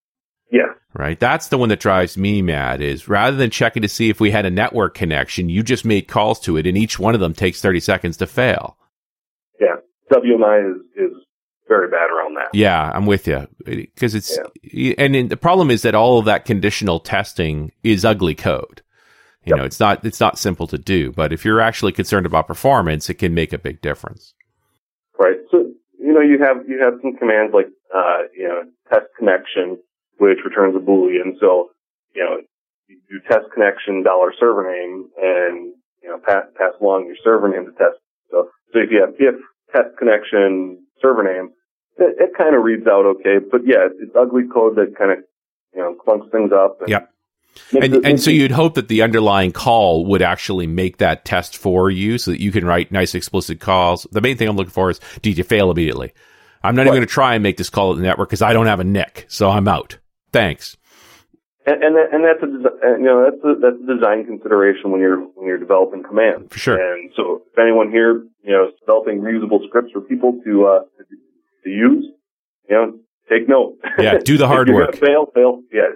yeah, 0.53 0.75
right? 0.95 1.19
That's 1.19 1.49
the 1.49 1.59
one 1.59 1.71
that 1.71 1.81
drives 1.81 2.16
me 2.19 2.42
mad 2.42 2.81
is 2.81 3.09
rather 3.09 3.37
than 3.37 3.51
checking 3.51 3.83
to 3.83 3.88
see 3.88 4.11
if 4.11 4.21
we 4.21 4.31
had 4.31 4.47
a 4.47 4.51
network 4.51 4.95
connection, 4.95 5.49
you 5.49 5.62
just 5.62 5.85
made 5.85 6.07
calls 6.09 6.38
to 6.40 6.57
it 6.57 6.66
and 6.66 6.77
each 6.77 6.99
one 6.99 7.14
of 7.14 7.21
them 7.21 7.33
takes 7.35 7.61
30 7.61 7.81
seconds 7.81 8.16
to 8.19 8.27
fail. 8.27 8.77
yeah, 9.61 9.77
WMI 10.12 10.71
is 10.71 10.77
is 10.97 11.12
very 11.69 11.89
bad 11.89 12.11
around 12.11 12.35
that. 12.37 12.49
Yeah, 12.53 12.91
I'm 12.95 13.07
with 13.07 13.27
you. 13.27 13.47
Because 13.65 14.15
it's, 14.15 14.39
and 14.99 15.15
then 15.15 15.29
the 15.29 15.37
problem 15.37 15.71
is 15.71 15.83
that 15.83 15.95
all 15.95 16.19
of 16.19 16.25
that 16.27 16.45
conditional 16.45 17.01
testing 17.01 17.73
is 17.83 18.05
ugly 18.05 18.35
code. 18.35 18.83
You 19.45 19.51
Yep. 19.51 19.59
know, 19.59 19.65
it's 19.65 19.81
not, 19.81 20.05
it's 20.05 20.21
not 20.21 20.39
simple 20.39 20.67
to 20.67 20.79
do, 20.79 21.13
but 21.13 21.33
if 21.33 21.45
you're 21.45 21.61
actually 21.61 21.93
concerned 21.93 22.27
about 22.27 22.49
performance, 22.49 23.09
it 23.09 23.15
can 23.15 23.33
make 23.33 23.53
a 23.53 23.59
big 23.59 23.81
difference. 23.81 24.35
Right. 25.19 25.39
So, 25.51 25.71
you 26.01 26.13
know, 26.13 26.21
you 26.21 26.39
have, 26.43 26.69
you 26.69 26.81
have 26.83 26.95
some 27.01 27.17
commands 27.17 27.55
like, 27.55 27.69
uh, 27.95 28.23
you 28.37 28.49
know, 28.49 28.63
test 28.93 29.07
connection, 29.17 29.79
which 30.19 30.39
returns 30.45 30.75
a 30.75 30.81
Boolean. 30.81 31.39
So, 31.39 31.71
you 32.15 32.25
know, 32.25 32.39
you 32.89 32.99
do 33.09 33.21
test 33.29 33.47
connection 33.55 34.03
dollar 34.03 34.33
server 34.39 34.67
name 34.67 35.09
and, 35.17 35.75
you 36.03 36.09
know, 36.09 36.19
pass, 36.27 36.45
pass 36.59 36.73
along 36.81 37.07
your 37.07 37.17
server 37.23 37.49
name 37.49 37.67
to 37.67 37.73
test. 37.73 37.99
So, 38.31 38.49
so 38.73 38.81
if 38.81 38.91
you 38.91 39.01
have 39.01 39.15
if 39.19 39.37
test 39.75 39.97
connection 39.99 40.85
server 41.01 41.23
name, 41.23 41.51
it, 41.99 42.17
it 42.19 42.31
kind 42.37 42.55
of 42.55 42.63
reads 42.63 42.87
out 42.87 43.07
okay. 43.07 43.37
But 43.51 43.63
yeah, 43.67 43.89
it's 44.01 44.15
ugly 44.15 44.45
code 44.53 44.77
that 44.77 44.95
kind 44.99 45.13
of, 45.13 45.19
you 45.75 45.81
know, 45.81 45.97
clunks 46.07 46.31
things 46.31 46.53
up. 46.53 46.81
And 46.81 46.91
Yep. 46.91 47.13
And, 47.83 47.95
it- 47.95 48.05
and 48.05 48.21
so 48.21 48.31
you'd 48.31 48.51
hope 48.51 48.75
that 48.75 48.89
the 48.89 49.01
underlying 49.03 49.51
call 49.53 50.05
would 50.07 50.21
actually 50.23 50.67
make 50.67 50.99
that 50.99 51.25
test 51.25 51.57
for 51.57 51.91
you 51.91 52.19
so 52.19 52.31
that 52.31 52.41
you 52.41 52.53
can 52.53 52.65
write 52.67 52.93
nice 52.93 53.15
explicit 53.15 53.61
calls. 53.61 54.07
The 54.13 54.21
main 54.21 54.37
thing 54.37 54.49
I'm 54.49 54.57
looking 54.57 54.71
for 54.73 54.91
is, 54.91 55.01
did 55.23 55.39
you 55.39 55.45
fail 55.45 55.71
immediately? 55.71 56.13
I'm 56.63 56.75
not 56.75 56.83
even 56.83 56.95
going 56.95 57.01
to 57.01 57.07
try 57.07 57.35
and 57.35 57.43
make 57.43 57.57
this 57.57 57.71
call 57.71 57.93
at 57.93 57.97
the 57.97 58.03
network 58.03 58.29
because 58.29 58.43
I 58.43 58.53
don't 58.53 58.67
have 58.67 58.81
a 58.81 58.85
NIC, 58.85 59.27
so 59.29 59.49
I'm 59.49 59.69
out. 59.69 59.99
Thanks. 60.33 60.77
And 61.65 61.83
and, 61.83 61.97
that, 61.97 62.09
and 62.13 62.25
that's 62.25 62.43
a 62.43 62.99
you 62.99 63.05
know 63.05 63.25
that's 63.25 63.43
a, 63.43 63.55
that's 63.61 63.77
a 63.83 63.95
design 63.95 64.25
consideration 64.25 64.91
when 64.93 65.01
you're 65.01 65.19
when 65.19 65.47
you're 65.47 65.59
developing 65.59 66.03
commands. 66.05 66.53
For 66.53 66.59
sure. 66.59 66.95
And 66.95 67.11
so 67.17 67.43
if 67.51 67.59
anyone 67.59 67.91
here 67.91 68.23
you 68.43 68.53
know 68.53 68.69
is 68.69 68.75
developing 68.81 69.21
reusable 69.21 69.67
scripts 69.67 69.91
for 69.93 70.01
people 70.01 70.39
to 70.45 70.67
uh 70.67 70.81
to, 71.67 71.71
use, 71.71 72.05
you 72.69 72.77
know, 72.77 72.99
take 73.29 73.49
note. 73.49 73.77
Yeah, 73.99 74.19
do 74.19 74.39
the 74.39 74.47
hard 74.55 74.71
work. 74.71 74.97
Fail, 74.97 75.27
fail. 75.35 75.63
Yeah, 75.73 75.91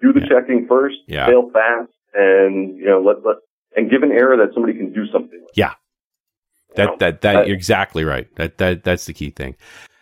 do 0.00 0.12
the 0.12 0.20
Yeah. 0.20 0.26
checking 0.40 0.66
first. 0.68 0.96
Yeah. 1.06 1.26
Fail 1.26 1.50
fast, 1.52 1.92
and 2.14 2.76
you 2.76 2.86
know 2.86 3.00
let 3.02 3.24
let 3.24 3.36
and 3.76 3.90
give 3.90 4.02
an 4.02 4.12
error 4.12 4.36
that 4.38 4.54
somebody 4.54 4.76
can 4.78 4.92
do 4.92 5.06
something. 5.12 5.38
With. 5.42 5.50
Yeah. 5.54 5.72
Know, 6.76 6.84
That 6.86 6.98
that 6.98 7.20
that 7.22 7.46
you're 7.46 7.56
exactly 7.56 8.04
right. 8.04 8.26
That 8.36 8.58
that 8.58 8.84
that's 8.84 9.06
the 9.06 9.12
key 9.14 9.30
thing. 9.30 9.56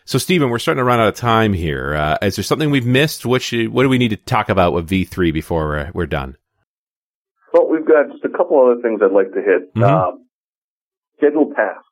So, 0.07 0.19
Stephen, 0.19 0.51
we're 0.51 0.59
starting 0.59 0.81
to 0.81 0.85
run 0.85 1.01
out 1.01 1.09
of 1.09 1.15
time 1.15 1.55
here. 1.55 1.95
Uh, 1.95 2.19
is 2.21 2.37
there 2.37 2.43
something 2.43 2.71
we've 2.71 2.85
missed? 2.85 3.25
What 3.25 3.41
should, 3.41 3.71
what 3.71 3.85
do 3.85 3.89
we 3.89 3.97
need 3.97 4.11
to 4.11 4.17
talk 4.19 4.51
about 4.51 4.75
with 4.75 4.87
V3 4.87 5.33
before 5.33 5.65
we're, 5.67 5.91
we're 5.95 6.05
done? 6.07 6.37
Well, 7.55 7.69
we've 7.71 7.87
got 7.87 8.11
just 8.13 8.23
a 8.23 8.29
couple 8.29 8.61
other 8.61 8.83
things 8.83 9.01
I'd 9.03 9.13
like 9.13 9.33
to 9.33 9.41
hit. 9.41 9.75
Mhm. 9.75 9.83
Um, 9.83 10.27
scheduled 11.17 11.55
tasks. 11.57 11.87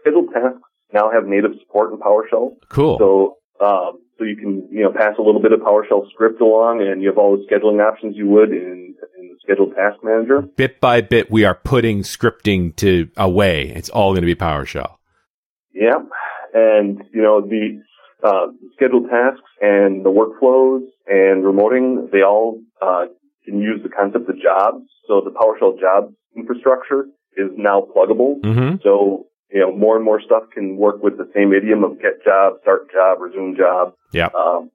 Scheduled 0.00 0.32
tasks 0.32 0.62
now 0.92 1.10
have 1.10 1.26
native 1.26 1.52
support 1.60 1.92
in 1.92 1.98
PowerShell. 1.98 2.56
Cool. 2.68 2.98
So, 2.98 3.36
um, 3.64 4.00
so 4.18 4.24
you 4.24 4.36
can, 4.36 4.68
you 4.70 4.82
know, 4.82 4.92
pass 4.92 5.14
a 5.18 5.22
little 5.22 5.40
bit 5.40 5.52
of 5.52 5.60
PowerShell 5.60 6.10
script 6.10 6.40
along 6.40 6.80
and 6.82 7.02
you 7.02 7.08
have 7.08 7.18
all 7.18 7.36
the 7.36 7.44
scheduling 7.50 7.80
options 7.86 8.16
you 8.16 8.26
would 8.28 8.50
in, 8.50 8.94
in 9.18 9.28
the 9.28 9.36
scheduled 9.42 9.74
task 9.74 9.98
manager. 10.02 10.42
bit 10.42 10.80
by 10.80 11.00
bit, 11.00 11.30
we 11.30 11.44
are 11.44 11.54
putting 11.54 12.02
scripting 12.02 12.74
to 12.76 13.08
away. 13.16 13.68
It's 13.68 13.88
all 13.88 14.12
going 14.12 14.22
to 14.22 14.26
be 14.26 14.34
PowerShell. 14.34 14.96
Yeah. 15.72 15.98
And, 16.54 17.02
you 17.12 17.22
know, 17.22 17.40
the, 17.40 17.82
uh, 18.22 18.46
scheduled 18.74 19.08
tasks 19.08 19.48
and 19.60 20.04
the 20.04 20.10
workflows 20.10 20.82
and 21.06 21.44
remoting, 21.44 22.10
they 22.10 22.22
all, 22.22 22.60
uh, 22.82 23.06
can 23.44 23.60
use 23.60 23.80
the 23.82 23.88
concept 23.88 24.28
of 24.28 24.36
jobs. 24.40 24.84
So 25.06 25.20
the 25.20 25.30
PowerShell 25.30 25.78
jobs 25.78 26.14
infrastructure 26.36 27.06
is 27.36 27.50
now 27.56 27.86
pluggable. 27.94 28.40
Mm-hmm. 28.40 28.76
So, 28.82 29.26
you 29.52 29.60
know, 29.60 29.74
more 29.74 29.96
and 29.96 30.04
more 30.04 30.20
stuff 30.20 30.44
can 30.52 30.76
work 30.76 31.02
with 31.02 31.16
the 31.16 31.30
same 31.34 31.52
idiom 31.52 31.84
of 31.84 32.00
get 32.00 32.24
job, 32.24 32.54
start 32.62 32.90
job, 32.92 33.20
resume 33.20 33.56
job. 33.56 33.94
Yeah. 34.12 34.28
Um, 34.34 34.70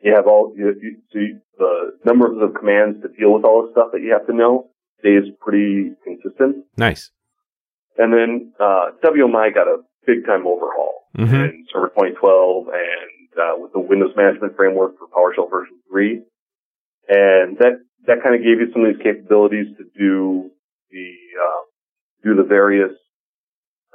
you 0.00 0.14
have 0.14 0.26
all, 0.26 0.52
you, 0.56 0.74
you 0.80 0.98
see 1.12 1.38
the 1.56 1.92
number 2.04 2.26
of 2.26 2.54
commands 2.54 3.00
to 3.02 3.08
deal 3.08 3.32
with 3.32 3.44
all 3.44 3.64
the 3.64 3.72
stuff 3.72 3.88
that 3.92 4.02
you 4.02 4.12
have 4.12 4.26
to 4.26 4.34
know 4.34 4.68
stays 5.00 5.24
pretty 5.40 5.92
consistent. 6.04 6.64
Nice. 6.76 7.10
And 7.96 8.12
then, 8.12 8.52
uh, 8.60 8.90
WMI 9.02 9.54
got 9.54 9.68
a 9.68 9.78
big 10.06 10.26
time 10.26 10.46
overhaul 10.46 10.94
Mm-hmm. 11.16 11.34
in 11.34 11.66
Server 11.72 11.90
2012 11.90 12.66
and, 12.66 13.30
uh, 13.38 13.54
with 13.56 13.72
the 13.72 13.78
Windows 13.78 14.10
Management 14.16 14.56
Framework 14.56 14.98
for 14.98 15.06
PowerShell 15.06 15.48
version 15.48 15.78
3. 15.88 16.22
And 17.08 17.56
that, 17.58 17.78
that 18.08 18.20
kind 18.20 18.34
of 18.34 18.42
gave 18.42 18.58
you 18.58 18.66
some 18.72 18.84
of 18.84 18.92
these 18.92 19.02
capabilities 19.02 19.68
to 19.78 19.84
do 19.96 20.50
the, 20.90 21.12
uh, 21.38 21.62
do 22.24 22.34
the 22.34 22.42
various, 22.42 22.90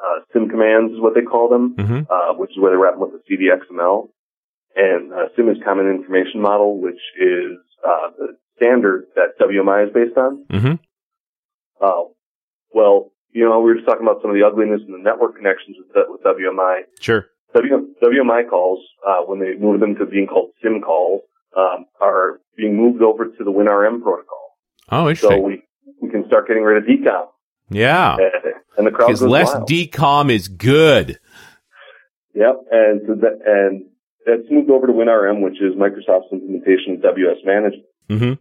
uh, 0.04 0.20
CIM 0.34 0.50
commands 0.50 0.94
is 0.94 1.00
what 1.00 1.14
they 1.16 1.22
call 1.22 1.50
them, 1.50 1.76
hmm 1.76 2.00
uh, 2.10 2.34
which 2.34 2.52
is 2.52 2.58
where 2.60 2.72
they 2.72 2.78
wrap 2.78 2.94
them 2.94 3.02
with 3.02 3.12
the 3.12 3.22
CDXML. 3.28 4.10
And 4.76 5.12
uh, 5.12 5.28
CIM 5.38 5.52
is 5.52 5.58
Common 5.64 5.88
Information 5.90 6.42
Model, 6.42 6.80
which 6.82 7.02
is 7.20 7.58
uh, 7.88 8.10
the 8.18 8.38
standard 8.58 9.06
that 9.16 9.38
WMI 9.42 9.88
is 9.88 9.94
based 9.94 10.18
on. 10.18 10.46
hmm 10.50 10.74
Uh, 11.82 12.04
well, 12.74 13.12
you 13.32 13.46
know, 13.46 13.60
we 13.60 13.72
were 13.72 13.76
just 13.76 13.88
talking 13.88 14.06
about 14.06 14.22
some 14.22 14.32
of 14.32 14.36
the 14.38 14.46
ugliness 14.46 14.82
in 14.86 14.92
the 14.92 15.00
network 15.00 15.36
connections 15.36 15.78
with, 15.80 16.06
with 16.10 16.22
WMI. 16.24 16.82
Sure. 17.00 17.26
W, 17.56 17.88
WMI 18.04 18.50
calls, 18.50 18.80
uh, 19.08 19.22
when 19.26 19.40
they 19.40 19.56
move 19.56 19.80
them 19.80 19.96
to 19.96 20.06
being 20.06 20.28
called 20.28 20.52
CIM 20.64 20.82
calls, 20.82 21.22
um, 21.58 21.86
are 22.00 22.42
being 22.56 22.76
moved 22.78 23.02
over 23.02 23.26
to 23.26 23.44
the 23.44 23.52
WinRM 23.52 24.02
protocol. 24.02 24.58
Oh, 24.92 25.10
interesting. 25.10 25.30
So 25.30 25.40
we, 25.40 25.64
we 26.02 26.10
can 26.10 26.26
start 26.28 26.48
getting 26.48 26.64
rid 26.64 26.78
of 26.78 26.90
DCOM. 26.90 27.28
Yeah. 27.70 28.18
And, 28.18 28.54
and 28.78 28.88
the 28.88 28.92
crowd 28.92 29.08
Because 29.08 29.22
less 29.22 29.54
wild. 29.54 29.70
DCOM 29.70 30.32
is 30.32 30.48
good. 30.48 31.20
Yep, 32.34 32.56
and 32.72 33.02
so 33.08 33.16
that, 33.16 33.40
and 33.46 33.86
that's 34.26 34.50
moved 34.50 34.70
over 34.70 34.88
to 34.88 34.94
WinRM, 34.94 35.42
which 35.42 35.60
is 35.62 35.76
Microsoft's 35.76 36.32
implementation 36.32 36.96
of 36.96 37.02
WS 37.02 37.44
management. 37.44 37.86
hmm 38.08 38.34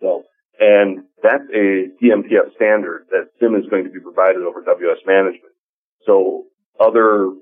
So, 0.00 0.24
and 0.60 1.04
that's 1.22 1.44
a 1.52 1.88
DMTF 2.02 2.54
standard 2.54 3.06
that 3.10 3.30
CIM 3.40 3.58
is 3.58 3.68
going 3.68 3.84
to 3.84 3.90
be 3.90 4.00
provided 4.00 4.42
over 4.42 4.62
WS 4.62 4.98
management. 5.06 5.52
So 6.04 6.44
other 6.78 7.32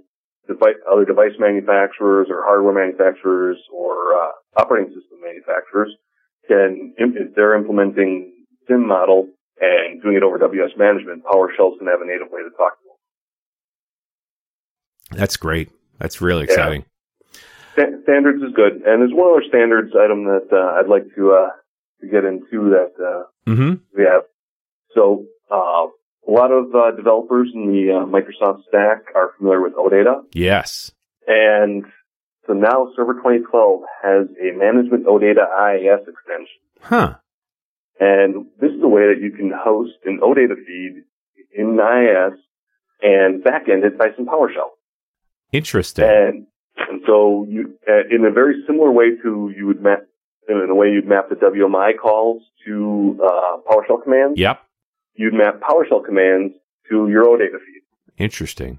device, 0.46 0.80
other 0.90 1.04
device 1.04 1.36
manufacturers 1.38 2.28
or 2.30 2.44
hardware 2.44 2.74
manufacturers 2.74 3.58
or 3.72 4.14
uh, 4.14 4.30
operating 4.56 4.88
system 4.94 5.18
manufacturers 5.22 5.90
can, 6.48 6.94
if 6.96 7.34
they're 7.34 7.56
implementing 7.56 8.32
CIM 8.70 8.86
model 8.86 9.28
and 9.60 10.02
doing 10.02 10.16
it 10.16 10.22
over 10.22 10.38
WS 10.38 10.70
management, 10.76 11.24
PowerShell's 11.24 11.78
going 11.78 11.86
to 11.86 11.92
have 11.92 12.00
a 12.02 12.06
native 12.06 12.28
way 12.30 12.42
to 12.42 12.50
talk 12.56 12.74
to 12.80 12.84
them. 15.10 15.18
That's 15.18 15.36
great. 15.36 15.70
That's 15.98 16.20
really 16.20 16.44
Yeah. 16.48 16.52
exciting. 16.54 16.84
Standards 18.04 18.40
is 18.42 18.52
good, 18.54 18.82
and 18.86 19.02
there's 19.02 19.12
one 19.12 19.32
other 19.32 19.42
standards 19.48 19.92
item 19.98 20.24
that 20.26 20.46
uh, 20.52 20.78
I'd 20.78 20.86
like 20.88 21.06
to 21.16 21.32
uh, 21.32 21.50
to 22.00 22.06
get 22.06 22.24
into 22.24 22.70
that 22.70 22.92
uh, 23.02 23.24
hmm 23.50 23.74
we 23.96 24.04
have. 24.04 24.22
So 24.94 25.24
uh, 25.50 25.86
a 26.26 26.30
lot 26.30 26.52
of 26.52 26.72
uh, 26.72 26.92
developers 26.92 27.50
in 27.52 27.66
the 27.72 27.90
uh, 27.90 28.04
Microsoft 28.06 28.62
stack 28.68 29.06
are 29.16 29.32
familiar 29.38 29.60
with 29.60 29.74
OData, 29.74 30.22
Yes. 30.32 30.92
and 31.26 31.84
so 32.46 32.52
now 32.52 32.92
Server 32.94 33.14
2012 33.14 33.80
has 34.04 34.28
a 34.40 34.56
Management 34.56 35.06
OData 35.06 35.44
IIS 35.74 36.06
extension, 36.06 36.60
Huh. 36.80 37.14
And 38.00 38.46
this 38.60 38.70
is 38.72 38.82
a 38.82 38.88
way 38.88 39.02
that 39.02 39.20
you 39.22 39.30
can 39.30 39.52
host 39.54 39.92
an 40.04 40.20
OData 40.22 40.56
feed 40.66 41.04
in 41.56 41.78
IIS 41.78 42.38
and 43.02 43.42
backend 43.44 43.84
it 43.84 43.96
by 43.96 44.08
some 44.16 44.26
PowerShell. 44.26 44.70
Interesting. 45.52 46.04
And 46.04 46.46
and 46.76 47.02
so 47.06 47.46
you, 47.48 47.74
uh, 47.88 48.02
in 48.10 48.24
a 48.24 48.32
very 48.32 48.62
similar 48.66 48.90
way 48.90 49.10
to 49.22 49.52
you 49.56 49.66
would 49.66 49.80
map, 49.80 50.00
in 50.48 50.68
a 50.68 50.74
way 50.74 50.88
you'd 50.90 51.06
map 51.06 51.28
the 51.28 51.36
WMI 51.36 51.96
calls 51.96 52.42
to 52.66 53.20
uh, 53.24 53.58
PowerShell 53.68 54.02
commands. 54.02 54.38
Yep. 54.38 54.60
You'd 55.14 55.34
map 55.34 55.60
PowerShell 55.60 56.04
commands 56.04 56.54
to 56.90 57.08
your 57.08 57.24
OData 57.26 57.58
feed. 57.64 57.82
Interesting. 58.18 58.78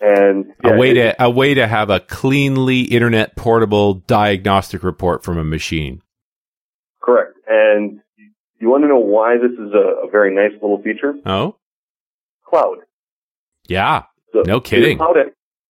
And 0.00 0.52
a 0.62 0.76
way 0.76 0.92
to 0.92 1.22
a 1.22 1.30
way 1.30 1.54
to 1.54 1.66
have 1.66 1.88
a 1.88 2.00
cleanly 2.00 2.82
internet 2.82 3.34
portable 3.34 3.94
diagnostic 3.94 4.82
report 4.82 5.24
from 5.24 5.38
a 5.38 5.44
machine. 5.44 6.02
correct. 7.00 7.32
And 7.48 8.00
you 8.60 8.68
want 8.70 8.84
to 8.84 8.88
know 8.88 8.98
why 8.98 9.36
this 9.36 9.52
is 9.52 9.72
a, 9.74 10.06
a 10.06 10.10
very 10.10 10.34
nice 10.34 10.52
little 10.60 10.80
feature? 10.82 11.14
Oh, 11.26 11.56
Cloud. 12.48 12.78
yeah. 13.68 14.04
So 14.32 14.42
No 14.42 14.60
kidding. 14.60 14.98
Cloud, 14.98 15.16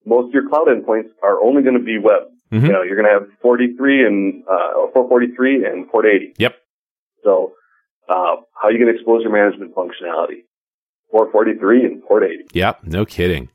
most 0.05 0.29
of 0.29 0.35
your 0.35 0.49
cloud 0.49 0.69
endpoints 0.69 1.09
are 1.23 1.41
only 1.43 1.63
going 1.63 1.79
to 1.79 1.83
be 1.85 1.99
web. 1.99 2.23
Mhm. 2.53 2.63
You 2.67 2.73
know, 2.73 2.83
you're 2.83 2.97
going 2.97 3.09
to 3.09 3.13
have 3.13 3.29
43 3.43 4.07
and 4.07 4.45
uh, 4.49 4.79
or 4.79 4.93
443 4.93 5.65
and 5.67 5.89
port 5.89 6.07
80. 6.07 6.35
Yep. 6.39 6.55
So, 7.25 7.53
uh, 8.09 8.13
how 8.55 8.69
are 8.69 8.73
you 8.73 8.79
going 8.79 8.93
to 8.93 8.95
expose 8.95 9.23
your 9.23 9.33
management 9.33 9.75
functionality? 9.75 10.45
443 11.11 11.85
and 11.85 12.03
port 12.05 12.23
80. 12.25 12.45
Yep. 12.53 12.85
No 12.85 13.05
kidding. 13.05 13.49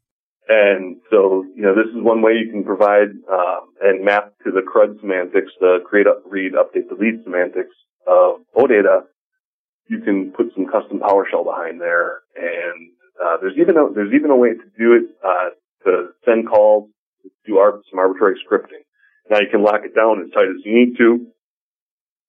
And 0.50 0.98
so, 1.10 1.46
you 1.56 1.62
know, 1.62 1.74
this 1.74 1.88
is 1.96 2.04
one 2.04 2.22
way 2.22 2.34
you 2.34 2.52
can 2.52 2.64
provide 2.66 3.10
uh, 3.32 3.60
and 3.82 4.04
map 4.04 4.34
to 4.44 4.52
the 4.52 4.62
CRUD 4.62 5.00
semantics, 5.00 5.52
the 5.62 5.78
create, 5.86 6.08
up, 6.08 6.24
read, 6.26 6.54
update, 6.54 6.90
delete 6.90 7.24
semantics 7.24 7.76
of 8.08 8.42
OData. 8.58 9.04
You 9.88 10.00
can 10.00 10.32
put 10.32 10.54
some 10.56 10.66
custom 10.68 11.00
PowerShell 11.00 11.44
behind 11.44 11.82
there, 11.82 12.22
and 12.36 12.92
uh, 13.22 13.38
there's 13.42 13.58
even 13.58 13.78
a, 13.78 13.92
there's 13.94 14.14
even 14.14 14.32
a 14.32 14.36
way 14.36 14.50
to 14.50 14.64
do 14.78 14.94
it 14.94 15.04
uh, 15.24 15.50
to 15.86 16.10
send 16.26 16.48
calls, 16.48 16.90
to 17.24 17.30
do 17.46 17.82
some 17.90 18.00
arbitrary 18.00 18.40
scripting. 18.40 18.84
Now 19.30 19.40
you 19.40 19.48
can 19.50 19.64
lock 19.64 19.82
it 19.84 19.96
down 19.96 20.22
as 20.24 20.32
tight 20.32 20.48
as 20.48 20.64
you 20.66 20.74
need 20.74 20.98
to, 20.98 21.28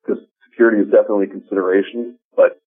because 0.05 0.23
security 0.51 0.83
is 0.83 0.91
definitely 0.91 1.27
a 1.27 1.29
consideration. 1.29 2.19
But 2.37 2.61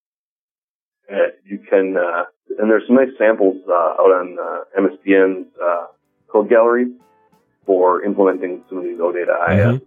uh, 1.11 1.31
you 1.43 1.59
can, 1.69 1.95
uh, 1.97 2.23
and 2.57 2.69
there's 2.69 2.83
some 2.87 2.95
nice 2.95 3.13
samples 3.17 3.57
uh, 3.67 3.73
out 3.73 4.11
on 4.11 4.37
uh, 4.41 4.81
MSDN's 4.81 5.47
code 6.31 6.49
gallery 6.49 6.87
for 7.65 8.03
implementing 8.03 8.63
some 8.69 8.79
of 8.79 8.83
these 8.83 8.99
OData 8.99 9.49
IIS. 9.49 9.65
Mhm. 9.65 9.81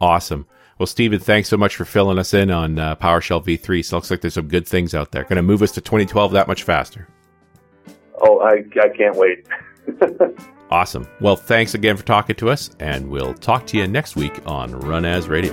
Awesome. 0.00 0.46
Well, 0.80 0.86
Stephen, 0.86 1.18
thanks 1.20 1.50
so 1.50 1.58
much 1.58 1.76
for 1.76 1.84
filling 1.84 2.18
us 2.18 2.32
in 2.32 2.50
on 2.50 2.78
uh, 2.78 2.96
PowerShell 2.96 3.44
v3. 3.44 3.84
So 3.84 3.96
it 3.96 3.98
looks 3.98 4.10
like 4.10 4.22
there's 4.22 4.32
some 4.32 4.48
good 4.48 4.66
things 4.66 4.94
out 4.94 5.12
there. 5.12 5.24
Going 5.24 5.36
to 5.36 5.42
move 5.42 5.60
us 5.60 5.72
to 5.72 5.82
2012 5.82 6.32
that 6.32 6.48
much 6.48 6.62
faster. 6.62 7.06
Oh, 8.22 8.38
I, 8.38 8.64
I 8.82 8.88
can't 8.88 9.14
wait. 9.14 9.46
Awesome. 10.70 11.04
Well, 11.20 11.34
thanks 11.34 11.74
again 11.74 11.96
for 11.96 12.04
talking 12.04 12.36
to 12.36 12.48
us, 12.48 12.70
and 12.78 13.10
we'll 13.10 13.34
talk 13.34 13.66
to 13.66 13.76
you 13.76 13.88
next 13.88 14.14
week 14.14 14.40
on 14.46 14.70
Run 14.70 15.04
As 15.04 15.26
Radio. 15.26 15.52